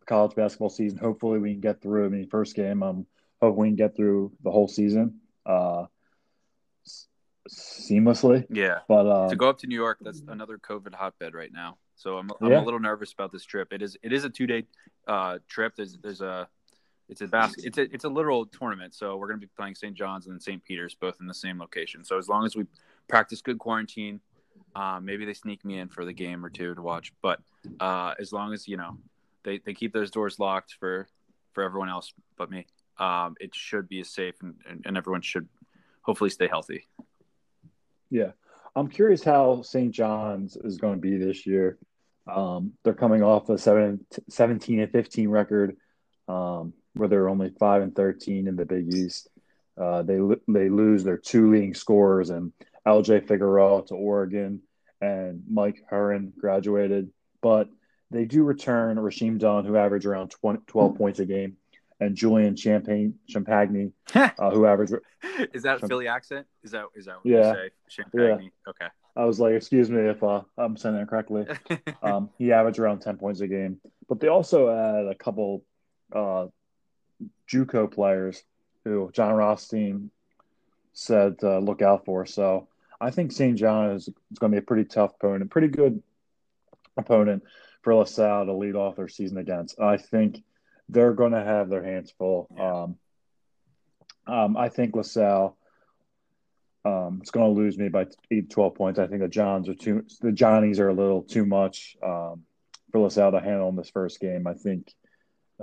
college 0.05 0.35
basketball 0.35 0.69
season. 0.69 0.97
Hopefully, 0.97 1.39
we 1.39 1.51
can 1.51 1.61
get 1.61 1.81
through. 1.81 2.05
I 2.05 2.09
mean, 2.09 2.27
first 2.27 2.55
game. 2.55 2.83
I'm 2.83 2.89
um, 2.89 3.05
hoping 3.41 3.59
we 3.59 3.67
can 3.69 3.75
get 3.75 3.95
through 3.95 4.31
the 4.43 4.51
whole 4.51 4.67
season 4.67 5.19
uh, 5.45 5.85
seamlessly. 7.49 8.45
Yeah, 8.49 8.79
but 8.87 9.07
um, 9.07 9.29
to 9.29 9.35
go 9.35 9.49
up 9.49 9.59
to 9.59 9.67
New 9.67 9.75
York, 9.75 9.99
that's 10.01 10.21
another 10.27 10.57
COVID 10.57 10.93
hotbed 10.93 11.33
right 11.33 11.51
now. 11.51 11.77
So 11.95 12.17
I'm, 12.17 12.31
I'm 12.41 12.51
yeah. 12.51 12.61
a 12.61 12.63
little 12.63 12.79
nervous 12.79 13.11
about 13.13 13.31
this 13.31 13.43
trip. 13.43 13.73
It 13.73 13.81
is 13.81 13.97
it 14.01 14.13
is 14.13 14.23
a 14.23 14.29
two 14.29 14.47
day 14.47 14.65
uh, 15.07 15.39
trip. 15.47 15.75
There's 15.75 15.97
there's 15.97 16.21
a 16.21 16.47
it's 17.09 17.21
a 17.21 17.27
basket. 17.27 17.65
It's 17.65 17.77
a 17.77 17.93
it's 17.93 18.03
a 18.03 18.09
literal 18.09 18.45
tournament. 18.45 18.93
So 18.93 19.17
we're 19.17 19.27
going 19.27 19.39
to 19.39 19.45
be 19.45 19.51
playing 19.57 19.75
St. 19.75 19.95
John's 19.95 20.27
and 20.27 20.41
St. 20.41 20.63
Peter's 20.63 20.95
both 20.95 21.17
in 21.19 21.27
the 21.27 21.33
same 21.33 21.59
location. 21.59 22.03
So 22.03 22.17
as 22.17 22.29
long 22.29 22.45
as 22.45 22.55
we 22.55 22.65
practice 23.07 23.41
good 23.41 23.59
quarantine, 23.59 24.21
uh, 24.75 24.99
maybe 25.01 25.25
they 25.25 25.33
sneak 25.33 25.63
me 25.65 25.79
in 25.79 25.89
for 25.89 26.05
the 26.05 26.13
game 26.13 26.45
or 26.45 26.49
two 26.49 26.75
to 26.75 26.81
watch. 26.81 27.13
But 27.21 27.39
uh, 27.79 28.13
as 28.19 28.31
long 28.31 28.53
as 28.53 28.67
you 28.67 28.77
know 28.77 28.97
they, 29.43 29.59
they 29.59 29.73
keep 29.73 29.93
those 29.93 30.11
doors 30.11 30.39
locked 30.39 30.75
for 30.79 31.07
for 31.53 31.63
everyone 31.63 31.89
else 31.89 32.13
but 32.37 32.49
me, 32.49 32.67
um, 32.97 33.35
it 33.39 33.55
should 33.55 33.89
be 33.89 34.03
safe 34.03 34.35
and, 34.41 34.55
and, 34.69 34.83
and 34.85 34.97
everyone 34.97 35.21
should 35.21 35.47
hopefully 36.01 36.29
stay 36.29 36.47
healthy. 36.47 36.87
Yeah, 38.09 38.31
I'm 38.75 38.87
curious 38.87 39.23
how 39.23 39.61
St. 39.61 39.91
John's 39.91 40.55
is 40.57 40.77
going 40.77 40.95
to 40.95 41.01
be 41.01 41.17
this 41.17 41.45
year. 41.45 41.77
Um, 42.27 42.73
they're 42.83 42.93
coming 42.93 43.23
off 43.23 43.49
a 43.49 43.57
seven, 43.57 44.05
17 44.29 44.79
and 44.79 44.91
15 44.91 45.29
record, 45.29 45.77
um, 46.27 46.73
where 46.93 47.07
they're 47.07 47.29
only 47.29 47.51
five 47.59 47.81
and 47.81 47.95
13 47.95 48.47
in 48.47 48.55
the 48.55 48.65
Big 48.65 48.93
East. 48.93 49.29
Uh, 49.77 50.03
they 50.03 50.19
they 50.47 50.69
lose 50.69 51.03
their 51.03 51.17
two 51.17 51.49
leading 51.51 51.73
scorers 51.73 52.29
and 52.29 52.51
LJ 52.87 53.27
Figueroa 53.27 53.85
to 53.87 53.95
Oregon, 53.95 54.61
and 55.01 55.43
Mike 55.49 55.83
Heron 55.89 56.33
graduated. 56.39 57.09
But 57.41 57.69
they 58.11 58.25
do 58.25 58.43
return 58.43 58.97
Rasheem 58.97 59.37
Dunn, 59.39 59.65
who 59.65 59.75
averaged 59.77 60.05
around 60.05 60.31
20, 60.31 60.59
12 60.67 60.95
points 60.95 61.19
a 61.19 61.25
game, 61.25 61.57
and 61.99 62.15
Julian 62.15 62.55
Champagne 62.55 63.15
Champagne, 63.27 63.93
uh, 64.15 64.29
who 64.51 64.65
averaged. 64.65 64.93
is 65.53 65.63
that 65.63 65.83
a 65.83 65.87
Philly 65.87 66.07
accent? 66.07 66.47
Is 66.63 66.71
that 66.71 66.85
is 66.95 67.05
that 67.05 67.15
what 67.17 67.25
Yeah. 67.25 67.49
you 67.49 67.53
say? 67.55 67.69
Champagne. 67.87 68.51
Okay. 68.67 68.87
I 69.15 69.25
was 69.25 69.39
like, 69.39 69.53
excuse 69.53 69.89
me 69.89 70.01
if 70.01 70.23
uh, 70.23 70.41
I'm 70.57 70.77
saying 70.77 70.95
that 70.95 71.07
correctly. 71.09 71.45
Um, 72.01 72.29
he 72.37 72.53
averaged 72.53 72.79
around 72.79 72.99
10 73.01 73.17
points 73.17 73.41
a 73.41 73.47
game. 73.47 73.81
But 74.07 74.21
they 74.21 74.29
also 74.29 74.69
had 74.73 75.05
a 75.07 75.15
couple 75.15 75.65
uh, 76.15 76.47
JUCO 77.51 77.91
players 77.91 78.41
who 78.85 79.09
John 79.13 79.33
Rothstein 79.33 80.11
said 80.99 81.37
uh, 81.43 81.59
look 81.59 81.81
out 81.81 82.05
for. 82.05 82.25
So 82.25 82.67
I 82.99 83.11
think 83.11 83.31
St. 83.31 83.57
John 83.57 83.91
is, 83.91 84.07
is 84.07 84.39
going 84.39 84.51
to 84.51 84.55
be 84.55 84.63
a 84.63 84.65
pretty 84.65 84.85
tough 84.85 85.13
opponent, 85.15 85.49
pretty 85.51 85.69
good 85.69 86.01
opponent 86.97 87.43
for 87.81 87.95
LaSalle 87.95 88.45
to 88.45 88.53
lead 88.53 88.75
off 88.75 88.97
their 88.97 89.07
season 89.07 89.37
against. 89.37 89.79
I 89.79 89.97
think 89.97 90.43
they're 90.89 91.13
going 91.13 91.31
to 91.31 91.43
have 91.43 91.69
their 91.69 91.83
hands 91.83 92.11
full. 92.17 92.47
Um, 92.59 94.33
um, 94.33 94.57
I 94.57 94.69
think 94.69 94.95
LaSalle 94.95 95.55
um, 96.83 97.21
is 97.23 97.31
going 97.31 97.53
to 97.53 97.59
lose 97.59 97.77
me 97.77 97.89
by 97.89 98.07
eight, 98.31 98.49
12 98.49 98.75
points. 98.75 98.99
I 98.99 99.07
think 99.07 99.21
the 99.21 99.27
Johns 99.27 99.69
are 99.69 99.75
too, 99.75 100.05
the 100.21 100.31
Johnnies 100.31 100.79
are 100.79 100.89
a 100.89 100.93
little 100.93 101.23
too 101.23 101.45
much 101.45 101.95
um, 102.03 102.43
for 102.91 102.99
LaSalle 102.99 103.31
to 103.31 103.39
handle 103.39 103.69
in 103.69 103.75
this 103.75 103.89
first 103.89 104.19
game. 104.19 104.45
I 104.47 104.53
think 104.53 104.93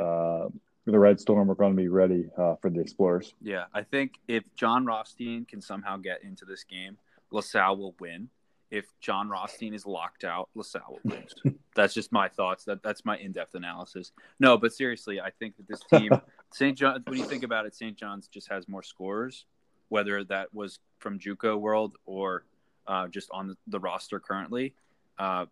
uh, 0.00 0.46
the 0.86 0.98
Red 0.98 1.20
Storm 1.20 1.50
are 1.50 1.54
going 1.54 1.72
to 1.72 1.76
be 1.76 1.88
ready 1.88 2.30
uh, 2.38 2.54
for 2.56 2.70
the 2.70 2.80
Explorers. 2.80 3.34
Yeah, 3.42 3.64
I 3.74 3.82
think 3.82 4.14
if 4.28 4.44
John 4.54 4.86
Rothstein 4.86 5.44
can 5.44 5.60
somehow 5.60 5.96
get 5.96 6.22
into 6.22 6.44
this 6.44 6.64
game, 6.64 6.96
LaSalle 7.32 7.76
will 7.76 7.94
win. 7.98 8.28
If 8.70 8.86
John 9.00 9.28
Rothstein 9.28 9.74
is 9.74 9.84
locked 9.84 10.24
out, 10.24 10.48
LaSalle 10.54 11.00
will 11.04 11.12
lose. 11.12 11.56
that's 11.74 11.92
just 11.92 12.12
my 12.12 12.28
thoughts. 12.28 12.64
That 12.64 12.82
that's 12.82 13.04
my 13.04 13.16
in-depth 13.18 13.54
analysis. 13.54 14.12
No, 14.38 14.56
but 14.56 14.72
seriously, 14.72 15.20
I 15.20 15.30
think 15.30 15.56
that 15.56 15.68
this 15.68 15.80
team, 15.92 16.10
St. 16.52 16.78
John, 16.78 17.02
when 17.06 17.18
you 17.18 17.24
think 17.24 17.42
about 17.42 17.66
it, 17.66 17.74
St. 17.74 17.96
John's 17.96 18.28
just 18.28 18.48
has 18.48 18.68
more 18.68 18.82
scorers, 18.82 19.44
whether 19.88 20.22
that 20.24 20.54
was 20.54 20.78
from 20.98 21.18
JUCO 21.18 21.58
world 21.58 21.96
or 22.06 22.44
uh, 22.86 23.08
just 23.08 23.28
on 23.32 23.48
the, 23.48 23.56
the 23.66 23.80
roster 23.80 24.20
currently. 24.20 24.74
Uh, 25.18 25.46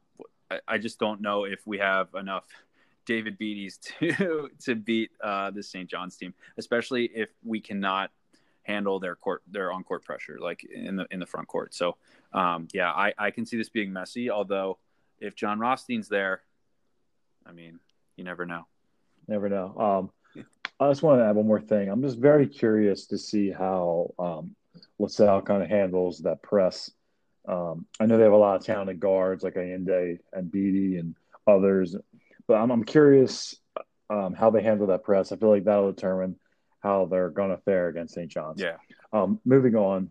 I, 0.51 0.61
I 0.68 0.79
just 0.79 0.99
don't 1.01 1.20
know 1.20 1.44
if 1.44 1.61
we 1.66 1.79
have 1.79 2.09
enough 2.14 2.44
David 3.07 3.38
Beatties 3.38 3.79
to 3.99 4.51
to 4.64 4.75
beat 4.75 5.11
uh, 5.23 5.51
the 5.51 5.62
St. 5.62 5.88
John's 5.88 6.17
team, 6.17 6.35
especially 6.59 7.07
if 7.14 7.31
we 7.45 7.61
cannot 7.61 8.11
handle 8.62 8.99
their 8.99 9.14
court 9.14 9.43
their 9.47 9.71
on 9.73 9.85
court 9.85 10.05
pressure 10.05 10.38
like 10.40 10.64
in 10.64 10.97
the 10.97 11.07
in 11.11 11.21
the 11.21 11.27
front 11.27 11.49
court. 11.49 11.75
So 11.75 11.97
um, 12.33 12.69
yeah, 12.73 12.90
I, 12.90 13.12
I 13.19 13.31
can 13.31 13.47
see 13.47 13.57
this 13.57 13.69
being 13.69 13.93
messy. 13.93 14.31
Although 14.31 14.79
if 15.21 15.35
John 15.35 15.59
Rothstein's 15.59 16.09
there, 16.09 16.43
I 17.47 17.53
mean, 17.53 17.79
you 18.17 18.25
never 18.25 18.47
know. 18.47 18.67
Never 19.29 19.49
know. 19.49 20.11
Um, 20.37 20.45
I 20.81 20.88
just 20.90 21.03
want 21.03 21.21
to 21.21 21.25
add 21.25 21.37
one 21.37 21.47
more 21.47 21.61
thing. 21.61 21.88
I'm 21.88 22.03
just 22.03 22.19
very 22.19 22.47
curious 22.47 23.07
to 23.07 23.19
see 23.19 23.51
how 23.51 24.12
um, 24.19 24.55
LaSalle 24.99 25.43
kind 25.43 25.62
of 25.62 25.69
handles 25.69 26.19
that 26.21 26.43
press. 26.43 26.90
Um, 27.47 27.87
I 28.01 28.07
know 28.07 28.17
they 28.17 28.25
have 28.25 28.33
a 28.33 28.37
lot 28.37 28.57
of 28.57 28.64
talented 28.64 28.99
guards 28.99 29.45
like 29.45 29.55
Ayinde 29.55 30.19
and 30.33 30.51
Beatty 30.51 30.99
and 30.99 31.14
others, 31.47 31.95
but 32.46 32.54
I'm, 32.54 32.70
I'm 32.70 32.85
curious 32.85 33.54
um, 34.11 34.35
how 34.35 34.50
they 34.50 34.62
handle 34.62 34.88
that 34.88 35.02
press. 35.02 35.33
I 35.33 35.37
feel 35.37 35.50
like 35.50 35.64
that'll 35.64 35.92
determine 35.92 36.37
how 36.80 37.07
they're 37.07 37.30
going 37.30 37.50
to 37.50 37.59
fare 37.59 37.88
against 37.88 38.14
St. 38.14 38.30
John's. 38.30 38.61
Yeah. 38.61 38.76
Um, 39.12 39.40
moving 39.44 39.74
on 39.74 40.11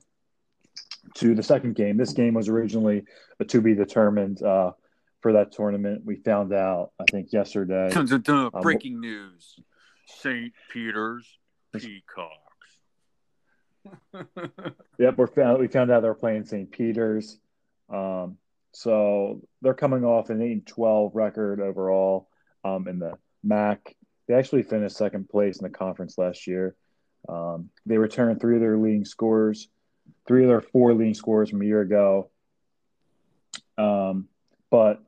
to 1.15 1.35
the 1.35 1.43
second 1.43 1.75
game. 1.75 1.97
This 1.97 2.13
game 2.13 2.33
was 2.33 2.49
originally 2.49 3.03
a 3.39 3.45
to 3.45 3.61
be 3.61 3.75
determined 3.75 4.41
uh, 4.41 4.71
for 5.21 5.33
that 5.33 5.51
tournament. 5.51 6.03
We 6.05 6.15
found 6.17 6.53
out, 6.53 6.91
I 6.99 7.05
think, 7.11 7.31
yesterday. 7.31 7.89
Breaking 8.61 8.99
news: 8.99 9.59
St. 10.07 10.53
Peter's 10.71 11.27
Peacocks. 11.73 12.39
Yep, 14.99 15.17
we 15.17 15.27
found 15.27 15.59
we 15.59 15.67
found 15.67 15.91
out 15.91 16.01
they're 16.01 16.13
playing 16.13 16.45
St. 16.45 16.71
Peter's. 16.71 17.37
Um, 17.89 18.37
so 18.73 19.41
they're 19.61 19.73
coming 19.73 20.03
off 20.03 20.29
an 20.29 20.41
8 20.41 20.65
12 20.65 21.15
record 21.15 21.61
overall 21.61 22.27
um, 22.63 22.87
in 22.87 22.99
the 22.99 23.13
MAAC. 23.45 23.79
They 24.27 24.33
actually 24.33 24.63
finished 24.63 24.97
second 24.97 25.29
place 25.29 25.59
in 25.59 25.63
the 25.63 25.69
conference 25.69 26.17
last 26.17 26.47
year. 26.47 26.75
Um, 27.29 27.69
they 27.85 27.97
returned 27.97 28.41
three 28.41 28.55
of 28.55 28.61
their 28.61 28.77
leading 28.77 29.05
scorers, 29.05 29.69
three 30.27 30.43
of 30.43 30.49
their 30.49 30.61
four 30.61 30.93
leading 30.93 31.13
scorers 31.13 31.49
from 31.49 31.61
a 31.61 31.65
year 31.65 31.81
ago. 31.81 32.29
Um, 33.77 34.27
but 34.69 35.01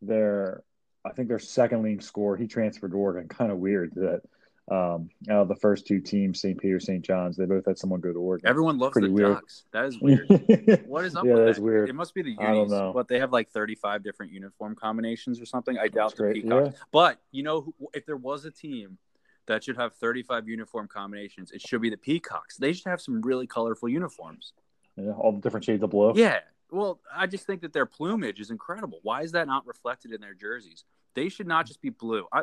their, 0.00 0.62
I 1.04 1.10
think 1.10 1.28
their 1.28 1.38
second 1.38 1.82
leading 1.82 2.00
score, 2.00 2.36
he 2.36 2.46
transferred 2.46 2.92
to 2.92 2.96
Oregon. 2.96 3.28
Kind 3.28 3.50
of 3.50 3.58
weird 3.58 3.92
that 3.96 4.22
um, 4.70 5.08
out 5.30 5.42
of 5.42 5.48
the 5.48 5.56
first 5.56 5.86
two 5.86 6.00
teams, 6.00 6.40
St. 6.40 6.58
Peter, 6.60 6.78
St. 6.80 7.02
John's, 7.04 7.36
they 7.36 7.46
both 7.46 7.64
had 7.66 7.78
someone 7.78 8.00
go 8.00 8.12
to 8.12 8.18
Oregon. 8.18 8.48
Everyone 8.48 8.78
loves 8.78 8.92
Pretty 8.92 9.08
the 9.08 9.14
weird. 9.14 9.34
Ducks. 9.34 9.64
That 9.72 9.86
is 9.86 9.98
weird. 10.00 10.26
What 10.86 11.04
is 11.04 11.16
up 11.16 11.24
Yeah, 11.24 11.34
with 11.34 11.44
that's 11.46 11.58
that? 11.58 11.64
weird. 11.64 11.88
It 11.88 11.94
must 11.94 12.14
be 12.14 12.22
the 12.22 12.36
I 12.38 12.52
don't 12.52 12.70
know. 12.70 12.92
But 12.92 13.08
they 13.08 13.18
have 13.20 13.32
like 13.32 13.50
35 13.50 14.02
different 14.02 14.32
uniform 14.32 14.74
combinations 14.74 15.40
or 15.40 15.46
something. 15.46 15.78
I 15.78 15.88
doubt 15.88 16.10
That's 16.10 16.14
the 16.14 16.22
great. 16.24 16.42
Peacocks. 16.42 16.70
Yeah. 16.74 16.80
But 16.92 17.20
you 17.32 17.42
know, 17.42 17.72
if 17.94 18.04
there 18.06 18.16
was 18.16 18.44
a 18.44 18.50
team 18.50 18.98
that 19.46 19.64
should 19.64 19.76
have 19.76 19.94
35 19.94 20.48
uniform 20.48 20.88
combinations, 20.88 21.50
it 21.52 21.62
should 21.62 21.80
be 21.80 21.88
the 21.90 21.96
Peacocks. 21.96 22.56
They 22.58 22.72
should 22.74 22.86
have 22.88 23.00
some 23.00 23.22
really 23.22 23.46
colorful 23.46 23.88
uniforms. 23.88 24.52
Yeah, 24.96 25.12
all 25.12 25.32
the 25.32 25.40
different 25.40 25.64
shades 25.64 25.82
of 25.82 25.90
blue. 25.90 26.12
Yeah. 26.16 26.40
Well, 26.70 27.00
I 27.16 27.26
just 27.26 27.46
think 27.46 27.62
that 27.62 27.72
their 27.72 27.86
plumage 27.86 28.40
is 28.40 28.50
incredible. 28.50 28.98
Why 29.02 29.22
is 29.22 29.32
that 29.32 29.46
not 29.46 29.66
reflected 29.66 30.12
in 30.12 30.20
their 30.20 30.34
jerseys? 30.34 30.84
They 31.14 31.30
should 31.30 31.46
not 31.46 31.66
just 31.66 31.80
be 31.80 31.88
blue. 31.88 32.26
I, 32.30 32.42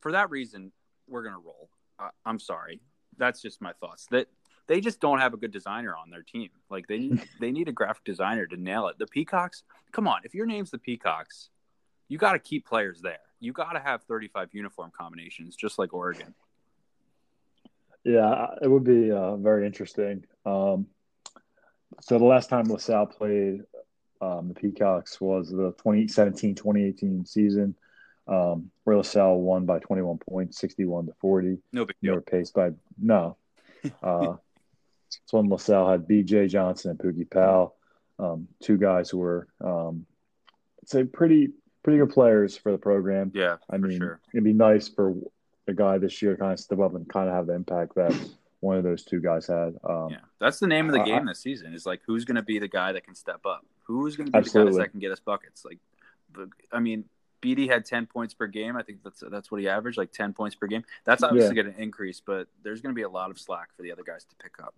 for 0.00 0.12
that 0.12 0.30
reason, 0.30 0.70
we're 1.08 1.22
gonna 1.22 1.38
roll. 1.38 1.68
I, 1.98 2.10
I'm 2.24 2.38
sorry. 2.38 2.80
That's 3.16 3.40
just 3.40 3.60
my 3.60 3.72
thoughts. 3.74 4.06
That 4.10 4.28
they 4.66 4.80
just 4.80 5.00
don't 5.00 5.18
have 5.18 5.34
a 5.34 5.36
good 5.36 5.52
designer 5.52 5.94
on 5.96 6.10
their 6.10 6.22
team. 6.22 6.50
Like 6.70 6.86
they 6.86 6.98
need, 6.98 7.22
they 7.40 7.50
need 7.50 7.68
a 7.68 7.72
graphic 7.72 8.04
designer 8.04 8.46
to 8.46 8.56
nail 8.56 8.88
it. 8.88 8.98
The 8.98 9.06
Peacocks, 9.06 9.62
come 9.92 10.08
on. 10.08 10.20
If 10.24 10.34
your 10.34 10.46
name's 10.46 10.70
the 10.70 10.78
Peacocks, 10.78 11.50
you 12.08 12.18
got 12.18 12.32
to 12.32 12.38
keep 12.38 12.66
players 12.66 13.00
there. 13.00 13.18
You 13.40 13.52
got 13.52 13.72
to 13.72 13.80
have 13.80 14.02
35 14.04 14.50
uniform 14.52 14.90
combinations, 14.96 15.56
just 15.56 15.78
like 15.78 15.92
Oregon. 15.92 16.34
Yeah, 18.04 18.48
it 18.60 18.68
would 18.68 18.84
be 18.84 19.10
uh, 19.10 19.36
very 19.36 19.66
interesting. 19.66 20.24
Um, 20.44 20.86
so 22.00 22.18
the 22.18 22.24
last 22.24 22.50
time 22.50 22.66
LaSalle 22.66 23.06
played 23.06 23.62
um, 24.20 24.48
the 24.48 24.54
Peacocks 24.54 25.20
was 25.20 25.50
the 25.50 25.72
2017-2018 25.84 27.26
season, 27.26 27.74
um, 28.26 28.70
where 28.84 28.96
LaSalle 28.96 29.40
won 29.40 29.66
by 29.66 29.78
21 29.78 30.18
points, 30.18 30.58
61 30.58 31.06
to 31.06 31.12
40. 31.20 31.58
No 31.72 31.84
big 31.84 31.96
They 32.00 32.08
deal. 32.08 32.14
were 32.16 32.20
paced 32.22 32.54
by 32.54 32.70
no. 33.00 33.36
Uh, 34.02 34.36
it's 35.22 35.32
when 35.32 35.48
LaSalle 35.50 35.90
had 35.90 36.08
B.J. 36.08 36.48
Johnson 36.48 36.90
and 36.90 36.98
Pookie 36.98 37.30
Powell, 37.30 37.76
um, 38.18 38.48
two 38.62 38.78
guys 38.78 39.10
who 39.10 39.18
were, 39.18 39.46
um, 39.62 40.06
I'd 40.82 40.88
say, 40.88 41.04
pretty 41.04 41.50
pretty 41.82 41.98
good 41.98 42.08
players 42.10 42.56
for 42.56 42.72
the 42.72 42.78
program. 42.78 43.30
Yeah, 43.34 43.56
I 43.70 43.76
mean, 43.76 43.98
sure. 43.98 44.20
it'd 44.32 44.42
be 44.42 44.54
nice 44.54 44.88
for 44.88 45.14
a 45.68 45.74
guy 45.74 45.98
this 45.98 46.22
year 46.22 46.32
to 46.32 46.38
kind 46.40 46.52
of 46.54 46.58
step 46.60 46.78
up 46.80 46.94
and 46.94 47.06
kind 47.08 47.28
of 47.28 47.34
have 47.34 47.46
the 47.46 47.52
impact 47.54 47.94
that 47.96 48.14
one 48.60 48.78
of 48.78 48.84
those 48.84 49.04
two 49.04 49.20
guys 49.20 49.46
had. 49.46 49.76
Um, 49.88 50.08
Yeah, 50.10 50.16
that's 50.40 50.60
the 50.60 50.66
name 50.66 50.86
of 50.86 50.92
the 50.92 51.02
game 51.04 51.26
this 51.26 51.40
season. 51.40 51.74
Is 51.74 51.84
like 51.84 52.00
who's 52.06 52.24
going 52.24 52.36
to 52.36 52.42
be 52.42 52.58
the 52.58 52.68
guy 52.68 52.92
that 52.92 53.04
can 53.04 53.14
step 53.14 53.44
up? 53.44 53.66
Who's 53.86 54.16
going 54.16 54.32
to 54.32 54.40
be 54.40 54.48
the 54.48 54.64
guy 54.64 54.78
that 54.78 54.90
can 54.92 55.00
get 55.00 55.12
us 55.12 55.20
buckets? 55.20 55.62
Like, 55.64 55.78
the- 56.32 56.48
I 56.72 56.80
mean, 56.80 57.04
BD 57.44 57.68
had 57.68 57.84
ten 57.84 58.06
points 58.06 58.34
per 58.34 58.46
game. 58.46 58.76
I 58.76 58.82
think 58.82 59.02
that's 59.04 59.22
that's 59.30 59.50
what 59.50 59.60
he 59.60 59.68
averaged, 59.68 59.98
like 59.98 60.12
ten 60.12 60.32
points 60.32 60.56
per 60.56 60.66
game. 60.66 60.84
That's 61.04 61.22
obviously 61.22 61.54
going 61.54 61.72
to 61.72 61.80
increase, 61.80 62.20
but 62.20 62.48
there's 62.62 62.80
going 62.80 62.94
to 62.94 62.96
be 62.96 63.02
a 63.02 63.08
lot 63.08 63.30
of 63.30 63.38
slack 63.38 63.68
for 63.76 63.82
the 63.82 63.92
other 63.92 64.02
guys 64.02 64.24
to 64.24 64.34
pick 64.36 64.54
up. 64.62 64.74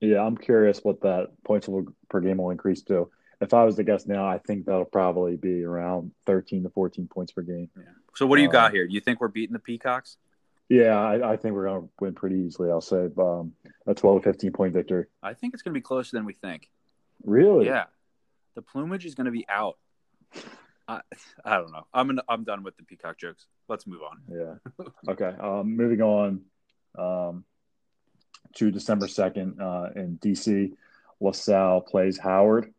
Yeah, 0.00 0.22
I'm 0.22 0.36
curious 0.36 0.80
what 0.82 1.02
that 1.02 1.30
points 1.44 1.68
per 2.08 2.20
game 2.20 2.38
will 2.38 2.50
increase 2.50 2.82
to. 2.82 3.10
If 3.40 3.54
I 3.54 3.64
was 3.64 3.76
to 3.76 3.84
guess 3.84 4.06
now, 4.06 4.26
I 4.26 4.38
think 4.38 4.66
that'll 4.66 4.84
probably 4.84 5.36
be 5.36 5.64
around 5.64 6.12
13 6.26 6.62
to 6.64 6.70
14 6.70 7.06
points 7.08 7.32
per 7.32 7.40
game. 7.42 7.70
Yeah. 7.76 7.84
So 8.14 8.26
what 8.26 8.36
do 8.36 8.42
you 8.42 8.48
Um, 8.48 8.52
got 8.52 8.72
here? 8.72 8.86
Do 8.86 8.92
you 8.92 9.00
think 9.00 9.20
we're 9.20 9.28
beating 9.28 9.54
the 9.54 9.58
Peacocks? 9.58 10.18
Yeah, 10.68 10.98
I, 10.98 11.32
I 11.32 11.36
think 11.36 11.54
we're 11.54 11.64
going 11.66 11.82
to 11.82 11.88
win 12.00 12.14
pretty 12.14 12.36
easily. 12.36 12.70
I'll 12.70 12.80
say 12.80 13.08
um, 13.18 13.54
a 13.86 13.94
12 13.94 14.22
to 14.22 14.28
15 14.32 14.52
point 14.52 14.72
victory. 14.74 15.06
I 15.22 15.34
think 15.34 15.54
it's 15.54 15.62
going 15.62 15.72
to 15.72 15.78
be 15.78 15.82
closer 15.82 16.16
than 16.16 16.24
we 16.26 16.34
think. 16.34 16.68
Really? 17.24 17.66
Yeah, 17.66 17.84
the 18.54 18.62
plumage 18.62 19.04
is 19.04 19.14
going 19.14 19.24
to 19.24 19.32
be 19.32 19.46
out. 19.48 19.78
I, 20.90 21.00
I 21.44 21.56
don't 21.56 21.70
know. 21.70 21.86
I'm 21.94 22.10
in, 22.10 22.20
I'm 22.28 22.42
done 22.44 22.64
with 22.64 22.76
the 22.76 22.82
peacock 22.82 23.16
jokes. 23.18 23.46
Let's 23.68 23.86
move 23.86 24.00
on. 24.02 24.18
Yeah. 24.28 24.84
Okay. 25.08 25.32
Um, 25.40 25.76
moving 25.76 26.02
on 26.02 26.40
um, 26.98 27.44
to 28.56 28.70
December 28.72 29.06
2nd 29.06 29.60
uh, 29.60 29.92
in 29.94 30.18
DC, 30.18 30.72
LaSalle 31.20 31.82
plays 31.82 32.18
Howard. 32.18 32.72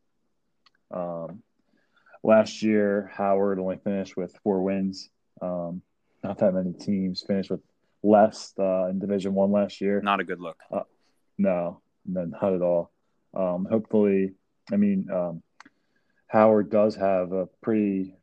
Um, 0.93 1.41
last 2.21 2.61
year, 2.61 3.09
Howard 3.13 3.59
only 3.59 3.77
finished 3.77 4.17
with 4.17 4.37
four 4.43 4.61
wins. 4.61 5.09
Um, 5.41 5.81
not 6.21 6.37
that 6.39 6.53
many 6.53 6.73
teams 6.73 7.23
finished 7.25 7.49
with 7.49 7.61
less 8.03 8.53
uh, 8.59 8.87
in 8.87 8.99
Division 8.99 9.33
One 9.33 9.51
last 9.51 9.79
year. 9.79 10.01
Not 10.01 10.19
a 10.19 10.25
good 10.25 10.41
look. 10.41 10.57
No, 11.37 11.81
no, 12.05 12.25
not 12.25 12.53
at 12.53 12.61
all. 12.61 12.91
Um, 13.33 13.65
hopefully, 13.69 14.33
I 14.71 14.75
mean, 14.75 15.07
um, 15.11 15.41
Howard 16.31 16.69
does 16.69 16.95
have 16.95 17.31
a 17.33 17.47
pretty 17.61 18.15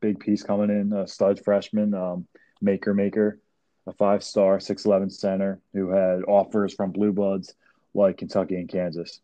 big 0.00 0.18
piece 0.18 0.42
coming 0.42 0.70
in, 0.70 0.92
a 0.92 1.06
stud 1.06 1.40
freshman, 1.44 1.94
um, 1.94 2.26
Makur 2.62 2.94
Maker, 2.94 3.38
a 3.86 3.92
five 3.92 4.24
star, 4.24 4.58
6'11 4.58 5.12
center 5.12 5.60
who 5.72 5.90
had 5.90 6.24
offers 6.24 6.74
from 6.74 6.90
Blue 6.90 7.12
Bloods 7.12 7.54
like 7.94 8.18
Kentucky 8.18 8.56
and 8.56 8.68
Kansas. 8.68 9.20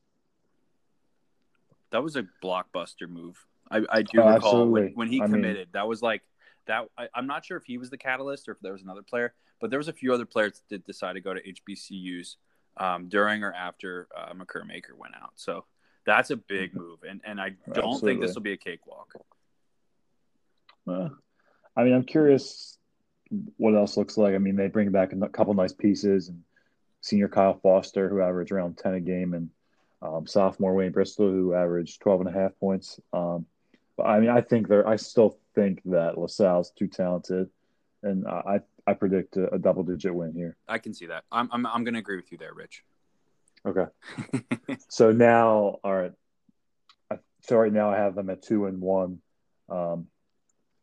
That 1.91 2.05
was 2.05 2.15
a 2.15 2.25
blockbuster 2.43 3.09
move. 3.09 3.37
I, 3.69 3.83
I 3.91 4.03
do 4.03 4.21
Oh, 4.21 4.33
recall 4.35 4.67
when, 4.69 4.93
when 4.95 5.09
he 5.09 5.21
I 5.21 5.27
mean- 5.27 5.43
committed. 5.43 5.69
that 5.73 5.89
was 5.89 6.03
like 6.03 6.23
that. 6.67 6.87
I, 6.97 7.09
I'm 7.15 7.27
not 7.27 7.45
sure 7.45 7.57
if 7.57 7.65
he 7.65 7.79
was 7.79 7.91
the 7.91 7.99
catalyst 7.99 8.49
or 8.49 8.53
if 8.53 8.61
there 8.61 8.73
was 8.73 8.83
another 8.83 9.03
player, 9.03 9.35
but 9.61 9.71
there 9.71 9.79
was 9.79 9.89
a 9.89 9.93
few 9.93 10.15
other 10.15 10.27
players 10.27 10.53
that 10.53 10.69
did 10.69 10.85
decide 10.87 11.15
to 11.15 11.21
go 11.21 11.35
to 11.35 11.41
HBCUs 11.43 12.37
um, 12.77 13.09
during 13.09 13.43
or 13.43 13.53
after 13.53 14.07
uh, 14.17 14.33
Makur 14.35 14.65
Maker 14.67 14.95
went 14.95 15.15
out. 15.21 15.33
So 15.35 15.65
that's 16.05 16.31
a 16.31 16.37
big 16.37 16.75
move, 16.75 17.01
and 17.09 17.21
and 17.25 17.41
I 17.41 17.51
don't 17.73 18.01
think 18.01 18.21
this 18.21 18.35
will 18.35 18.43
be 18.43 18.53
a 18.53 18.57
cakewalk. 18.57 19.15
Uh, 20.89 21.11
I 21.77 21.85
mean, 21.85 21.95
I'm 21.95 22.05
curious 22.05 22.79
what 23.57 23.75
else 23.75 23.97
looks 23.97 24.17
like. 24.17 24.35
I 24.35 24.39
mean, 24.39 24.57
they 24.57 24.69
bring 24.69 24.91
back 24.91 25.13
a 25.13 25.29
couple 25.29 25.55
nice 25.55 25.73
pieces 25.73 26.29
and 26.29 26.43
senior 27.01 27.29
Kyle 27.29 27.59
Foster, 27.63 28.09
who 28.09 28.21
averaged 28.21 28.53
around 28.53 28.77
10 28.79 28.95
a 28.95 29.01
game, 29.01 29.35
and 29.35 29.51
um, 30.03 30.27
sophomore 30.27 30.75
Wayne 30.75 30.93
Bristol, 30.93 31.31
who 31.31 31.55
averaged 31.55 32.01
12 32.01 32.23
and 32.23 32.31
a 32.31 32.33
half 32.33 32.59
points. 32.59 32.99
Um, 33.13 33.47
but 33.97 34.05
I 34.05 34.21
mean, 34.21 34.31
I 34.31 34.41
think 34.41 34.69
they're, 34.69 34.87
I 34.87 34.97
still 34.97 35.39
think 35.55 35.83
that 35.87 36.19
LaSalle's 36.19 36.71
too 36.71 36.89
talented, 36.89 37.51
and 38.03 38.27
I, 38.27 38.61
I 38.87 38.95
predict 38.95 39.37
a, 39.37 39.55
a 39.55 39.59
double 39.59 39.83
digit 39.83 40.15
win 40.15 40.33
here. 40.33 40.57
I 40.69 40.79
can 40.79 40.95
see 40.95 41.07
that. 41.07 41.25
I'm 41.31 41.49
I'm, 41.53 41.67
I'm 41.67 41.85
going 41.85 41.95
to 41.95 42.01
agree 42.01 42.17
with 42.17 42.33
you 42.33 42.39
there, 42.39 42.55
Rich. 42.55 42.83
Okay. 43.67 43.87
so 44.89 45.13
now, 45.13 45.79
all 45.85 45.95
right. 45.95 46.13
So 47.43 47.57
right 47.57 47.73
now 47.73 47.91
I 47.91 47.97
have 47.97 48.15
them 48.15 48.31
at 48.31 48.43
two 48.43 48.67
and 48.67 48.81
one, 48.81 49.21
um, 49.69 50.07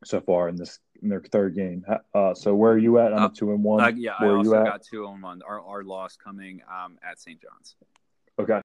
so 0.03 0.19
far 0.21 0.49
in 0.49 0.55
this 0.55 0.79
in 1.01 1.09
their 1.09 1.21
third 1.21 1.55
game. 1.55 1.85
Uh, 2.13 2.33
so 2.33 2.55
where 2.55 2.73
are 2.73 2.77
you 2.77 2.97
at? 2.99 3.13
I'm 3.13 3.19
Uh, 3.19 3.25
at 3.25 3.35
two 3.35 3.51
and 3.53 3.63
one. 3.63 3.81
Uh, 3.83 3.91
yeah, 3.95 4.13
I 4.19 4.23
where 4.25 4.33
are 4.33 4.37
also 4.37 4.49
you 4.51 4.55
at? 4.57 4.65
got 4.65 4.81
two 4.83 5.05
on 5.05 5.21
one. 5.21 5.41
Our 5.47 5.61
our 5.61 5.83
loss 5.83 6.17
coming 6.17 6.61
um, 6.67 6.97
at 7.07 7.19
St. 7.19 7.39
John's. 7.41 7.75
Okay. 8.39 8.61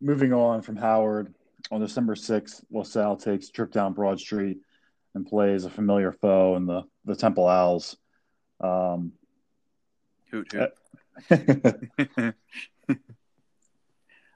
Moving 0.00 0.32
on 0.34 0.60
from 0.62 0.76
Howard, 0.76 1.34
on 1.70 1.80
December 1.80 2.14
6th, 2.14 2.62
LaSalle 2.70 3.16
takes 3.16 3.48
a 3.48 3.52
trip 3.52 3.72
down 3.72 3.94
Broad 3.94 4.20
Street 4.20 4.58
and 5.14 5.26
plays 5.26 5.64
a 5.64 5.70
familiar 5.70 6.12
foe 6.12 6.56
in 6.56 6.66
the, 6.66 6.82
the 7.04 7.16
Temple 7.16 7.48
Owls. 7.48 7.96
Um, 8.60 9.12
Hoot 10.30 10.52
hoot. 10.52 12.34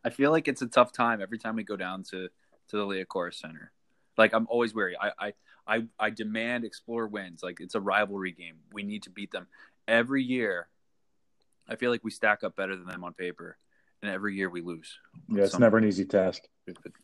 I 0.08 0.10
feel 0.10 0.30
like 0.30 0.48
it's 0.48 0.62
a 0.62 0.66
tough 0.66 0.90
time 0.90 1.20
every 1.20 1.36
time 1.36 1.54
we 1.56 1.64
go 1.64 1.76
down 1.76 2.02
to 2.04 2.28
to 2.68 2.76
the 2.78 2.86
Liacouras 2.86 3.34
Center. 3.34 3.72
Like 4.16 4.32
I'm 4.32 4.46
always 4.48 4.74
wary. 4.74 4.96
I, 4.98 5.10
I 5.18 5.32
I 5.66 5.82
I 5.98 6.08
demand 6.08 6.64
Explorer 6.64 7.08
wins. 7.08 7.42
Like 7.42 7.60
it's 7.60 7.74
a 7.74 7.80
rivalry 7.80 8.32
game. 8.32 8.54
We 8.72 8.84
need 8.84 9.02
to 9.02 9.10
beat 9.10 9.32
them 9.32 9.48
every 9.86 10.22
year. 10.22 10.68
I 11.68 11.76
feel 11.76 11.90
like 11.90 12.02
we 12.04 12.10
stack 12.10 12.42
up 12.42 12.56
better 12.56 12.74
than 12.74 12.86
them 12.86 13.04
on 13.04 13.12
paper, 13.12 13.58
and 14.00 14.10
every 14.10 14.34
year 14.34 14.48
we 14.48 14.62
lose. 14.62 14.98
yeah, 15.28 15.44
it's 15.44 15.58
never 15.58 15.76
an 15.76 15.84
easy 15.84 16.06
task. 16.06 16.40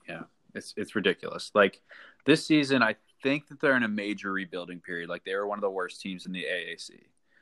yeah, 0.09 0.23
it's 0.55 0.73
it's 0.79 0.95
ridiculous. 0.97 1.51
Like 1.55 1.83
this 2.25 2.47
season, 2.47 2.83
I 2.83 2.97
think 3.23 3.49
that 3.49 3.61
they're 3.61 3.77
in 3.77 3.83
a 3.83 3.89
major 3.89 4.33
rebuilding 4.33 4.81
period. 4.81 5.11
Like 5.11 5.25
they 5.25 5.35
were 5.35 5.47
one 5.47 5.59
of 5.59 5.63
the 5.63 5.69
worst 5.69 6.01
teams 6.01 6.25
in 6.25 6.33
the 6.33 6.45
AAC. 6.45 6.93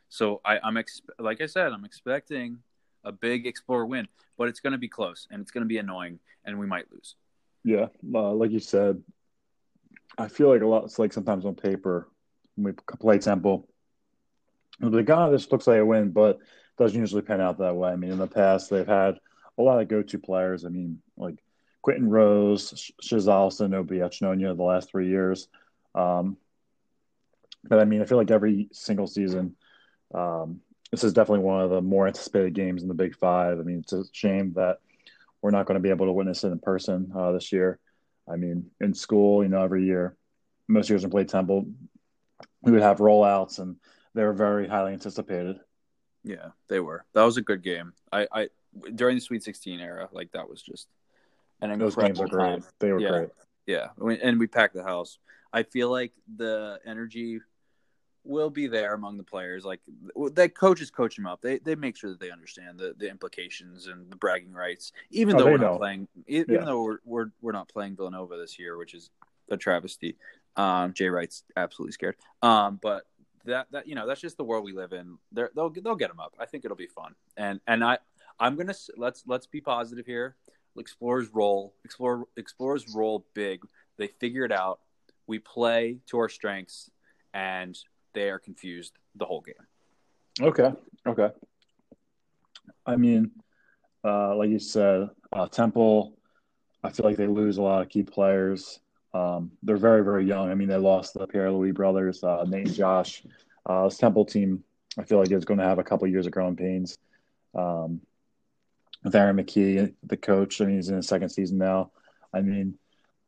So 0.08 0.40
I, 0.44 0.58
I'm 0.58 0.76
ex- 0.76 1.02
like 1.20 1.40
I 1.40 1.46
said, 1.46 1.72
I'm 1.72 1.84
expecting 1.84 2.58
a 3.04 3.12
big 3.12 3.46
Explorer 3.46 3.86
win, 3.86 4.08
but 4.38 4.48
it's 4.48 4.60
going 4.60 4.72
to 4.72 4.78
be 4.78 4.88
close 4.88 5.26
and 5.30 5.40
it's 5.40 5.50
going 5.50 5.62
to 5.62 5.68
be 5.68 5.78
annoying, 5.78 6.18
and 6.44 6.58
we 6.58 6.66
might 6.66 6.90
lose. 6.92 7.14
Yeah, 7.64 7.86
uh, 8.14 8.32
like 8.32 8.50
you 8.50 8.58
said, 8.58 9.02
I 10.18 10.28
feel 10.28 10.48
like 10.48 10.62
a 10.62 10.66
lot. 10.66 10.84
It's 10.84 10.98
like 10.98 11.12
sometimes 11.12 11.44
on 11.44 11.54
paper 11.54 12.08
when 12.56 12.74
we 12.74 12.96
play 12.98 13.18
Temple, 13.18 13.68
we'll 14.80 14.90
be 14.90 14.98
like, 14.98 15.10
"Oh, 15.10 15.30
this 15.30 15.50
looks 15.50 15.66
like 15.66 15.78
a 15.78 15.86
win," 15.86 16.10
but 16.10 16.36
it 16.36 16.78
doesn't 16.78 16.98
usually 16.98 17.22
pan 17.22 17.40
out 17.40 17.58
that 17.58 17.76
way. 17.76 17.90
I 17.90 17.96
mean, 17.96 18.10
in 18.10 18.18
the 18.18 18.26
past, 18.26 18.70
they've 18.70 18.86
had 18.86 19.18
a 19.58 19.62
lot 19.62 19.80
of 19.80 19.88
go-to 19.88 20.18
players. 20.18 20.64
I 20.64 20.68
mean, 20.68 21.00
like 21.16 21.42
Quinton 21.82 22.08
Rose, 22.08 22.72
Sh- 22.76 22.92
Shizz 23.02 23.28
Alston, 23.28 23.74
Obi 23.74 23.98
Enechionyia 23.98 24.56
the 24.56 24.62
last 24.62 24.90
three 24.90 25.08
years. 25.08 25.48
Um, 25.94 26.36
but 27.64 27.78
I 27.78 27.84
mean, 27.84 28.02
I 28.02 28.04
feel 28.04 28.18
like 28.18 28.30
every 28.30 28.68
single 28.72 29.06
season, 29.06 29.56
um, 30.14 30.60
this 30.92 31.02
is 31.04 31.14
definitely 31.14 31.44
one 31.44 31.62
of 31.62 31.70
the 31.70 31.80
more 31.80 32.06
anticipated 32.06 32.52
games 32.54 32.82
in 32.82 32.88
the 32.88 32.94
Big 32.94 33.16
Five. 33.16 33.58
I 33.58 33.62
mean, 33.62 33.78
it's 33.78 33.94
a 33.94 34.04
shame 34.12 34.52
that 34.54 34.78
we're 35.40 35.50
not 35.50 35.66
going 35.66 35.76
to 35.76 35.80
be 35.82 35.88
able 35.88 36.06
to 36.06 36.12
witness 36.12 36.44
it 36.44 36.48
in 36.48 36.58
person 36.58 37.10
uh, 37.16 37.32
this 37.32 37.50
year. 37.50 37.80
I 38.30 38.36
mean, 38.36 38.70
in 38.80 38.94
school, 38.94 39.42
you 39.42 39.48
know, 39.48 39.64
every 39.64 39.84
year, 39.84 40.16
most 40.68 40.90
years 40.90 41.02
we 41.02 41.10
played 41.10 41.28
Temple, 41.28 41.66
we 42.60 42.72
would 42.72 42.82
have 42.82 42.98
rollouts, 42.98 43.58
and 43.58 43.76
they 44.14 44.22
were 44.22 44.34
very 44.34 44.68
highly 44.68 44.92
anticipated. 44.92 45.58
Yeah, 46.22 46.48
they 46.68 46.78
were. 46.78 47.04
That 47.14 47.24
was 47.24 47.38
a 47.38 47.42
good 47.42 47.62
game. 47.62 47.94
I, 48.12 48.28
I 48.30 48.48
during 48.94 49.16
the 49.16 49.20
Sweet 49.20 49.42
16 49.42 49.80
era, 49.80 50.08
like 50.12 50.30
that 50.32 50.48
was 50.48 50.62
just 50.62 50.88
an 51.60 51.76
Those 51.78 51.96
games 51.96 52.20
are 52.20 52.28
great. 52.28 52.60
time. 52.60 52.64
They 52.78 52.92
were 52.92 53.00
Yeah. 53.00 53.08
great. 53.08 53.28
Yeah, 53.66 53.88
and 54.22 54.38
we 54.38 54.46
packed 54.46 54.74
the 54.74 54.82
house. 54.82 55.18
I 55.52 55.62
feel 55.62 55.90
like 55.90 56.12
the 56.36 56.78
energy 56.84 57.40
will 58.24 58.50
be 58.50 58.66
there 58.66 58.94
among 58.94 59.16
the 59.16 59.22
players. 59.24 59.64
Like 59.64 59.80
that, 60.32 60.54
coaches 60.54 60.90
coach 60.90 61.16
them 61.16 61.26
up. 61.26 61.40
They 61.40 61.58
they 61.58 61.74
make 61.74 61.96
sure 61.96 62.10
that 62.10 62.20
they 62.20 62.30
understand 62.30 62.78
the, 62.78 62.94
the 62.96 63.08
implications 63.10 63.86
and 63.86 64.10
the 64.10 64.16
bragging 64.16 64.52
rights. 64.52 64.92
Even 65.10 65.36
Oh, 65.36 65.40
though 65.40 65.44
we're 65.46 65.58
know. 65.58 65.72
not 65.72 65.78
playing, 65.78 66.08
even 66.26 66.54
Yeah. 66.54 66.64
though 66.64 66.82
we're, 66.84 66.98
we're 67.04 67.30
we're 67.40 67.52
not 67.52 67.68
playing 67.68 67.96
Villanova 67.96 68.36
this 68.36 68.58
year, 68.58 68.76
which 68.76 68.94
is 68.94 69.10
a 69.50 69.56
travesty. 69.56 70.16
Um, 70.56 70.92
Jay 70.92 71.08
Wright's 71.08 71.44
absolutely 71.56 71.92
scared. 71.92 72.16
Um, 72.42 72.78
but 72.82 73.06
that 73.44 73.66
that 73.72 73.86
you 73.88 73.94
know 73.94 74.06
that's 74.06 74.20
just 74.20 74.36
the 74.36 74.44
world 74.44 74.64
we 74.64 74.72
live 74.72 74.92
in. 74.92 75.18
They're, 75.32 75.50
they'll 75.56 75.70
they'll 75.70 75.96
get 75.96 76.08
them 76.08 76.20
up. 76.20 76.34
I 76.38 76.46
think 76.46 76.64
it'll 76.64 76.76
be 76.76 76.86
fun. 76.86 77.14
And 77.36 77.60
and 77.66 77.82
I 77.82 77.98
I'm 78.38 78.56
gonna 78.56 78.74
let's 78.96 79.24
let's 79.26 79.46
be 79.46 79.60
positive 79.60 80.06
here. 80.06 80.36
Explorers 80.78 81.28
roll. 81.34 81.74
Explore 81.84 82.26
explorers 82.36 82.94
roll 82.94 83.26
big. 83.34 83.62
They 83.98 84.06
figure 84.06 84.44
it 84.44 84.52
out. 84.52 84.80
We 85.26 85.38
play 85.38 85.98
to 86.06 86.18
our 86.18 86.28
strengths, 86.28 86.90
and 87.34 87.78
they 88.14 88.30
are 88.30 88.38
confused 88.38 88.92
the 89.14 89.24
whole 89.24 89.40
game. 89.40 89.54
Okay. 90.40 90.72
Okay. 91.06 91.30
I 92.86 92.96
mean, 92.96 93.30
uh, 94.04 94.34
like 94.36 94.50
you 94.50 94.58
said, 94.58 95.08
uh, 95.32 95.46
Temple, 95.48 96.16
I 96.82 96.90
feel 96.90 97.06
like 97.06 97.16
they 97.16 97.26
lose 97.26 97.58
a 97.58 97.62
lot 97.62 97.82
of 97.82 97.88
key 97.88 98.02
players. 98.02 98.80
Um, 99.14 99.52
they're 99.62 99.76
very, 99.76 100.02
very 100.02 100.24
young. 100.26 100.50
I 100.50 100.54
mean, 100.54 100.68
they 100.68 100.76
lost 100.76 101.14
the 101.14 101.26
Pierre 101.26 101.50
Louis 101.50 101.72
brothers, 101.72 102.24
uh, 102.24 102.44
Nate 102.48 102.66
and 102.68 102.74
Josh. 102.74 103.22
Uh, 103.66 103.84
this 103.84 103.98
Temple 103.98 104.24
team, 104.24 104.64
I 104.98 105.04
feel 105.04 105.18
like 105.18 105.30
is 105.30 105.44
going 105.44 105.58
to 105.58 105.66
have 105.66 105.78
a 105.78 105.84
couple 105.84 106.06
years 106.08 106.26
of 106.26 106.32
growing 106.32 106.56
pains. 106.56 106.98
Um, 107.54 108.00
with 109.04 109.14
Aaron 109.14 109.36
McKie, 109.36 109.94
the 110.04 110.16
coach, 110.16 110.60
I 110.60 110.64
mean, 110.64 110.76
he's 110.76 110.88
in 110.88 110.96
his 110.96 111.08
second 111.08 111.28
season 111.28 111.58
now. 111.58 111.90
I 112.32 112.40
mean, 112.40 112.78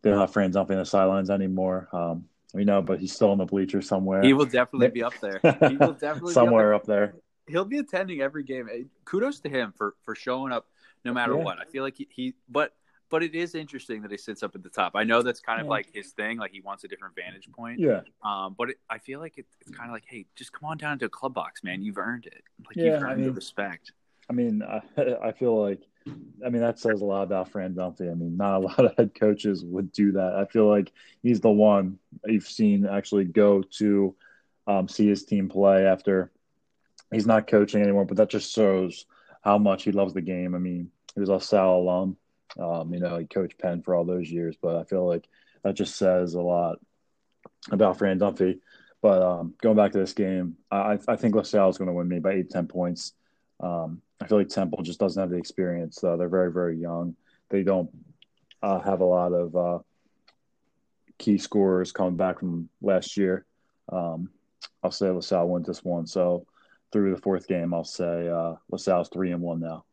they're 0.02 0.14
not 0.14 0.32
friends 0.32 0.54
jumping 0.54 0.78
the 0.78 0.84
sidelines 0.84 1.30
anymore. 1.30 1.88
Um, 1.92 2.26
we 2.54 2.64
know, 2.64 2.80
but 2.80 3.00
he's 3.00 3.12
still 3.12 3.32
in 3.32 3.38
the 3.38 3.44
bleachers 3.44 3.86
somewhere. 3.88 4.22
He 4.22 4.32
will 4.32 4.46
definitely 4.46 4.88
be 4.88 5.02
up 5.02 5.14
there. 5.20 5.40
He 5.68 5.76
will 5.76 5.92
definitely 6.00 6.32
somewhere 6.32 6.70
Be 6.70 6.74
up 6.76 6.82
up 6.82 6.86
there. 6.86 7.06
there. 7.06 7.14
He'll 7.48 7.64
be 7.64 7.78
attending 7.78 8.20
every 8.22 8.44
game. 8.44 8.68
Kudos 9.04 9.40
to 9.40 9.48
him 9.50 9.74
for 9.76 9.94
for 10.02 10.14
showing 10.14 10.52
up 10.52 10.66
no 11.04 11.12
matter 11.12 11.34
Yeah. 11.36 11.42
what. 11.42 11.58
I 11.58 11.64
feel 11.64 11.82
like 11.82 11.96
he, 11.96 12.08
he 12.10 12.34
but 12.48 12.72
but 13.10 13.22
it 13.22 13.34
is 13.34 13.54
interesting 13.54 14.02
that 14.02 14.10
he 14.10 14.16
sits 14.16 14.42
up 14.42 14.54
at 14.54 14.62
the 14.62 14.70
top. 14.70 14.92
I 14.94 15.04
know 15.04 15.20
that's 15.22 15.40
kind 15.40 15.60
of 15.60 15.66
Yeah. 15.66 15.70
like 15.70 15.88
his 15.92 16.12
thing. 16.12 16.38
Like 16.38 16.52
he 16.52 16.60
wants 16.60 16.84
a 16.84 16.88
different 16.88 17.14
vantage 17.14 17.50
point. 17.52 17.78
Yeah. 17.80 18.00
Um, 18.22 18.54
but 18.56 18.70
it, 18.70 18.76
I 18.88 18.98
feel 18.98 19.20
like 19.20 19.36
it, 19.36 19.46
it's 19.60 19.70
kind 19.76 19.90
of 19.90 19.92
like, 19.94 20.04
hey, 20.06 20.24
just 20.36 20.52
come 20.52 20.68
on 20.70 20.78
down 20.78 20.98
to 21.00 21.04
a 21.06 21.08
club 21.10 21.34
box, 21.34 21.62
man. 21.62 21.82
You've 21.82 21.98
earned 21.98 22.26
it. 22.26 22.42
Like 22.66 22.76
Yeah, 22.76 22.94
you've 22.94 23.02
I 23.02 23.10
earned 23.12 23.22
the 23.22 23.26
mean- 23.26 23.34
respect. 23.34 23.92
I 24.30 24.32
mean, 24.32 24.62
I, 24.62 24.80
I 25.28 25.32
feel 25.32 25.60
like, 25.60 25.80
I 26.06 26.50
mean, 26.50 26.60
that 26.60 26.78
says 26.78 27.00
a 27.00 27.04
lot 27.04 27.22
about 27.22 27.48
Fran 27.48 27.74
Dunphy. 27.74 28.10
I 28.10 28.14
mean, 28.14 28.36
not 28.36 28.56
a 28.56 28.58
lot 28.66 28.84
of 28.84 28.94
head 28.96 29.14
coaches 29.18 29.64
would 29.64 29.92
do 29.92 30.12
that. 30.12 30.34
I 30.34 30.44
feel 30.44 30.68
like 30.68 30.92
he's 31.22 31.40
the 31.40 31.50
one 31.50 31.98
you've 32.24 32.46
seen 32.46 32.86
actually 32.86 33.24
go 33.24 33.62
to 33.78 34.14
um, 34.66 34.88
see 34.88 35.08
his 35.08 35.24
team 35.24 35.48
play 35.48 35.86
after 35.86 36.30
he's 37.12 37.26
not 37.26 37.46
coaching 37.46 37.82
anymore, 37.82 38.04
but 38.04 38.16
that 38.18 38.30
just 38.30 38.52
shows 38.54 39.06
how 39.42 39.58
much 39.58 39.84
he 39.84 39.92
loves 39.92 40.14
the 40.14 40.20
game. 40.20 40.54
I 40.54 40.58
mean, 40.58 40.90
he 41.14 41.20
was 41.20 41.30
a 41.30 41.40
Sal 41.40 41.76
alum. 41.76 42.16
Um, 42.58 42.92
you 42.92 43.00
know, 43.00 43.18
he 43.18 43.26
coached 43.26 43.58
Penn 43.58 43.82
for 43.82 43.94
all 43.94 44.04
those 44.04 44.30
years, 44.30 44.56
but 44.60 44.76
I 44.76 44.84
feel 44.84 45.06
like 45.06 45.26
that 45.62 45.74
just 45.74 45.96
says 45.96 46.34
a 46.34 46.40
lot 46.40 46.78
about 47.70 47.98
Fran 47.98 48.18
Dunphy. 48.18 48.60
But 49.02 49.22
um, 49.22 49.54
going 49.60 49.76
back 49.76 49.92
to 49.92 49.98
this 49.98 50.14
game, 50.14 50.56
I, 50.70 50.98
I 51.08 51.16
think 51.16 51.34
LaSalle 51.34 51.68
is 51.68 51.78
going 51.78 51.88
to 51.88 51.92
win 51.92 52.08
me 52.08 52.20
by 52.20 52.32
eight, 52.32 52.50
10 52.50 52.68
points. 52.68 53.12
Um, 53.64 54.02
I 54.20 54.26
feel 54.26 54.38
like 54.38 54.48
Temple 54.48 54.82
just 54.82 55.00
doesn't 55.00 55.20
have 55.20 55.30
the 55.30 55.36
experience. 55.36 56.02
Uh, 56.02 56.16
they're 56.16 56.28
very, 56.28 56.52
very 56.52 56.76
young. 56.76 57.16
They 57.48 57.62
don't 57.62 57.90
uh, 58.62 58.80
have 58.80 59.00
a 59.00 59.04
lot 59.04 59.32
of 59.32 59.56
uh, 59.56 59.78
key 61.18 61.38
scorers 61.38 61.92
coming 61.92 62.16
back 62.16 62.40
from 62.40 62.68
last 62.82 63.16
year. 63.16 63.46
Um, 63.90 64.30
I'll 64.82 64.90
say 64.90 65.08
LaSalle 65.08 65.48
wins 65.48 65.66
this 65.66 65.84
one. 65.84 66.06
So 66.06 66.46
through 66.92 67.14
the 67.14 67.20
fourth 67.20 67.48
game, 67.48 67.72
I'll 67.72 67.84
say 67.84 68.28
uh, 68.28 68.54
LaSalle's 68.70 69.08
three 69.08 69.32
and 69.32 69.40
one 69.42 69.60
now. 69.60 69.84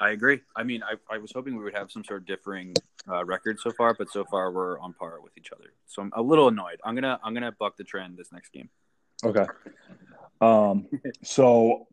I 0.00 0.10
agree. 0.10 0.40
I 0.56 0.62
mean, 0.62 0.82
I, 0.82 0.94
I 1.14 1.18
was 1.18 1.30
hoping 1.32 1.56
we 1.56 1.62
would 1.62 1.76
have 1.76 1.92
some 1.92 2.02
sort 2.04 2.22
of 2.22 2.26
differing 2.26 2.74
uh, 3.06 3.22
record 3.24 3.60
so 3.60 3.70
far, 3.70 3.92
but 3.92 4.10
so 4.10 4.24
far 4.24 4.50
we're 4.50 4.78
on 4.80 4.94
par 4.94 5.20
with 5.22 5.36
each 5.36 5.52
other. 5.52 5.74
So 5.86 6.00
I'm 6.00 6.10
a 6.14 6.22
little 6.22 6.48
annoyed. 6.48 6.80
I'm 6.84 6.94
gonna 6.94 7.20
I'm 7.22 7.34
gonna 7.34 7.52
buck 7.52 7.76
the 7.76 7.84
trend 7.84 8.16
this 8.16 8.32
next 8.32 8.50
game. 8.50 8.70
Okay. 9.22 9.44
Um, 10.40 10.86
so, 11.22 11.86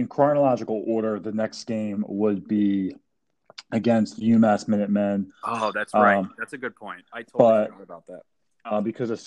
in 0.00 0.08
chronological 0.08 0.82
order, 0.86 1.20
the 1.20 1.32
next 1.32 1.64
game 1.64 2.04
would 2.08 2.48
be 2.48 2.96
against 3.70 4.18
UMass 4.18 4.66
Minutemen. 4.66 5.30
Oh, 5.44 5.70
that's 5.72 5.94
right. 5.94 6.16
Um, 6.16 6.34
that's 6.38 6.54
a 6.54 6.58
good 6.58 6.74
point. 6.74 7.02
I 7.12 7.22
totally 7.22 7.66
forgot 7.66 7.82
about 7.82 8.06
that. 8.06 8.22
uh, 8.64 8.80
because 8.80 9.10
of 9.10 9.20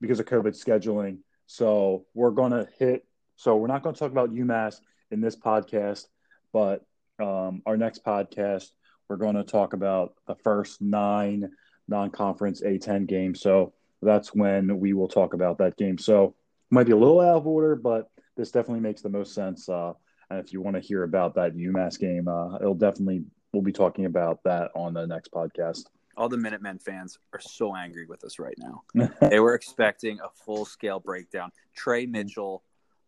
because 0.00 0.20
of 0.20 0.26
COVID 0.26 0.60
scheduling. 0.62 1.18
So 1.46 2.04
we're 2.12 2.32
going 2.32 2.52
to 2.52 2.68
hit. 2.78 3.06
So 3.36 3.56
we're 3.56 3.68
not 3.68 3.82
going 3.82 3.94
to 3.94 3.98
talk 3.98 4.10
about 4.10 4.34
UMass 4.34 4.80
in 5.10 5.20
this 5.20 5.36
podcast, 5.36 6.06
but 6.52 6.84
um, 7.20 7.62
our 7.64 7.76
next 7.76 8.04
podcast 8.04 8.70
we're 9.08 9.16
going 9.16 9.36
to 9.36 9.44
talk 9.44 9.72
about 9.72 10.14
the 10.26 10.34
first 10.34 10.82
nine 10.82 11.50
non-conference 11.86 12.62
A10 12.62 13.06
games. 13.06 13.40
So 13.40 13.72
that's 14.02 14.34
when 14.34 14.80
we 14.80 14.92
will 14.92 15.06
talk 15.06 15.32
about 15.32 15.58
that 15.58 15.76
game. 15.76 15.96
So 15.96 16.34
might 16.70 16.86
be 16.86 16.92
a 16.92 16.96
little 16.96 17.20
out 17.20 17.36
of 17.36 17.46
order, 17.46 17.76
but 17.76 18.10
this 18.36 18.50
definitely 18.50 18.80
makes 18.80 19.02
the 19.02 19.08
most 19.08 19.32
sense. 19.32 19.68
Uh, 19.68 19.92
and 20.30 20.40
if 20.40 20.52
you 20.52 20.60
want 20.60 20.76
to 20.76 20.80
hear 20.80 21.02
about 21.02 21.34
that 21.34 21.56
UMass 21.56 21.98
game, 21.98 22.28
uh, 22.28 22.56
it'll 22.56 22.74
definitely 22.74 23.24
we'll 23.52 23.62
be 23.62 23.72
talking 23.72 24.04
about 24.04 24.42
that 24.44 24.70
on 24.74 24.94
the 24.94 25.06
next 25.06 25.30
podcast. 25.32 25.84
All 26.16 26.28
the 26.28 26.36
Minutemen 26.36 26.78
fans 26.78 27.18
are 27.32 27.40
so 27.40 27.76
angry 27.76 28.06
with 28.06 28.24
us 28.24 28.38
right 28.38 28.56
now. 28.58 28.82
they 29.20 29.38
were 29.38 29.54
expecting 29.54 30.18
a 30.20 30.28
full 30.44 30.64
scale 30.64 30.98
breakdown. 30.98 31.50
Tre 31.74 32.06
Mitchell 32.06 32.62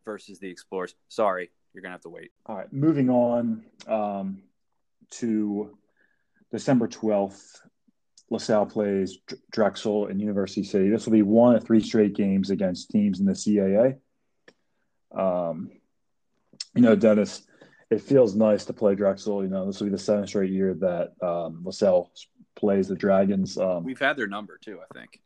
versus 0.04 0.38
the 0.38 0.48
Explorers. 0.48 0.94
Sorry, 1.08 1.50
you're 1.72 1.82
gonna 1.82 1.94
have 1.94 2.02
to 2.02 2.10
wait. 2.10 2.30
All 2.46 2.56
right, 2.56 2.72
moving 2.72 3.10
on 3.10 3.64
um, 3.86 4.42
to 5.12 5.76
December 6.50 6.88
12th. 6.88 7.60
LaSalle 8.30 8.66
plays 8.66 9.18
Drexel 9.50 10.08
and 10.08 10.20
University 10.20 10.62
City. 10.62 10.90
This 10.90 11.06
will 11.06 11.14
be 11.14 11.22
one 11.22 11.56
of 11.56 11.64
three 11.64 11.80
straight 11.80 12.14
games 12.14 12.50
against 12.50 12.90
teams 12.90 13.20
in 13.20 13.26
the 13.26 13.32
CAA. 13.32 13.96
Um, 15.16 15.70
you 16.74 16.82
know, 16.82 16.94
Dennis, 16.96 17.42
it 17.90 18.00
feels 18.02 18.34
nice 18.34 18.64
to 18.66 18.72
play 18.72 18.94
Drexel. 18.94 19.42
You 19.42 19.48
know, 19.50 19.66
this 19.66 19.80
will 19.80 19.86
be 19.86 19.92
the 19.92 19.98
seventh 19.98 20.28
straight 20.28 20.50
year 20.50 20.74
that 20.74 21.12
um, 21.26 21.62
LaSalle 21.64 22.10
plays 22.56 22.88
the 22.88 22.96
Dragons. 22.96 23.56
Um, 23.58 23.84
We've 23.84 23.98
had 23.98 24.16
their 24.16 24.26
number 24.26 24.58
too, 24.58 24.78
I 24.80 24.98
think. 24.98 25.20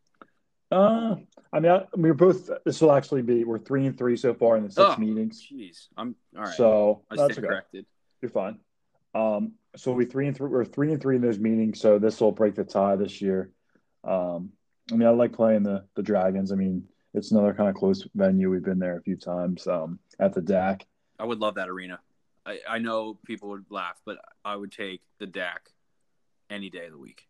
uh, 0.70 1.16
I 1.52 1.60
mean, 1.60 1.72
I, 1.72 1.84
we're 1.96 2.14
both. 2.14 2.48
This 2.64 2.80
will 2.80 2.92
actually 2.92 3.22
be 3.22 3.44
we're 3.44 3.58
three 3.58 3.86
and 3.86 3.96
three 3.98 4.16
so 4.16 4.32
far 4.34 4.56
in 4.56 4.64
the 4.64 4.70
six 4.70 4.94
Oh, 4.96 5.00
meetings. 5.00 5.46
Jeez, 5.52 5.88
I'm 5.96 6.14
all 6.36 6.44
right. 6.44 6.54
So 6.54 7.02
I 7.10 7.16
that's 7.16 7.36
okay. 7.38 7.46
corrected. 7.46 7.86
You're 8.22 8.30
fine. 8.30 8.58
Um, 9.14 9.52
so 9.76 9.92
we 9.92 10.04
three 10.06 10.26
and 10.28 10.36
three. 10.36 10.48
We're 10.48 10.64
three 10.64 10.92
and 10.92 11.00
three 11.02 11.16
in 11.16 11.22
those 11.22 11.38
meetings. 11.38 11.80
So 11.80 11.98
this 11.98 12.20
will 12.20 12.32
break 12.32 12.54
the 12.54 12.64
tie 12.64 12.96
this 12.96 13.20
year. 13.20 13.50
Um, 14.04 14.50
I 14.90 14.94
mean, 14.96 15.06
I 15.08 15.10
like 15.10 15.32
playing 15.32 15.62
the 15.64 15.84
the 15.96 16.02
Dragons. 16.02 16.52
I 16.52 16.54
mean, 16.54 16.84
it's 17.12 17.32
another 17.32 17.52
kind 17.52 17.68
of 17.68 17.74
close 17.74 18.06
venue. 18.14 18.50
We've 18.50 18.64
been 18.64 18.78
there 18.78 18.96
a 18.96 19.02
few 19.02 19.16
times 19.16 19.66
um, 19.66 19.98
at 20.20 20.32
the 20.32 20.40
DAC. 20.40 20.82
I 21.22 21.24
would 21.24 21.38
love 21.38 21.54
that 21.54 21.68
arena. 21.68 22.00
I, 22.44 22.58
I 22.68 22.78
know 22.78 23.16
people 23.24 23.50
would 23.50 23.66
laugh, 23.70 24.02
but 24.04 24.18
I 24.44 24.56
would 24.56 24.72
take 24.72 25.02
the 25.20 25.26
DAC 25.26 25.58
any 26.50 26.68
day 26.68 26.86
of 26.86 26.90
the 26.90 26.98
week. 26.98 27.28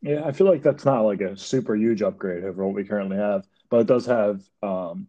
Yeah, 0.00 0.22
I 0.24 0.32
feel 0.32 0.46
like 0.46 0.62
that's 0.62 0.86
not 0.86 1.02
like 1.02 1.20
a 1.20 1.36
super 1.36 1.76
huge 1.76 2.00
upgrade 2.00 2.42
over 2.42 2.64
what 2.64 2.74
we 2.74 2.84
currently 2.84 3.18
have, 3.18 3.46
but 3.68 3.80
it 3.80 3.86
does 3.86 4.06
have 4.06 4.40
um, 4.62 5.08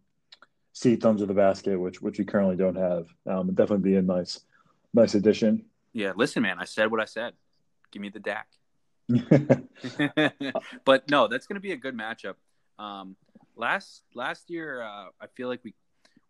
seats 0.74 1.06
under 1.06 1.24
the 1.24 1.32
basket, 1.32 1.80
which 1.80 2.02
which 2.02 2.18
we 2.18 2.26
currently 2.26 2.56
don't 2.56 2.76
have. 2.76 3.06
Um, 3.26 3.46
it'd 3.46 3.56
definitely 3.56 3.90
be 3.90 3.96
a 3.96 4.02
nice 4.02 4.40
nice 4.92 5.14
addition. 5.14 5.64
Yeah, 5.94 6.12
listen, 6.14 6.42
man, 6.42 6.58
I 6.58 6.66
said 6.66 6.90
what 6.90 7.00
I 7.00 7.06
said. 7.06 7.32
Give 7.90 8.02
me 8.02 8.10
the 8.10 8.20
DAC. 8.20 8.44
but 10.84 11.10
no, 11.10 11.26
that's 11.26 11.46
going 11.46 11.56
to 11.56 11.60
be 11.60 11.72
a 11.72 11.76
good 11.78 11.96
matchup. 11.96 12.34
Um, 12.78 13.16
last 13.56 14.02
last 14.14 14.50
year, 14.50 14.82
uh, 14.82 15.06
I 15.18 15.26
feel 15.34 15.48
like 15.48 15.60
we 15.64 15.72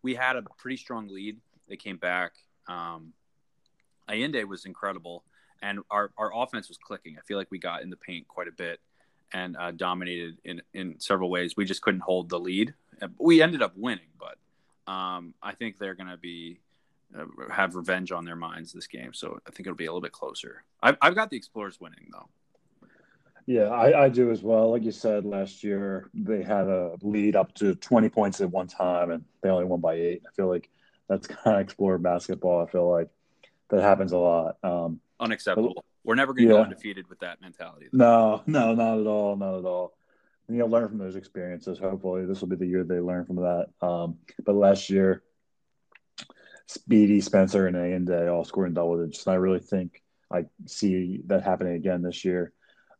we 0.03 0.13
had 0.13 0.35
a 0.35 0.43
pretty 0.57 0.77
strong 0.77 1.07
lead. 1.07 1.39
They 1.67 1.77
came 1.77 1.97
back. 1.97 2.33
Um, 2.67 3.13
Ayinde 4.09 4.45
was 4.47 4.65
incredible, 4.65 5.23
and 5.61 5.79
our 5.89 6.11
our 6.17 6.31
offense 6.35 6.67
was 6.67 6.77
clicking. 6.77 7.17
I 7.17 7.21
feel 7.21 7.37
like 7.37 7.49
we 7.49 7.57
got 7.57 7.81
in 7.81 7.89
the 7.89 7.97
paint 7.97 8.27
quite 8.27 8.47
a 8.47 8.51
bit 8.51 8.79
and 9.31 9.57
uh, 9.57 9.71
dominated 9.71 10.37
in 10.43 10.61
in 10.73 10.99
several 10.99 11.29
ways. 11.29 11.57
We 11.57 11.65
just 11.65 11.81
couldn't 11.81 12.01
hold 12.01 12.29
the 12.29 12.39
lead. 12.39 12.73
We 13.17 13.41
ended 13.41 13.61
up 13.61 13.73
winning, 13.75 14.09
but 14.19 14.91
um, 14.91 15.33
I 15.41 15.53
think 15.53 15.77
they're 15.77 15.95
going 15.95 16.09
to 16.09 16.17
be 16.17 16.59
uh, 17.17 17.25
have 17.51 17.75
revenge 17.75 18.11
on 18.11 18.25
their 18.25 18.35
minds 18.35 18.71
this 18.71 18.87
game. 18.87 19.13
So 19.13 19.39
I 19.47 19.51
think 19.51 19.67
it'll 19.67 19.75
be 19.75 19.85
a 19.85 19.89
little 19.89 20.01
bit 20.01 20.11
closer. 20.11 20.63
I've, 20.81 20.97
I've 21.01 21.15
got 21.15 21.29
the 21.29 21.37
Explorers 21.37 21.79
winning 21.79 22.09
though. 22.11 22.29
Yeah, 23.45 23.65
I, 23.65 24.05
I 24.05 24.09
do 24.09 24.31
as 24.31 24.41
well. 24.41 24.71
Like 24.71 24.83
you 24.83 24.91
said, 24.91 25.25
last 25.25 25.63
year 25.63 26.09
they 26.13 26.43
had 26.43 26.67
a 26.67 26.95
lead 27.01 27.35
up 27.35 27.53
to 27.55 27.75
20 27.75 28.09
points 28.09 28.41
at 28.41 28.49
one 28.49 28.67
time, 28.67 29.11
and 29.11 29.25
they 29.41 29.49
only 29.49 29.65
won 29.65 29.81
by 29.81 29.95
eight. 29.95 30.23
I 30.27 30.31
feel 30.35 30.47
like 30.47 30.69
that's 31.09 31.27
kind 31.43 31.57
of 31.57 31.61
explored 31.61 32.01
basketball. 32.03 32.63
I 32.65 32.71
feel 32.71 32.89
like 32.89 33.09
that 33.69 33.81
happens 33.81 34.11
a 34.11 34.17
lot. 34.17 34.57
Um, 34.63 34.99
Unacceptable. 35.19 35.83
We're 36.03 36.15
never 36.15 36.33
going 36.33 36.49
to 36.49 36.53
go 36.55 36.61
undefeated 36.61 37.07
with 37.07 37.19
that 37.19 37.41
mentality. 37.41 37.87
no, 37.93 38.43
no, 38.45 38.73
not 38.75 38.99
at 38.99 39.07
all, 39.07 39.35
not 39.37 39.57
at 39.57 39.65
all. 39.65 39.93
And 40.47 40.57
you'll 40.57 40.69
learn 40.69 40.89
from 40.89 40.97
those 40.97 41.15
experiences. 41.15 41.79
Hopefully, 41.79 42.25
this 42.25 42.41
will 42.41 42.49
be 42.49 42.57
the 42.57 42.65
year 42.65 42.83
they 42.83 42.99
learn 42.99 43.25
from 43.25 43.37
that. 43.37 43.67
Um, 43.81 44.17
but 44.43 44.55
last 44.55 44.89
year, 44.89 45.23
Speedy, 46.67 47.21
Spencer, 47.21 47.67
and 47.67 47.77
Ayinde 47.77 48.31
all 48.31 48.43
scored 48.43 48.67
in 48.67 48.73
double 48.73 48.97
digits. 48.97 49.25
And 49.25 49.33
I 49.33 49.37
really 49.37 49.59
think 49.59 50.03
I 50.31 50.45
see 50.65 51.21
that 51.27 51.43
happening 51.43 51.75
again 51.75 52.01
this 52.01 52.25
year. 52.25 52.51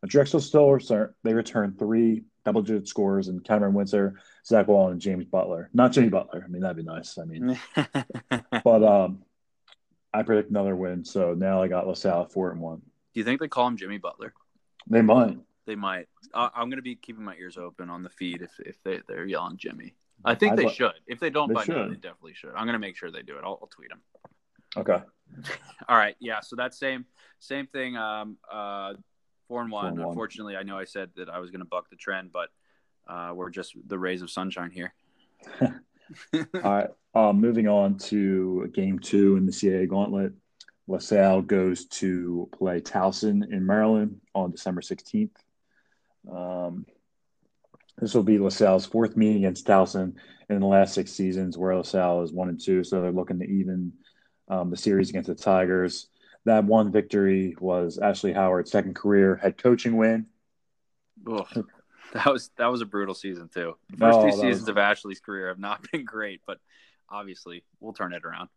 Drexel 0.06 0.40
still 0.40 0.70
return, 0.70 1.14
they 1.22 1.34
return 1.34 1.74
three 1.78 2.24
double 2.44 2.62
digit 2.62 2.88
scores 2.88 3.28
and 3.28 3.42
Camren 3.42 3.72
Wynter, 3.72 4.14
Zach 4.46 4.68
Wall, 4.68 4.90
and 4.90 5.00
James 5.00 5.24
Butler. 5.24 5.70
Not 5.72 5.92
Jimmy 5.92 6.08
Butler. 6.08 6.42
I 6.44 6.48
mean, 6.48 6.62
that'd 6.62 6.76
be 6.76 6.82
nice. 6.82 7.18
I 7.18 7.24
mean, 7.24 7.58
but 8.64 8.84
um, 8.84 9.22
I 10.12 10.22
predict 10.22 10.50
another 10.50 10.76
win. 10.76 11.04
So 11.04 11.34
now 11.34 11.62
I 11.62 11.68
got 11.68 11.86
LaSalle 11.86 12.26
four 12.26 12.50
and 12.50 12.60
one. 12.60 12.78
Do 12.78 13.20
you 13.20 13.24
think 13.24 13.40
they 13.40 13.48
call 13.48 13.66
him 13.66 13.76
Jimmy 13.76 13.98
Butler? 13.98 14.34
They 14.88 15.02
might. 15.02 15.38
They 15.66 15.76
might. 15.76 16.08
I, 16.34 16.50
I'm 16.54 16.68
going 16.68 16.76
to 16.78 16.82
be 16.82 16.96
keeping 16.96 17.24
my 17.24 17.34
ears 17.36 17.56
open 17.56 17.88
on 17.88 18.02
the 18.02 18.10
feed 18.10 18.42
if, 18.42 18.50
if 18.60 18.82
they, 18.82 19.00
they're 19.08 19.24
yelling 19.24 19.56
Jimmy. 19.56 19.94
I 20.24 20.34
think 20.34 20.52
I'd 20.52 20.58
they 20.58 20.66
li- 20.66 20.74
should. 20.74 20.92
If 21.06 21.20
they 21.20 21.30
don't 21.30 21.48
They 21.48 21.54
by 21.54 21.64
now, 21.66 21.88
they 21.88 21.94
definitely 21.94 22.34
should. 22.34 22.50
I'm 22.50 22.66
going 22.66 22.74
to 22.74 22.78
make 22.78 22.96
sure 22.96 23.10
they 23.10 23.22
do 23.22 23.36
it. 23.36 23.42
I'll, 23.44 23.58
I'll 23.62 23.68
tweet 23.68 23.88
them. 23.88 24.00
Okay. 24.76 25.02
All 25.88 25.96
right, 25.96 26.16
yeah. 26.20 26.40
So 26.40 26.56
that 26.56 26.74
same 26.74 27.06
same 27.38 27.66
thing. 27.66 27.96
Um, 27.96 28.36
uh, 28.50 28.94
four 29.48 29.62
and 29.62 29.70
one. 29.70 29.82
Four 29.82 29.88
and 29.90 29.98
one. 29.98 30.08
Unfortunately, 30.08 30.56
I 30.56 30.62
know 30.62 30.78
I 30.78 30.84
said 30.84 31.10
that 31.16 31.28
I 31.28 31.38
was 31.38 31.50
going 31.50 31.60
to 31.60 31.66
buck 31.66 31.90
the 31.90 31.96
trend, 31.96 32.32
but 32.32 32.48
uh, 33.06 33.32
we're 33.34 33.50
just 33.50 33.74
the 33.86 33.98
rays 33.98 34.22
of 34.22 34.30
sunshine 34.30 34.70
here. 34.70 34.94
All 35.62 36.44
right. 36.62 36.88
Um, 37.14 37.40
moving 37.40 37.68
on 37.68 37.96
to 37.98 38.70
game 38.74 38.98
two 38.98 39.36
in 39.36 39.46
the 39.46 39.52
CAA 39.52 39.88
gauntlet. 39.88 40.32
LaSalle 40.86 41.42
goes 41.42 41.86
to 41.86 42.48
play 42.56 42.80
Towson 42.80 43.50
in 43.50 43.64
Maryland 43.64 44.20
on 44.34 44.50
December 44.50 44.80
16th. 44.82 45.30
Um, 46.30 46.84
this 47.98 48.14
will 48.14 48.22
be 48.22 48.38
LaSalle's 48.38 48.86
fourth 48.86 49.16
meeting 49.16 49.38
against 49.38 49.66
Towson 49.66 50.14
in 50.50 50.60
the 50.60 50.66
last 50.66 50.94
six 50.94 51.12
seasons, 51.12 51.56
where 51.56 51.74
LaSalle 51.74 52.22
is 52.22 52.32
one 52.32 52.48
and 52.48 52.60
two. 52.60 52.84
So 52.84 53.00
they're 53.00 53.12
looking 53.12 53.38
to 53.38 53.46
even 53.46 53.92
um, 54.48 54.70
the 54.70 54.76
series 54.76 55.10
against 55.10 55.28
the 55.28 55.34
Tigers. 55.34 56.08
That 56.44 56.64
one 56.64 56.92
victory 56.92 57.56
was 57.58 57.98
Ashley 57.98 58.32
Howard's 58.32 58.70
second 58.70 58.94
career 58.94 59.36
head 59.36 59.56
coaching 59.56 59.96
win. 59.96 60.26
Ugh. 61.30 61.66
That 62.12 62.26
was 62.32 62.50
that 62.58 62.66
was 62.66 62.80
a 62.82 62.86
brutal 62.86 63.14
season 63.14 63.48
too. 63.48 63.76
The 63.90 63.96
first 63.96 64.18
Oh, 64.18 64.24
two 64.26 64.32
seasons 64.32 64.60
was- 64.60 64.68
of 64.68 64.78
Ashley's 64.78 65.20
career 65.20 65.48
have 65.48 65.58
not 65.58 65.84
been 65.92 66.04
great, 66.04 66.42
but 66.46 66.58
obviously 67.08 67.64
we'll 67.80 67.92
turn 67.94 68.12
it 68.12 68.24
around. 68.24 68.48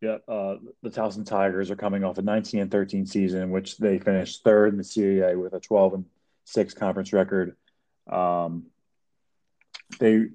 Yeah, 0.00 0.18
uh, 0.28 0.56
the 0.82 0.90
Towson 0.90 1.24
Tigers 1.24 1.70
are 1.70 1.76
coming 1.76 2.04
off 2.04 2.18
a 2.18 2.22
19 2.22 2.60
and 2.60 2.70
13 2.70 3.06
season, 3.06 3.42
in 3.42 3.50
which 3.50 3.78
they 3.78 3.98
finished 3.98 4.44
third 4.44 4.72
in 4.72 4.76
the 4.76 4.84
CAA 4.84 5.40
with 5.40 5.54
a 5.54 5.60
12 5.60 5.94
and 5.94 6.04
six 6.44 6.74
conference 6.74 7.12
record. 7.14 7.56
Um, 8.10 8.66
they 9.98 10.26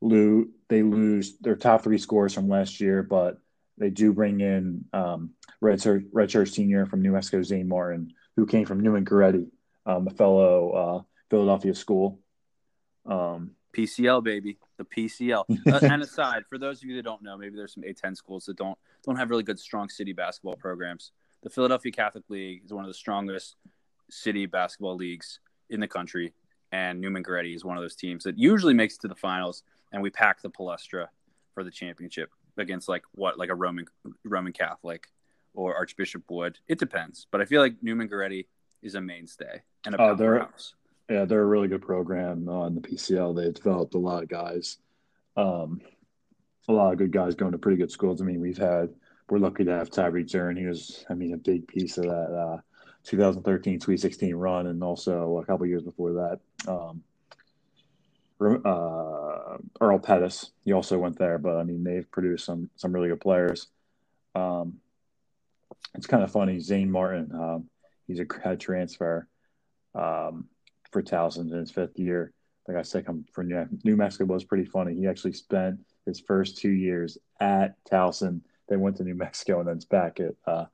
lose 0.00 0.48
they 0.68 0.82
lose 0.82 1.36
their 1.38 1.56
top 1.56 1.82
three 1.82 1.98
scores 1.98 2.32
from 2.34 2.48
last 2.48 2.80
year, 2.80 3.02
but 3.02 3.38
they 3.80 3.90
do 3.90 4.12
bring 4.12 4.40
in 4.40 4.84
um, 4.92 5.30
redshirt 5.62 6.08
redshirt 6.12 6.52
senior 6.52 6.86
from 6.86 7.02
New 7.02 7.12
Mexico, 7.12 7.42
Zane 7.42 7.66
Martin, 7.66 8.12
who 8.36 8.46
came 8.46 8.66
from 8.66 8.80
Neumann-Goretti, 8.80 9.48
um, 9.86 10.06
a 10.06 10.10
fellow 10.10 10.70
uh, 10.70 11.02
Philadelphia 11.30 11.74
school. 11.74 12.20
Um, 13.06 13.52
PCL 13.74 14.22
baby, 14.22 14.58
the 14.76 14.84
PCL. 14.84 15.44
uh, 15.72 15.78
and 15.82 16.02
aside, 16.02 16.44
for 16.48 16.58
those 16.58 16.82
of 16.82 16.88
you 16.90 16.96
that 16.96 17.04
don't 17.04 17.22
know, 17.22 17.38
maybe 17.38 17.56
there's 17.56 17.72
some 17.72 17.82
A10 17.82 18.16
schools 18.16 18.44
that 18.44 18.56
don't 18.56 18.78
don't 19.02 19.16
have 19.16 19.30
really 19.30 19.42
good 19.42 19.58
strong 19.58 19.88
city 19.88 20.12
basketball 20.12 20.56
programs. 20.56 21.12
The 21.42 21.50
Philadelphia 21.50 21.90
Catholic 21.90 22.24
League 22.28 22.62
is 22.66 22.72
one 22.72 22.84
of 22.84 22.90
the 22.90 22.94
strongest 22.94 23.56
city 24.10 24.44
basketball 24.44 24.96
leagues 24.96 25.40
in 25.70 25.80
the 25.80 25.88
country, 25.88 26.34
and 26.70 27.00
Neumann-Goretti 27.00 27.56
is 27.56 27.64
one 27.64 27.78
of 27.78 27.82
those 27.82 27.96
teams 27.96 28.24
that 28.24 28.38
usually 28.38 28.74
makes 28.74 28.96
it 28.96 29.00
to 29.00 29.08
the 29.08 29.14
finals. 29.14 29.62
And 29.92 30.02
we 30.02 30.10
pack 30.10 30.42
the 30.42 30.50
Palestra 30.50 31.06
for 31.54 31.64
the 31.64 31.70
championship 31.70 32.30
against 32.60 32.88
like 32.88 33.02
what, 33.12 33.38
like 33.38 33.50
a 33.50 33.54
Roman 33.54 33.86
Roman 34.24 34.52
Catholic 34.52 35.08
or 35.54 35.74
Archbishop 35.74 36.22
Wood. 36.30 36.58
It 36.68 36.78
depends, 36.78 37.26
but 37.30 37.40
I 37.40 37.44
feel 37.44 37.60
like 37.60 37.74
Neumann-Goretti 37.82 38.46
is 38.82 38.94
a 38.94 39.00
mainstay 39.00 39.62
and 39.84 39.94
a 39.94 40.00
Oh, 40.00 40.14
they're-. 40.14 40.48
Yeah, 41.08 41.24
they're 41.24 41.42
a 41.42 41.46
really 41.46 41.66
good 41.66 41.82
program 41.82 42.48
uh, 42.48 42.66
in 42.66 42.76
the 42.76 42.80
PCL. 42.80 43.34
They've 43.34 43.52
developed 43.52 43.94
a 43.94 43.98
lot 43.98 44.22
of 44.22 44.28
guys, 44.28 44.78
um, 45.36 45.80
a 46.68 46.72
lot 46.72 46.92
of 46.92 46.98
good 46.98 47.10
guys 47.10 47.34
going 47.34 47.50
to 47.50 47.58
pretty 47.58 47.78
good 47.78 47.90
schools. 47.90 48.22
I 48.22 48.24
mean, 48.24 48.40
we've 48.40 48.56
had 48.56 48.90
we're 49.28 49.38
lucky 49.38 49.64
to 49.64 49.72
have 49.72 49.90
Tyree 49.90 50.24
Zern. 50.24 50.56
He 50.56 50.66
was, 50.66 51.04
I 51.10 51.14
mean, 51.14 51.34
a 51.34 51.36
big 51.36 51.66
piece 51.66 51.98
of 51.98 52.04
that 52.04 52.10
uh, 52.32 52.60
2013 53.04 53.74
2016 53.74 54.34
run, 54.36 54.68
and 54.68 54.84
also 54.84 55.38
a 55.38 55.44
couple 55.44 55.66
years 55.66 55.82
before 55.82 56.12
that, 56.12 56.40
um, 56.68 57.02
uh, 58.40 59.58
Earl 59.80 59.98
Pettis. 59.98 60.50
He 60.64 60.72
also 60.72 60.98
went 60.98 61.18
there, 61.18 61.38
but 61.38 61.56
I 61.56 61.64
mean, 61.64 61.84
they've 61.84 62.10
produced 62.10 62.44
some 62.46 62.70
some 62.76 62.92
really 62.92 63.08
good 63.08 63.20
players. 63.20 63.68
Um, 64.34 64.78
it's 65.94 66.06
kind 66.06 66.22
of 66.22 66.30
funny. 66.30 66.60
Zane 66.60 66.90
Martin, 66.90 67.30
um, 67.34 67.68
he's 68.06 68.20
a 68.20 68.24
grad 68.24 68.60
transfer. 68.60 69.26
Um, 69.94 70.48
for 70.90 71.02
Towson 71.02 71.52
in 71.52 71.58
his 71.58 71.70
fifth 71.70 71.98
year. 71.98 72.32
Like 72.68 72.76
I 72.76 72.82
said, 72.82 73.06
come 73.06 73.24
from 73.32 73.48
New 73.84 73.96
Mexico 73.96 74.24
was 74.26 74.44
pretty 74.44 74.64
funny. 74.64 74.94
He 74.94 75.06
actually 75.06 75.32
spent 75.32 75.80
his 76.06 76.20
first 76.20 76.58
two 76.58 76.70
years 76.70 77.18
at 77.40 77.74
Towson. 77.90 78.40
They 78.68 78.76
went 78.76 78.96
to 78.98 79.04
New 79.04 79.14
Mexico 79.14 79.60
and 79.60 79.68
then 79.68 79.76
it's 79.76 79.84
back 79.84 80.20
at 80.20 80.34
uh, 80.46 80.66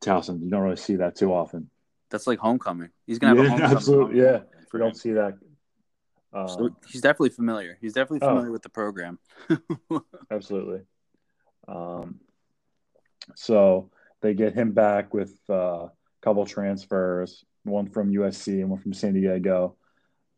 Towson. 0.00 0.42
You 0.42 0.50
don't 0.50 0.62
really 0.62 0.76
see 0.76 0.96
that 0.96 1.16
too 1.16 1.32
often. 1.32 1.68
That's 2.10 2.26
like 2.26 2.38
homecoming. 2.38 2.90
He's 3.06 3.18
gonna 3.18 3.36
have 3.36 3.44
a 3.44 3.50
homecoming. 3.50 3.76
absolutely, 3.76 4.20
yeah. 4.20 4.40
for 4.70 4.78
You 4.78 4.84
don't 4.84 4.96
see 4.96 5.12
that. 5.12 5.36
Um, 6.32 6.48
So 6.48 6.70
he's 6.88 7.00
definitely 7.00 7.30
familiar. 7.30 7.78
He's 7.80 7.92
definitely 7.94 8.26
Oh. 8.26 8.30
familiar 8.30 8.50
with 8.52 8.62
the 8.62 8.68
program. 8.68 9.18
absolutely. 10.30 10.82
Um, 11.66 12.20
so 13.34 13.90
they 14.20 14.34
get 14.34 14.54
him 14.54 14.72
back 14.72 15.12
with 15.14 15.38
uh, 15.48 15.84
a 15.86 15.90
couple 16.22 16.44
transfers, 16.46 17.44
one 17.64 17.88
from 17.88 18.10
USC 18.10 18.60
and 18.60 18.70
one 18.70 18.80
from 18.80 18.92
San 18.92 19.14
Diego. 19.14 19.76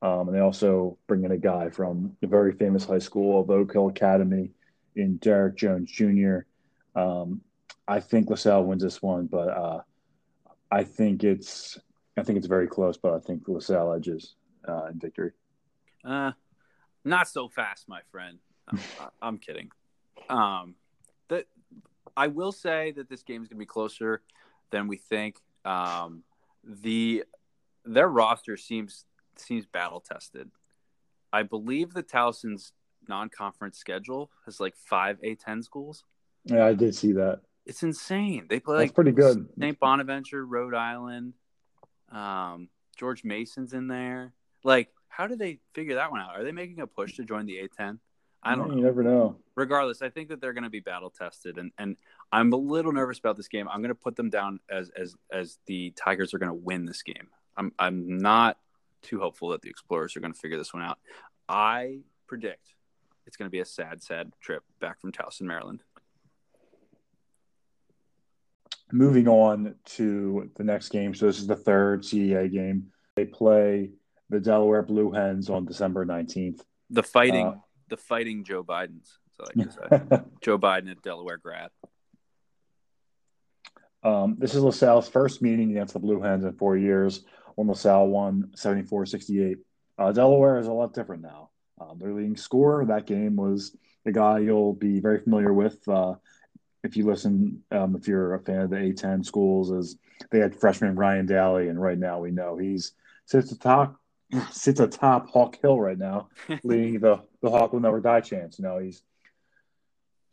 Um, 0.03 0.29
and 0.29 0.37
they 0.37 0.41
also 0.41 0.99
bring 1.07 1.25
in 1.25 1.31
a 1.33 1.37
guy 1.39 1.69
from 1.71 2.17
the 2.21 2.27
very 2.27 2.53
famous 2.53 2.85
high 2.85 2.99
school 2.99 3.41
of 3.41 3.51
Oak 3.51 3.73
Hill 3.73 3.89
Academy 3.89 4.51
in 4.97 5.17
Derek 5.19 5.57
Jones 5.57 5.91
Jr. 5.91 6.39
Um, 6.95 7.43
I 7.87 8.01
think 8.01 8.31
LaSalle 8.31 8.65
wins 8.65 8.83
this 8.83 9.03
one, 9.03 9.27
but 9.27 9.49
uh, 9.49 9.81
I 10.71 10.85
think 10.85 11.23
it's 11.25 11.79
I 12.17 12.23
think 12.23 12.39
it's 12.39 12.47
very 12.47 12.67
close, 12.67 12.97
but 12.97 13.15
I 13.15 13.19
think 13.21 13.47
LaSalle 13.47 13.93
edges 13.95 14.35
uh, 14.69 14.87
in 14.87 14.99
victory. 14.99 15.33
Uh, 16.05 16.33
not 17.05 17.29
so 17.29 17.49
fast, 17.49 17.89
my 17.89 18.01
friend. 18.11 18.39
I'm, 18.69 18.79
I'm 19.23 19.39
kidding. 19.39 19.71
Um, 20.29 20.75
that 21.29 21.47
I 22.17 22.29
will 22.29 22.53
say 22.53 22.93
that 22.93 23.09
this 23.09 23.23
game 23.23 23.43
is 23.43 23.49
going 23.49 23.57
to 23.57 23.63
be 23.63 23.67
closer 23.67 24.23
than 24.71 24.89
we 24.89 24.97
think. 24.97 25.37
Um, 25.65 26.23
the 26.65 27.25
their 27.85 28.09
roster 28.09 28.57
seems 28.57 29.05
seems 29.37 29.67
battle 29.67 30.01
tested. 30.01 30.51
I 31.33 31.43
believe 31.43 31.93
the 31.93 32.03
Towson's 32.03 32.73
non-conference 33.09 33.79
schedule 33.79 34.31
has 34.45 34.61
like 34.61 34.77
five 34.77 35.21
A10 35.23 35.65
schools. 35.65 36.05
Yeah, 36.45 36.67
I 36.67 36.75
did 36.75 36.95
see 36.95 37.13
that. 37.13 37.41
It's 37.67 37.83
insane. 37.83 38.47
They 38.49 38.61
play 38.61 38.79
That's 38.79 38.89
like 38.89 38.95
pretty 38.95 39.13
good. 39.13 39.49
St. 39.59 39.79
Bonaventure, 39.79 40.45
Rhode 40.45 40.75
Island. 40.75 41.35
Um, 42.11 42.69
George 42.97 43.23
Mason's 43.23 43.73
in 43.73 43.87
there. 43.87 44.33
Like, 44.65 44.89
how 45.11 45.27
do 45.27 45.37
they 45.37 45.59
figure 45.75 45.97
that 45.97 46.11
one 46.11 46.21
out? 46.21 46.37
Are 46.37 46.45
they 46.45 46.53
making 46.53 46.81
a 46.81 46.87
push 46.87 47.15
to 47.17 47.25
join 47.25 47.45
the 47.45 47.59
A10? 47.59 47.99
I 48.43 48.55
don't 48.55 48.69
know. 48.69 48.77
You 48.77 48.81
know. 48.81 48.87
never 48.87 49.03
know. 49.03 49.37
Regardless, 49.55 50.01
I 50.01 50.09
think 50.09 50.31
that 50.31 50.41
they're 50.41 50.55
going 50.55 50.65
to 50.65 50.71
be 50.71 50.81
battle 50.81 51.11
tested, 51.11 51.59
and 51.59 51.73
and 51.77 51.97
I'm 52.33 52.53
a 52.55 52.57
little 52.57 52.93
nervous 52.93 53.19
about 53.19 53.37
this 53.37 53.49
game. 53.49 53.69
I'm 53.69 53.83
going 53.83 53.91
to 53.91 53.95
put 53.95 54.17
them 54.17 54.31
down 54.31 54.61
as 54.71 54.91
as 54.97 55.15
as 55.31 55.59
the 55.67 55.91
Tigers 55.91 56.33
are 56.33 56.39
going 56.39 56.49
to 56.49 56.55
win 56.55 56.87
this 56.87 57.03
game. 57.03 57.29
I'm 57.57 57.73
I'm 57.79 58.17
not 58.17 58.57
too 59.03 59.21
hopeful 59.21 59.51
that 59.51 59.61
the 59.61 59.69
Explorers 59.69 60.17
are 60.17 60.21
going 60.21 60.33
to 60.33 60.39
figure 60.39 60.57
this 60.57 60.73
one 60.73 60.83
out. 60.83 60.99
I 61.49 62.01
predict 62.27 62.75
it's 63.27 63.37
going 63.37 63.47
to 63.47 63.51
be 63.51 63.61
a 63.61 63.65
sad, 63.65 64.03
sad 64.03 64.33
trip 64.41 64.65
back 64.81 65.01
from 65.01 65.13
Towson, 65.13 65.43
Maryland. 65.43 65.83
Moving 68.93 69.29
on 69.29 69.75
to 69.85 70.51
the 70.57 70.65
next 70.65 70.89
game. 70.89 71.15
So 71.15 71.27
this 71.27 71.39
is 71.39 71.47
the 71.47 71.57
third 71.57 72.03
CAA 72.03 72.51
game. 72.51 72.91
They 73.15 73.25
play 73.25 73.91
the 74.31 74.41
Delaware 74.41 74.83
Blue 74.83 75.11
Hens 75.13 75.51
on 75.51 75.67
December 75.67 76.07
19th. 76.07 76.61
The 76.89 77.03
fighting, 77.03 77.47
Uh, 77.47 77.55
the 77.89 77.97
fighting 77.97 78.45
Joe 78.45 78.65
Bidens. 78.65 79.09
So 79.37 79.45
I 79.45 79.59
like 79.59 79.71
to 79.71 80.09
say. 80.19 80.23
Joe 80.43 80.59
Biden 80.59 80.91
at 80.91 81.03
Delaware 81.03 81.37
grad. 81.37 81.71
um, 84.03 84.37
this 84.39 84.55
is 84.55 84.63
LaSalle's 84.63 85.09
first 85.09 85.43
meeting 85.43 85.71
against 85.73 85.93
the 85.93 86.01
Blue 86.01 86.21
Hens 86.23 86.45
in 86.45 86.53
four 86.55 86.77
years 86.77 87.25
when 87.57 87.69
LaSalle 87.69 88.09
won 88.09 88.51
74 88.55 89.07
68. 89.07 89.59
Uh, 89.99 90.13
Delaware 90.13 90.59
is 90.59 90.67
a 90.67 90.73
lot 90.73 90.95
different 90.95 91.23
now. 91.23 91.51
Um, 91.81 91.99
their 91.99 92.15
leading 92.15 92.37
scorer 92.37 92.85
that 92.87 93.07
game 93.07 93.37
was 93.37 93.77
the 94.05 94.13
guy 94.13 94.39
you'll 94.39 94.73
be 94.73 95.01
very 95.01 95.21
familiar 95.21 95.53
with 95.53 95.87
uh, 95.89 96.15
if 96.83 96.97
you 96.97 97.05
listen, 97.05 97.63
um, 97.73 97.95
if 97.95 98.09
you're 98.09 98.35
a 98.35 98.41
fan 98.41 98.61
of 98.63 98.71
the 98.71 98.77
A10 98.77 99.23
schools, 99.25 99.71
is 99.71 99.99
they 100.31 100.39
had 100.39 100.55
freshman 100.59 100.97
Ryan 100.97 101.27
Daly, 101.27 101.69
and 101.69 101.81
right 101.81 101.99
now 101.99 102.21
we 102.21 102.31
know 102.31 102.57
he's 102.57 102.93
sits 103.27 103.53
atop 103.53 104.00
sits 104.51 104.81
atop 104.81 105.29
Hawk 105.31 105.59
Hill 105.61 105.81
right 105.81 105.99
now, 105.99 106.29
leading 106.63 107.01
the 107.01 107.23
the 107.43 107.51
Hawk 107.51 107.73
will 107.73 107.81
never 107.81 108.01
die 108.01 108.21
chance. 108.21 108.59
You 108.59 108.65
know 108.65 108.79
he's 108.79 109.03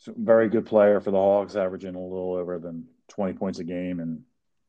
a 0.07 0.11
very 0.15 0.49
good 0.49 0.65
player 0.65 0.99
for 1.01 1.11
the 1.11 1.17
Hawks, 1.17 1.55
averaging 1.55 1.95
a 1.95 1.99
little 1.99 2.35
over 2.35 2.59
than 2.59 2.85
20 3.09 3.33
points 3.33 3.59
a 3.59 3.63
game, 3.63 3.99
and 3.99 4.21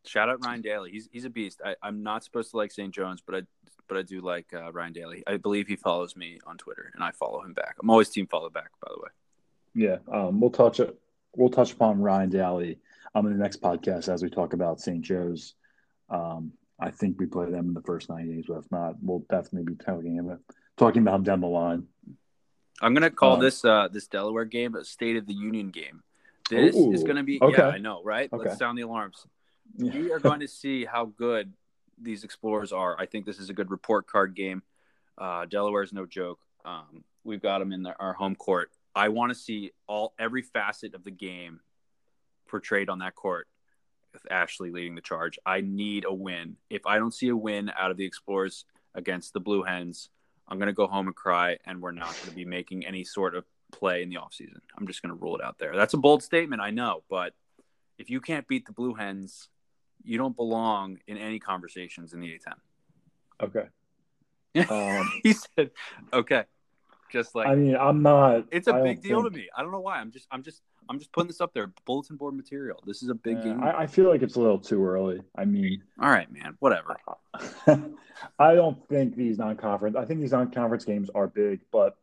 Shout 0.08 0.30
out 0.30 0.44
Ryan 0.44 0.62
Daly. 0.62 0.90
He's 0.90 1.08
he's 1.12 1.24
a 1.24 1.30
beast. 1.30 1.60
I, 1.64 1.74
I'm 1.82 2.02
not 2.02 2.24
supposed 2.24 2.50
to 2.52 2.56
like 2.56 2.72
St. 2.72 2.94
Jones, 2.94 3.22
but 3.24 3.34
I 3.34 3.42
but 3.88 3.98
I 3.98 4.02
do 4.02 4.20
like 4.20 4.46
uh, 4.54 4.72
Ryan 4.72 4.92
Daly. 4.92 5.22
I 5.26 5.36
believe 5.36 5.66
he 5.66 5.76
follows 5.76 6.16
me 6.16 6.38
on 6.46 6.56
Twitter, 6.56 6.90
and 6.94 7.04
I 7.04 7.10
follow 7.10 7.42
him 7.42 7.52
back. 7.52 7.76
I'm 7.80 7.90
always 7.90 8.08
team 8.08 8.26
follow 8.26 8.48
back, 8.48 8.70
by 8.80 8.90
the 8.94 9.02
way. 9.02 9.08
yeah, 9.74 9.96
um, 10.12 10.40
we'll 10.40 10.50
touch 10.50 10.80
it. 10.80 10.98
We'll 11.36 11.50
touch 11.50 11.72
upon 11.72 12.00
Ryan 12.00 12.30
Daly 12.30 12.78
um, 13.14 13.26
in 13.26 13.32
the 13.32 13.38
next 13.38 13.60
podcast 13.60 14.08
as 14.08 14.22
we 14.22 14.30
talk 14.30 14.54
about 14.54 14.80
St. 14.80 15.02
Joe's. 15.02 15.54
Um, 16.08 16.52
I 16.80 16.90
think 16.90 17.18
we 17.18 17.26
play 17.26 17.50
them 17.50 17.68
in 17.68 17.74
the 17.74 17.82
first 17.82 18.08
nine 18.08 18.28
games, 18.28 18.46
but 18.48 18.58
if 18.58 18.70
not, 18.70 18.94
we'll 19.02 19.24
definitely 19.30 19.74
be 19.74 19.84
talking 19.84 20.18
about 20.18 20.40
talking 20.76 21.02
about 21.02 21.12
them 21.12 21.22
down 21.24 21.40
the 21.40 21.48
line. 21.48 21.86
I'm 22.80 22.94
gonna 22.94 23.10
call 23.10 23.34
Um, 23.34 23.40
this 23.40 23.64
uh, 23.64 23.88
this 23.88 24.06
Delaware 24.06 24.44
game 24.44 24.74
a 24.76 24.84
State 24.84 25.16
of 25.16 25.26
the 25.26 25.34
Union 25.34 25.70
game. 25.70 26.02
This 26.48 26.76
is 26.76 27.02
gonna 27.02 27.24
be 27.24 27.42
okay. 27.42 27.62
yeah, 27.62 27.68
I 27.68 27.78
know, 27.78 28.02
right? 28.04 28.32
Okay. 28.32 28.48
Let's 28.48 28.58
sound 28.58 28.78
the 28.78 28.82
alarms. 28.82 29.26
Yeah. 29.76 29.92
We 29.92 30.12
are 30.12 30.18
going 30.30 30.40
to 30.40 30.48
see 30.48 30.84
how 30.84 31.06
good 31.06 31.52
these 32.00 32.24
explorers 32.24 32.72
are. 32.72 32.98
I 32.98 33.06
think 33.06 33.26
this 33.26 33.38
is 33.38 33.50
a 33.50 33.52
good 33.52 33.70
report 33.70 34.06
card 34.06 34.34
game. 34.34 34.62
Uh, 35.18 35.46
Delaware 35.46 35.82
is 35.82 35.92
no 35.92 36.06
joke. 36.06 36.38
Um, 36.64 37.04
we've 37.24 37.42
got 37.42 37.58
them 37.58 37.72
in 37.72 37.82
the, 37.82 37.94
our 37.98 38.12
home 38.12 38.36
court. 38.36 38.70
I 38.94 39.08
want 39.08 39.30
to 39.30 39.34
see 39.38 39.72
all 39.86 40.14
every 40.18 40.42
facet 40.42 40.94
of 40.94 41.04
the 41.04 41.10
game 41.10 41.60
portrayed 42.48 42.88
on 42.88 43.00
that 43.00 43.14
court 43.14 43.46
Ashley 44.30 44.70
leading 44.70 44.94
the 44.94 45.00
charge. 45.00 45.38
I 45.46 45.60
need 45.60 46.04
a 46.04 46.12
win. 46.12 46.56
If 46.70 46.86
I 46.86 46.98
don't 46.98 47.14
see 47.14 47.28
a 47.28 47.36
win 47.36 47.70
out 47.78 47.90
of 47.90 47.96
the 47.96 48.04
Explorers 48.04 48.64
against 48.94 49.32
the 49.32 49.40
Blue 49.40 49.62
Hens, 49.62 50.10
I'm 50.48 50.58
going 50.58 50.68
to 50.68 50.72
go 50.72 50.86
home 50.86 51.06
and 51.06 51.16
cry, 51.16 51.58
and 51.66 51.80
we're 51.82 51.92
not 51.92 52.14
going 52.16 52.30
to 52.30 52.34
be 52.34 52.44
making 52.44 52.86
any 52.86 53.04
sort 53.04 53.34
of 53.34 53.44
play 53.70 54.02
in 54.02 54.08
the 54.08 54.16
offseason. 54.16 54.60
I'm 54.78 54.86
just 54.86 55.02
going 55.02 55.14
to 55.16 55.22
rule 55.22 55.36
it 55.36 55.44
out 55.44 55.58
there. 55.58 55.76
That's 55.76 55.94
a 55.94 55.98
bold 55.98 56.22
statement, 56.22 56.62
I 56.62 56.70
know, 56.70 57.02
but 57.10 57.34
if 57.98 58.08
you 58.08 58.20
can't 58.20 58.48
beat 58.48 58.64
the 58.66 58.72
Blue 58.72 58.94
Hens, 58.94 59.48
you 60.04 60.16
don't 60.16 60.36
belong 60.36 60.98
in 61.06 61.18
any 61.18 61.38
conversations 61.38 62.14
in 62.14 62.20
the 62.20 62.28
A10. 62.28 62.54
Okay. 63.42 63.68
Um, 64.70 65.20
he 65.22 65.34
said, 65.34 65.70
"Okay," 66.12 66.42
just 67.12 67.34
like 67.36 67.46
I 67.46 67.54
mean, 67.54 67.76
I'm 67.76 68.02
not. 68.02 68.46
it's 68.50 68.66
a 68.66 68.74
I 68.74 68.82
big 68.82 69.02
deal 69.02 69.20
think- 69.22 69.34
to 69.34 69.38
me. 69.38 69.48
I 69.56 69.62
don't 69.62 69.70
know 69.70 69.78
why. 69.78 69.98
I'm 69.98 70.10
just, 70.10 70.26
I'm 70.32 70.42
just, 70.42 70.62
I'm 70.88 70.98
just 70.98 71.12
putting 71.12 71.28
this 71.28 71.40
up 71.40 71.52
there. 71.52 71.70
Bulletin 71.84 72.16
board 72.16 72.34
material. 72.34 72.82
This 72.86 73.02
is 73.02 73.08
a 73.08 73.14
big 73.14 73.36
Yeah, 73.38 73.44
game. 73.44 73.62
I, 73.62 73.80
I 73.80 73.86
feel 73.86 74.08
like 74.08 74.22
it's 74.22 74.36
a 74.36 74.40
little 74.40 74.58
too 74.58 74.84
early. 74.84 75.20
I 75.36 75.44
mean, 75.44 75.82
All 76.00 76.10
right, 76.10 76.30
man. 76.32 76.56
Whatever. 76.60 76.96
I 78.38 78.54
don't 78.54 78.86
think 78.88 79.16
these 79.16 79.38
non-conference. 79.38 79.96
I 79.96 80.04
think 80.04 80.20
these 80.20 80.32
non-conference 80.32 80.84
games 80.84 81.10
are 81.14 81.26
big, 81.26 81.60
but 81.70 81.96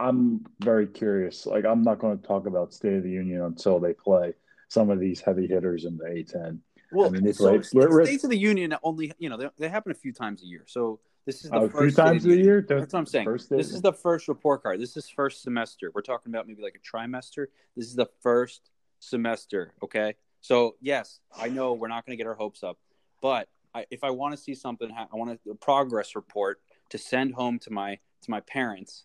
I'm 0.00 0.44
very 0.60 0.86
curious. 0.86 1.46
Like, 1.46 1.64
I'm 1.64 1.82
not 1.82 1.98
going 1.98 2.18
to 2.18 2.26
talk 2.26 2.46
about 2.46 2.72
State 2.72 2.94
of 2.94 3.02
the 3.02 3.10
Union 3.10 3.42
until 3.42 3.78
they 3.78 3.92
play 3.92 4.34
some 4.68 4.90
of 4.90 4.98
these 4.98 5.20
heavy 5.20 5.46
hitters 5.46 5.84
in 5.84 5.96
the 5.96 6.04
A10. 6.04 6.58
Well, 6.92 7.06
I 7.06 7.10
mean, 7.10 7.24
they 7.24 7.32
so 7.32 7.44
played- 7.58 7.66
we're- 7.72 7.90
we're- 7.90 8.04
states 8.06 8.24
of 8.24 8.30
the 8.30 8.36
union 8.38 8.74
only, 8.82 9.12
you 9.18 9.28
know, 9.28 9.36
they, 9.36 9.48
they 9.58 9.68
happen 9.68 9.92
a 9.92 9.94
few 9.94 10.12
times 10.12 10.42
a 10.42 10.46
year. 10.46 10.64
So 10.66 11.00
this 11.26 11.44
is 11.44 11.50
the 11.50 11.56
Uh, 11.56 11.68
first 11.68 11.96
times 11.96 12.24
the 12.24 12.32
a 12.32 12.36
year. 12.36 12.64
That's 12.68 12.92
what 12.92 12.98
I'm 12.98 13.06
saying. 13.06 13.28
This 13.50 13.72
is 13.72 13.80
the 13.80 13.92
first 13.92 14.28
report 14.28 14.62
card. 14.62 14.80
This 14.80 14.96
is 14.96 15.08
first 15.08 15.42
semester. 15.42 15.90
We're 15.94 16.02
talking 16.02 16.32
about 16.32 16.46
maybe 16.46 16.62
like 16.62 16.76
a 16.76 16.96
trimester. 16.96 17.46
This 17.76 17.86
is 17.86 17.94
the 17.94 18.08
first 18.20 18.70
semester. 19.00 19.72
Okay. 19.82 20.16
So 20.40 20.76
yes, 20.80 21.20
I 21.36 21.48
know 21.48 21.72
we're 21.72 21.88
not 21.88 22.04
going 22.04 22.16
to 22.16 22.22
get 22.22 22.28
our 22.28 22.34
hopes 22.34 22.62
up, 22.62 22.78
but 23.22 23.48
I, 23.74 23.86
if 23.90 24.04
I 24.04 24.10
want 24.10 24.36
to 24.36 24.40
see 24.40 24.54
something, 24.54 24.90
I 24.90 25.16
want 25.16 25.38
a, 25.46 25.50
a 25.50 25.54
progress 25.54 26.14
report 26.14 26.60
to 26.90 26.98
send 26.98 27.34
home 27.34 27.58
to 27.60 27.70
my 27.70 27.98
to 28.22 28.30
my 28.30 28.40
parents. 28.40 29.04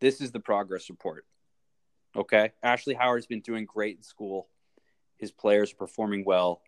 This 0.00 0.20
is 0.20 0.32
the 0.32 0.40
progress 0.40 0.90
report. 0.90 1.24
Okay. 2.14 2.52
Ashley 2.62 2.94
Howard's 2.94 3.26
been 3.26 3.40
doing 3.40 3.64
great 3.64 3.96
in 3.96 4.02
school. 4.02 4.48
His 5.16 5.32
players 5.32 5.72
are 5.72 5.76
performing 5.76 6.24
well, 6.24 6.60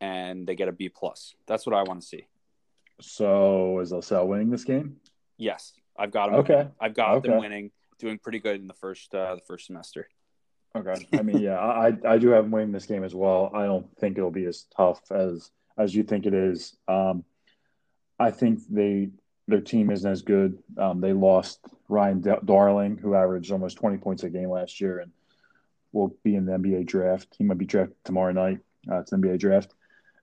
and 0.00 0.46
they 0.46 0.54
get 0.54 0.68
a 0.68 0.72
B 0.72 0.88
plus. 0.88 1.34
That's 1.46 1.66
what 1.66 1.74
I 1.74 1.82
want 1.82 2.00
to 2.00 2.06
see. 2.06 2.26
So 3.00 3.80
is 3.80 3.92
LaSalle 3.92 4.28
winning 4.28 4.50
this 4.50 4.64
game? 4.64 4.96
Yes, 5.36 5.72
I've 5.98 6.10
got 6.10 6.30
them. 6.30 6.40
Okay. 6.40 6.54
winning. 6.54 6.72
I've 6.80 6.94
got 6.94 7.22
them 7.22 7.38
winning, 7.38 7.70
doing 7.98 8.18
pretty 8.18 8.38
good 8.38 8.60
in 8.60 8.66
the 8.66 8.74
first 8.74 9.14
uh, 9.14 9.34
the 9.34 9.40
first 9.42 9.66
semester. 9.66 10.08
Okay. 10.74 10.94
I 11.12 11.22
mean, 11.22 11.38
yeah, 11.38 11.58
I 11.58 11.92
I 12.06 12.18
do 12.18 12.28
have 12.30 12.44
them 12.44 12.50
winning 12.50 12.72
this 12.72 12.86
game 12.86 13.04
as 13.04 13.14
well. 13.14 13.50
I 13.54 13.66
don't 13.66 13.86
think 13.98 14.16
it'll 14.16 14.30
be 14.30 14.46
as 14.46 14.66
tough 14.74 15.00
as 15.10 15.50
as 15.78 15.94
you 15.94 16.02
think 16.02 16.26
it 16.26 16.34
is. 16.34 16.76
Um, 16.88 17.24
I 18.18 18.30
think 18.30 18.60
they 18.70 19.10
their 19.48 19.60
team 19.60 19.90
isn't 19.90 20.10
as 20.10 20.22
good. 20.22 20.58
Um, 20.78 21.00
they 21.00 21.12
lost 21.12 21.60
Ryan 21.88 22.20
Da- 22.20 22.40
Darling, 22.44 22.96
who 22.96 23.14
averaged 23.14 23.50
almost 23.50 23.76
20 23.76 23.98
points 23.98 24.22
a 24.22 24.30
game 24.30 24.48
last 24.48 24.80
year, 24.80 25.00
and 25.00 25.10
will 25.92 26.16
be 26.22 26.36
in 26.36 26.46
the 26.46 26.52
NBA 26.52 26.86
draft. 26.86 27.34
He 27.36 27.44
might 27.44 27.58
be 27.58 27.66
drafted 27.66 27.96
tomorrow 28.04 28.32
night. 28.32 28.60
Uh, 28.90 29.00
it's 29.00 29.12
NBA 29.12 29.38
draft. 29.38 29.74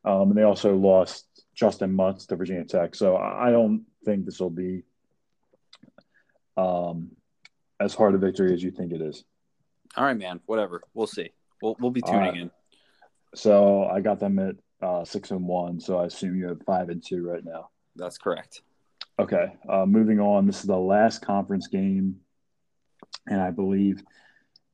Um, 0.05 0.29
and 0.29 0.37
they 0.37 0.43
also 0.43 0.75
lost 0.75 1.25
Justyn 1.59 1.91
Mutts 1.91 2.25
to 2.27 2.35
Virginia 2.35 2.65
Tech. 2.65 2.95
So 2.95 3.15
I 3.15 3.47
I 3.47 3.51
don't 3.51 3.85
think 4.05 4.25
this 4.25 4.39
will 4.39 4.49
be 4.49 4.83
um, 6.57 7.11
as 7.79 7.93
hard 7.93 8.15
a 8.15 8.17
victory 8.17 8.53
as 8.53 8.63
you 8.63 8.71
think 8.71 8.93
it 8.93 9.01
is. 9.01 9.23
All 9.95 10.05
right, 10.05 10.17
man. 10.17 10.39
Whatever. 10.45 10.81
We'll 10.93 11.07
see. 11.07 11.31
We'll 11.61 11.75
we'll 11.79 11.91
be 11.91 12.01
tuning 12.01 12.19
right. 12.19 12.37
in. 12.37 12.51
So 13.35 13.83
I 13.85 14.01
got 14.01 14.19
them 14.19 14.39
at 14.39 14.55
uh, 14.81 15.05
six 15.05 15.31
and 15.31 15.45
one. 15.45 15.79
So 15.79 15.99
I 15.99 16.05
assume 16.05 16.37
you 16.37 16.47
have 16.47 16.61
five 16.63 16.89
and 16.89 17.03
two 17.05 17.27
right 17.27 17.43
now. 17.43 17.69
That's 17.95 18.17
correct. 18.17 18.61
Okay. 19.19 19.53
Uh, 19.67 19.85
moving 19.85 20.19
on. 20.19 20.45
This 20.45 20.61
is 20.61 20.65
the 20.65 20.77
last 20.77 21.21
conference 21.21 21.67
game, 21.67 22.21
and 23.27 23.41
I 23.41 23.51
believe 23.51 24.01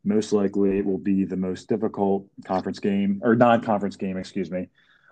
most 0.03 0.31
likely 0.31 0.77
it 0.77 0.85
will 0.85 0.99
be 0.99 1.25
the 1.25 1.35
most 1.35 1.67
difficult 1.67 2.27
conference 2.45 2.79
game 2.79 3.21
or 3.23 3.35
non-conference 3.35 3.95
game. 3.95 4.17
Excuse 4.17 4.51
me. 4.51 4.69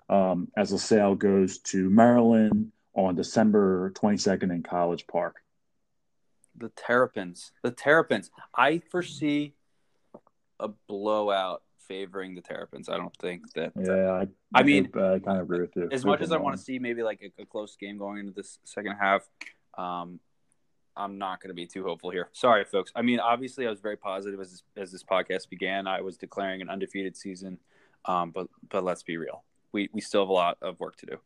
Um, 0.08 0.48
as 0.56 0.72
LaSalle 0.72 1.14
goes 1.14 1.58
to 1.58 1.88
Maryland 1.88 2.72
on 2.94 3.14
December 3.14 3.90
22nd 3.92 4.52
in 4.52 4.62
College 4.62 5.06
Park. 5.06 5.36
The 6.56 6.70
Terrapins. 6.70 7.52
The 7.62 7.70
Terrapins. 7.70 8.30
I 8.56 8.80
foresee 8.90 9.54
a 10.60 10.68
blowout 10.88 11.62
favoring 11.88 12.34
the 12.34 12.40
Terrapins. 12.40 12.88
I 12.88 12.96
don't 12.96 13.16
think 13.16 13.52
that. 13.54 13.72
Yeah, 13.76 14.10
I, 14.12 14.28
I 14.54 14.62
mean, 14.62 14.86
I 14.94 15.18
kind 15.18 15.38
of 15.38 15.42
agree 15.42 15.60
with 15.60 15.74
you. 15.76 15.88
as 15.90 16.04
much 16.04 16.20
as 16.20 16.32
I 16.32 16.36
want 16.36 16.56
to 16.56 16.62
see 16.62 16.78
maybe 16.78 17.02
like 17.02 17.20
a, 17.22 17.42
a 17.42 17.46
close 17.46 17.76
game 17.76 17.98
going 17.98 18.18
into 18.18 18.32
this 18.32 18.58
second 18.64 18.96
half, 19.00 19.28
um, 19.76 20.20
I'm 20.96 21.18
not 21.18 21.40
going 21.40 21.48
to 21.48 21.54
be 21.54 21.66
too 21.66 21.82
hopeful 21.82 22.10
here. 22.10 22.28
Sorry, 22.32 22.64
folks. 22.64 22.92
I 22.94 23.02
mean, 23.02 23.18
obviously, 23.18 23.66
I 23.66 23.70
was 23.70 23.80
very 23.80 23.96
positive 23.96 24.40
as 24.40 24.50
this, 24.50 24.62
as 24.76 24.92
this 24.92 25.02
podcast 25.02 25.48
began. 25.48 25.86
I 25.86 26.00
was 26.00 26.16
declaring 26.16 26.62
an 26.62 26.68
undefeated 26.68 27.16
season, 27.16 27.58
um, 28.04 28.30
but 28.30 28.48
but 28.68 28.84
let's 28.84 29.02
be 29.02 29.16
real. 29.16 29.42
We 29.74 29.90
we 29.92 30.00
still 30.00 30.22
have 30.22 30.28
a 30.30 30.32
lot 30.32 30.56
of 30.62 30.78
work 30.80 30.96
to 30.98 31.06
do. 31.06 31.16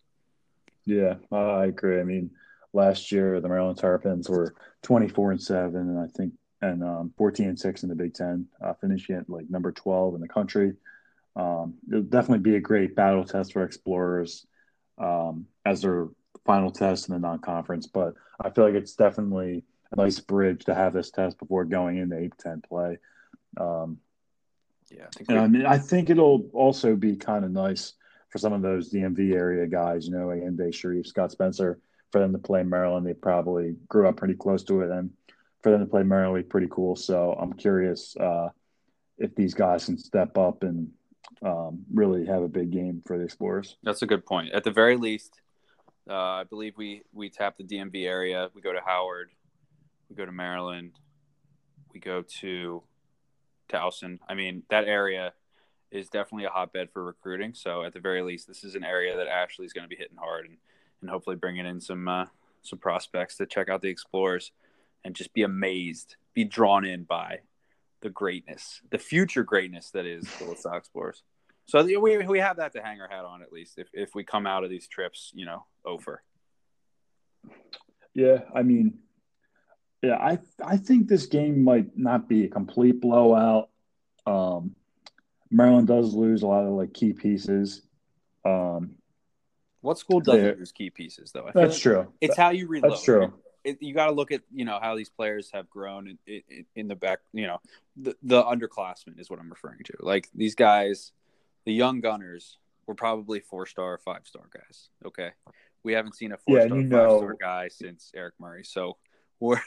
Yeah, 0.87 1.17
I 1.31 1.67
agree. 1.67 2.01
I 2.01 2.05
mean, 2.05 2.31
last 2.73 3.13
year 3.13 3.41
the 3.41 3.49
Maryland 3.49 3.79
Terrapins 3.79 4.29
were 4.29 4.55
24 4.83 5.33
and 5.33 5.43
seven, 5.43 5.77
and 5.77 5.99
I 6.01 6.07
think 6.17 6.33
and 6.63 6.83
um, 6.83 7.13
14 7.19 7.47
and 7.51 7.59
six 7.59 7.85
in 7.85 7.89
the 7.89 7.95
Big 7.95 8.15
Ten, 8.15 8.47
uh, 8.65 8.73
finishing 8.81 9.15
at 9.17 9.29
like 9.31 9.49
number 9.49 9.71
12 9.71 10.15
in 10.17 10.21
the 10.21 10.27
country. 10.27 10.73
Um, 11.37 11.75
it'll 11.89 12.03
definitely 12.03 12.39
be 12.51 12.57
a 12.57 12.61
great 12.61 12.97
battle 12.97 13.23
test 13.23 13.53
for 13.53 13.63
Explorers 13.63 14.45
um, 14.97 15.47
as 15.65 15.83
their 15.83 16.09
final 16.45 16.73
test 16.73 17.09
in 17.09 17.15
the 17.15 17.21
non-conference. 17.21 17.87
But 17.87 18.15
I 18.41 18.51
feel 18.51 18.65
like 18.65 18.75
it's 18.75 18.97
definitely 18.97 19.63
a 19.93 19.97
nice 19.97 20.19
bridge 20.19 20.65
to 20.65 20.75
have 20.75 20.95
this 20.95 21.13
test 21.13 21.39
before 21.39 21.65
going 21.65 21.99
into 21.99 22.17
A-10 22.17 22.65
play. 22.65 22.99
Um, 23.57 23.99
Yeah, 24.91 25.05
I 25.07 25.11
think 25.17 25.29
we- 25.29 25.37
I 25.37 25.47
mean, 25.47 25.67
I 25.67 25.79
think 25.79 26.11
it'll 26.11 26.49
also 26.55 26.97
be 26.97 27.15
kind 27.15 27.45
of 27.45 27.53
nice 27.53 27.93
for 28.29 28.39
some 28.39 28.53
of 28.53 28.63
those 28.63 28.93
DMV 28.93 29.35
area 29.35 29.67
guys, 29.67 30.07
you 30.07 30.13
know, 30.13 30.33
Day 30.51 30.71
Sharif, 30.71 31.07
Scott 31.07 31.33
Spencer, 31.33 31.79
for 32.13 32.21
them 32.21 32.33
to 32.33 32.39
play 32.39 32.63
Maryland. 32.63 33.07
They 33.07 33.15
probably 33.15 33.77
grew 33.89 34.09
up 34.09 34.17
pretty 34.17 34.35
close 34.35 34.63
to 34.65 34.83
it, 34.83 34.91
and 34.91 35.11
for 35.63 35.71
them 35.71 35.81
to 35.81 35.87
play 35.87 36.03
Maryland 36.03 36.35
would 36.35 36.45
be 36.45 36.49
pretty 36.49 36.69
cool. 36.71 36.97
So 36.97 37.37
I'm 37.39 37.53
curious 37.53 38.17
uh, 38.17 38.49
if 39.19 39.35
these 39.35 39.55
guys 39.55 39.87
can 39.87 39.99
step 39.99 40.37
up 40.39 40.63
and 40.63 40.91
um, 41.43 41.85
really 41.93 42.27
have 42.27 42.43
a 42.43 42.49
big 42.49 42.71
game 42.71 43.03
for 43.07 43.19
the 43.19 43.25
Explorers. 43.25 43.77
That's 43.83 44.03
a 44.03 44.07
good 44.07 44.25
point. 44.25 44.53
At 44.53 44.65
the 44.65 44.71
very 44.71 44.97
least, 44.97 45.41
uh, 46.09 46.15
I 46.15 46.45
believe 46.45 46.75
we 46.77 47.03
we 47.13 47.31
tap 47.31 47.57
the 47.57 47.65
DMV 47.65 48.07
area. 48.07 48.49
We 48.55 48.61
go 48.61 48.73
to 48.73 48.81
Howard. 48.85 49.31
We 50.09 50.17
go 50.17 50.25
to 50.25 50.33
Maryland. 50.33 50.93
We 51.93 52.01
go 52.01 52.25
to 52.41 52.83
Towson. 53.69 54.19
I 54.29 54.35
mean, 54.35 54.63
that 54.71 54.85
area 54.85 55.33
is 55.91 56.09
definitely 56.09 56.45
a 56.45 56.51
hotbed 56.51 56.91
for 56.93 57.05
recruiting. 57.05 57.55
So 57.55 57.83
at 57.83 57.93
the 57.93 58.01
very 58.01 58.23
least, 58.23 58.47
this 58.47 58.65
is 58.65 58.75
an 58.75 58.85
area 58.85 59.17
that 59.17 59.29
Ashley's 59.29 59.73
going 59.73 59.85
to 59.85 59.89
be 59.89 59.97
hitting 59.97 60.17
hard 60.17 60.47
and, 60.47 60.57
and 61.01 61.11
hopefully 61.11 61.37
bringing 61.37 61.67
in 61.67 61.81
some 61.81 62.09
uh, 62.09 62.27
some 62.63 62.79
prospects 62.79 63.37
to 63.37 63.47
check 63.47 63.69
out 63.69 63.83
the 63.83 63.89
Explorers 63.89 64.53
and 65.05 65.15
just 65.15 65.33
be 65.33 65.43
amazed, 65.43 66.17
be 66.35 66.45
drawn 66.45 66.85
in 66.85 67.05
by 67.05 67.41
the 68.01 68.11
greatness, 68.11 68.81
the 68.91 68.99
future 68.99 69.43
greatness 69.43 69.91
that 69.91 70.07
is 70.07 70.25
the 70.39 70.45
LaSalle 70.45 70.77
Explorers. 70.77 71.23
So 71.67 71.85
we 71.85 72.19
we 72.19 72.39
have 72.39 72.57
that 72.57 72.73
to 72.75 72.83
hang 72.83 73.01
our 73.01 73.09
hat 73.09 73.25
on 73.25 73.43
at 73.43 73.53
least 73.53 73.79
if 73.79 73.89
if 73.93 74.15
we 74.15 74.25
come 74.25 74.47
out 74.47 74.65
of 74.65 74.71
these 74.71 74.89
trips, 74.89 75.33
you 75.35 75.45
know, 75.45 75.67
over. 75.85 76.23
Yeah, 78.15 78.39
I 78.55 78.63
mean, 78.63 78.99
yeah, 80.03 80.17
I 80.17 80.39
I 80.65 80.79
think 80.79 81.09
this 81.09 81.27
game 81.27 81.63
might 81.63 81.97
not 81.97 82.29
be 82.29 82.45
a 82.45 82.49
complete 82.49 83.01
blowout. 83.01 83.69
Um, 84.27 84.77
Maryland 85.51 85.87
does 85.89 86.15
lose 86.15 86.43
a 86.43 86.47
lot 86.47 86.65
of 86.65 86.73
like 86.73 86.93
key 86.93 87.13
pieces. 87.13 87.83
Um, 88.45 88.97
What 89.81 89.99
school 89.99 90.21
doesn't 90.21 90.59
lose 90.59 90.73
key 90.73 90.91
pieces 90.91 91.33
though? 91.33 91.47
I 91.47 91.53
that's 91.53 91.75
like 91.75 91.83
true. 91.83 92.13
It's 92.21 92.37
how 92.37 92.51
you 92.51 92.67
reload. 92.67 92.93
That's 92.93 93.03
true. 93.03 93.33
It, 93.65 93.83
you 93.83 93.93
got 93.93 94.07
to 94.07 94.13
look 94.13 94.31
at 94.31 94.43
you 94.53 94.65
know 94.65 94.79
how 94.81 94.97
these 94.97 95.11
players 95.11 95.51
have 95.53 95.69
grown 95.69 96.17
in, 96.27 96.43
in, 96.49 96.65
in 96.75 96.89
the 96.89 96.95
back. 96.95 97.21
You 97.33 97.47
know, 97.47 97.59
the 97.97 98.17
the 98.23 98.43
underclassmen 98.43 99.19
is 99.19 99.29
what 99.29 99.41
I'm 99.41 99.51
referring 99.51 99.81
to. 99.85 99.95
Like 100.01 100.29
these 100.35 100.55
guys, 100.55 101.13
the 101.65 101.73
young 101.73 102.01
gunners 102.01 102.59
were 102.87 102.95
probably 102.95 103.41
four 103.41 103.67
star, 103.67 103.99
five 103.99 104.23
star 104.25 104.45
guys. 104.53 104.89
Okay, 105.05 105.31
we 105.83 105.93
haven't 105.93 106.15
seen 106.15 106.33
a 106.33 106.37
four 106.39 106.59
Yeah, 106.59 106.67
star, 106.67 106.77
five 106.79 107.11
you 107.11 107.17
star 107.19 107.37
guy 107.41 107.69
since 107.69 108.13
Eric 108.15 108.35
Murray. 108.39 108.65
So 108.65 108.97
we're 109.41 109.61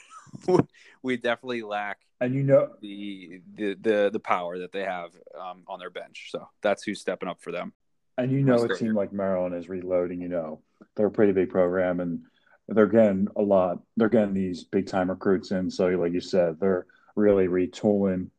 we 1.04 1.18
definitely 1.18 1.62
lack 1.62 2.00
And 2.20 2.36
you 2.36 2.44
know, 2.44 2.70
the 2.82 3.42
the 3.56 3.76
the, 3.82 4.10
the 4.14 4.20
power 4.20 4.60
that 4.60 4.72
they 4.72 4.84
have 4.84 5.12
um, 5.40 5.64
on 5.68 5.80
their 5.80 5.90
bench. 5.90 6.30
So 6.32 6.48
that's 6.62 6.84
who's 6.84 7.02
stepping 7.02 7.30
up 7.30 7.42
for 7.42 7.52
them. 7.52 7.74
And 8.18 8.32
you 8.32 8.44
know, 8.44 8.58
a 8.58 8.68
Most 8.68 8.80
team 8.80 8.94
like 8.94 9.12
Maryland 9.12 9.56
is 9.56 9.70
reloading. 9.70 10.22
You 10.22 10.30
know, 10.30 10.62
they're 10.96 11.08
a 11.08 11.12
pretty 11.12 11.34
big 11.34 11.50
program, 11.50 12.00
and 12.00 12.22
they're 12.68 12.88
getting 12.88 13.28
a 13.36 13.42
lot. 13.42 13.80
They're 13.98 14.10
getting 14.10 14.34
these 14.34 14.64
big 14.64 14.88
time 14.88 15.10
recruits 15.10 15.52
in. 15.52 15.72
So, 15.72 15.88
like 15.88 16.14
you 16.14 16.22
said, 16.22 16.60
they're 16.60 16.86
really 17.16 17.48
retooling 17.48 18.30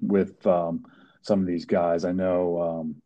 with 0.00 0.46
um, 0.46 0.84
some 1.22 1.40
of 1.40 1.46
these 1.46 1.64
guys. 1.64 2.04
I 2.04 2.12
know 2.12 2.60
um, 2.60 3.02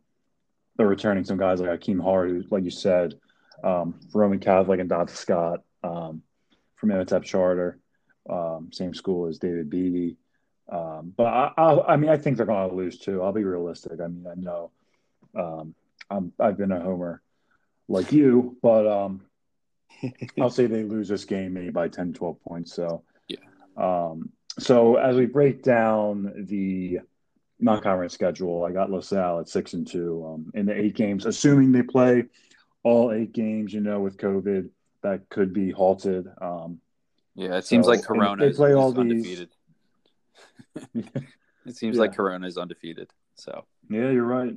they're 0.76 0.88
returning 0.88 1.24
some 1.24 1.38
guys 1.38 1.60
like 1.60 1.70
Hakim 1.70 2.00
Hart, 2.00 2.30
who, 2.30 2.42
like 2.50 2.64
you 2.64 2.70
said, 2.70 3.14
um, 3.62 4.00
Roman 4.12 4.40
Catholic 4.40 4.80
and 4.80 4.90
Donta 4.90 5.10
Scott 5.10 5.60
um, 5.84 6.22
from 6.80 6.90
Imhotep 6.90 7.24
Charter, 7.24 7.78
um, 8.28 8.70
same 8.72 8.94
school 8.94 9.28
as 9.28 9.38
David 9.38 9.68
Beatty. 9.68 10.16
Um, 10.70 11.12
but 11.16 11.26
I, 11.26 11.52
I, 11.56 11.92
I 11.92 11.96
mean, 11.96 12.10
I 12.10 12.16
think 12.16 12.36
they're 12.36 12.46
going 12.46 12.70
to 12.70 12.74
lose 12.74 12.98
too. 12.98 13.22
I'll 13.22 13.32
be 13.32 13.44
realistic. 13.44 14.00
I 14.00 14.06
mean, 14.06 14.26
I 14.26 14.34
know 14.34 14.70
um, 15.36 15.74
I'm, 16.08 16.32
I've 16.40 16.56
been 16.56 16.72
a 16.72 16.80
homer 16.80 17.22
like 17.88 18.12
you, 18.12 18.56
but 18.62 18.86
um, 18.86 19.22
I'll 20.40 20.50
say 20.50 20.66
they 20.66 20.84
lose 20.84 21.08
this 21.08 21.24
game 21.24 21.52
maybe 21.54 21.70
by 21.70 21.88
10, 21.88 22.14
12 22.14 22.40
points. 22.40 22.74
So, 22.74 23.02
Yeah. 23.28 23.38
Um, 23.76 24.30
so 24.58 24.96
as 24.96 25.16
we 25.16 25.26
break 25.26 25.62
down 25.62 26.46
the 26.46 27.00
non-conference 27.58 28.12
schedule, 28.12 28.64
I 28.64 28.72
got 28.72 28.90
LaSalle 28.90 29.40
at 29.40 29.48
six 29.48 29.74
and 29.74 29.86
two 29.86 30.24
um, 30.26 30.50
in 30.54 30.66
the 30.66 30.78
eight 30.78 30.94
games, 30.94 31.26
assuming 31.26 31.72
they 31.72 31.82
play 31.82 32.24
all 32.82 33.12
eight 33.12 33.32
games. 33.32 33.72
You 33.72 33.80
know, 33.80 34.00
with 34.00 34.16
COVID, 34.16 34.68
that 35.02 35.28
could 35.28 35.52
be 35.52 35.70
halted. 35.70 36.26
Um, 36.40 36.80
Yeah, 37.34 37.56
it 37.56 37.64
seems 37.64 37.86
So, 37.86 37.92
like 37.92 38.02
Corona 38.04 38.42
they 38.44 38.50
is, 38.50 38.56
play 38.56 38.74
all 38.74 38.92
these- 38.92 39.00
undefeated. 39.00 39.50
It 41.66 41.76
seems 41.76 41.96
Yeah. 41.96 42.00
like 42.02 42.14
Corona 42.16 42.46
is 42.46 42.56
undefeated. 42.56 43.10
So 43.34 43.66
Yeah, 43.90 44.10
you're 44.10 44.24
right. 44.24 44.56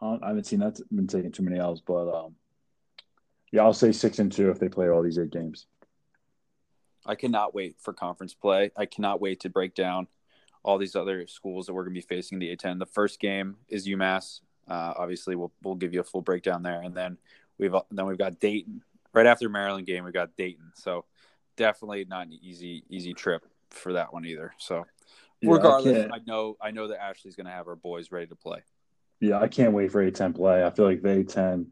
I 0.00 0.18
haven't 0.28 0.44
seen 0.46 0.60
that 0.60 0.80
been 0.94 1.06
taking 1.08 1.32
too 1.32 1.42
many 1.42 1.58
L's, 1.58 1.80
but 1.80 2.08
um, 2.08 2.36
yeah, 3.52 3.62
I'll 3.62 3.72
say 3.74 3.90
six 3.92 4.18
and 4.20 4.30
two 4.30 4.50
if 4.50 4.58
they 4.58 4.68
play 4.68 4.88
all 4.88 5.02
these 5.02 5.18
eight 5.18 5.30
games. 5.30 5.66
I 7.04 7.14
cannot 7.16 7.52
wait 7.54 7.76
for 7.80 7.92
conference 7.92 8.32
play. 8.34 8.70
I 8.76 8.86
cannot 8.86 9.20
wait 9.20 9.40
to 9.40 9.48
break 9.50 9.74
down 9.74 10.06
all 10.62 10.78
these 10.78 10.94
other 10.94 11.26
schools 11.26 11.66
that 11.66 11.74
we're 11.74 11.82
going 11.84 11.94
to 11.94 12.00
be 12.00 12.06
facing 12.06 12.36
in 12.36 12.40
the 12.40 12.54
A10. 12.56 12.78
The 12.78 12.86
first 12.86 13.18
game 13.18 13.56
is 13.68 13.88
UMass. 13.88 14.40
Uh, 14.68 14.94
obviously, 14.96 15.34
we'll 15.34 15.52
we'll 15.62 15.74
give 15.74 15.92
you 15.94 16.00
a 16.00 16.04
full 16.04 16.22
breakdown 16.22 16.62
there, 16.62 16.80
and 16.82 16.94
then 16.94 17.18
we've 17.58 17.74
then 17.90 18.06
we've 18.06 18.18
got 18.18 18.38
Dayton 18.38 18.82
right 19.12 19.26
after 19.26 19.48
Maryland 19.48 19.86
game. 19.86 20.04
We 20.04 20.12
got 20.12 20.36
Dayton, 20.36 20.72
so 20.74 21.04
definitely 21.56 22.04
not 22.08 22.26
an 22.26 22.38
easy 22.42 22.84
easy 22.88 23.14
trip 23.14 23.44
for 23.70 23.92
that 23.94 24.12
one 24.12 24.24
either. 24.24 24.52
So 24.58 24.84
Yeah, 25.40 25.50
I 25.50 25.54
regardless, 25.54 25.96
can't- 25.96 26.12
I, 26.12 26.18
know 26.26 26.56
I 26.60 26.70
know 26.70 26.88
that 26.88 27.02
Ashley's 27.02 27.36
going 27.36 27.46
to 27.46 27.52
have 27.52 27.68
our 27.68 27.76
boys 27.76 28.10
ready 28.12 28.26
to 28.28 28.36
play. 28.36 28.62
Yeah, 29.20 29.38
I 29.38 29.48
can't 29.48 29.72
wait 29.74 29.92
for 29.92 30.02
A10 30.08 30.34
play. 30.34 30.64
I 30.64 30.70
feel 30.70 30.86
like 30.86 31.02
the 31.02 31.08
A10 31.24 31.66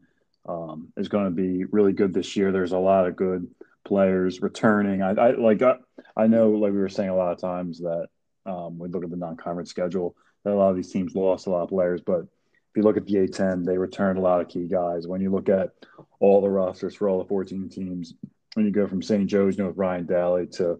um, 0.47 0.89
is 0.97 1.07
going 1.09 1.25
to 1.25 1.31
be 1.31 1.65
really 1.65 1.93
good 1.93 2.13
this 2.13 2.35
year. 2.35 2.51
There's 2.51 2.73
a 2.73 2.77
lot 2.77 3.07
of 3.07 3.15
good 3.15 3.47
players 3.85 4.41
returning. 4.41 5.01
I, 5.01 5.11
I 5.11 5.31
like 5.31 5.61
I, 5.61 5.77
I 6.15 6.27
know 6.27 6.51
like 6.51 6.71
we 6.73 6.77
were 6.79 6.89
saying 6.89 7.09
a 7.09 7.15
lot 7.15 7.31
of 7.31 7.39
times 7.39 7.79
that 7.79 8.07
um, 8.45 8.77
we 8.77 8.87
look 8.87 9.03
at 9.03 9.09
the 9.09 9.15
non-conference 9.17 9.69
schedule 9.69 10.15
that 10.43 10.53
a 10.53 10.55
lot 10.55 10.69
of 10.69 10.75
these 10.75 10.91
teams 10.91 11.15
lost 11.15 11.47
a 11.47 11.49
lot 11.49 11.63
of 11.63 11.69
players, 11.69 12.01
but 12.05 12.25
if 12.69 12.77
you 12.77 12.83
look 12.83 12.97
at 12.97 13.05
the 13.05 13.15
A10, 13.15 13.65
they 13.65 13.77
returned 13.77 14.19
a 14.19 14.21
lot 14.21 14.41
of 14.41 14.47
key 14.47 14.67
guys. 14.67 15.07
When 15.07 15.21
you 15.21 15.31
look 15.31 15.49
at 15.49 15.71
all 16.19 16.41
the 16.41 16.49
rosters 16.49 16.95
for 16.95 17.09
all 17.09 17.17
the 17.17 17.27
14 17.27 17.67
teams, 17.69 18.13
when 18.53 18.65
you 18.65 18.71
go 18.71 18.87
from 18.87 19.01
St. 19.01 19.27
Joe's 19.27 19.57
you 19.57 19.63
know, 19.63 19.69
with 19.69 19.77
Ryan 19.77 20.05
Daly 20.05 20.47
to 20.47 20.79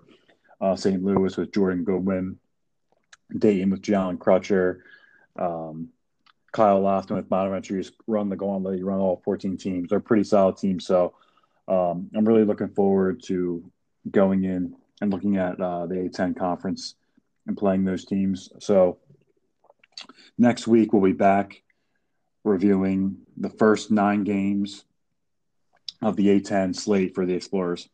uh, 0.61 0.75
St. 0.75 1.03
Louis 1.03 1.35
with 1.35 1.51
Jordan 1.51 1.83
Goodwin, 1.83 2.37
Dayton 3.35 3.71
with 3.71 3.81
Jalen 3.81 4.17
Crutcher, 4.17 4.81
um, 5.37 5.89
Kyle 6.51 6.81
Lofton 6.81 7.15
with 7.15 7.29
Bonaventure. 7.29 7.81
Run 8.05 8.29
the 8.29 8.35
gauntlet, 8.35 8.77
you 8.77 8.85
run 8.85 8.99
all 8.99 9.21
14 9.25 9.57
teams. 9.57 9.89
They're 9.89 9.99
a 9.99 10.01
pretty 10.01 10.23
solid 10.23 10.57
team. 10.57 10.79
So 10.79 11.15
um, 11.67 12.09
I'm 12.15 12.25
really 12.25 12.45
looking 12.45 12.69
forward 12.69 13.23
to 13.23 13.63
going 14.09 14.43
in 14.43 14.75
and 15.01 15.11
looking 15.11 15.37
at 15.37 15.59
uh, 15.59 15.87
the 15.87 15.95
A10 15.95 16.37
conference 16.37 16.95
and 17.47 17.57
playing 17.57 17.85
those 17.85 18.05
teams. 18.05 18.49
So 18.59 18.97
next 20.37 20.67
week 20.67 20.93
we'll 20.93 21.01
be 21.01 21.13
back 21.13 21.63
reviewing 22.43 23.17
the 23.37 23.49
first 23.49 23.91
nine 23.91 24.23
games 24.23 24.85
of 26.01 26.15
the 26.15 26.39
A10 26.39 26.75
slate 26.75 27.15
for 27.15 27.25
the 27.25 27.33
Explorers. 27.33 27.89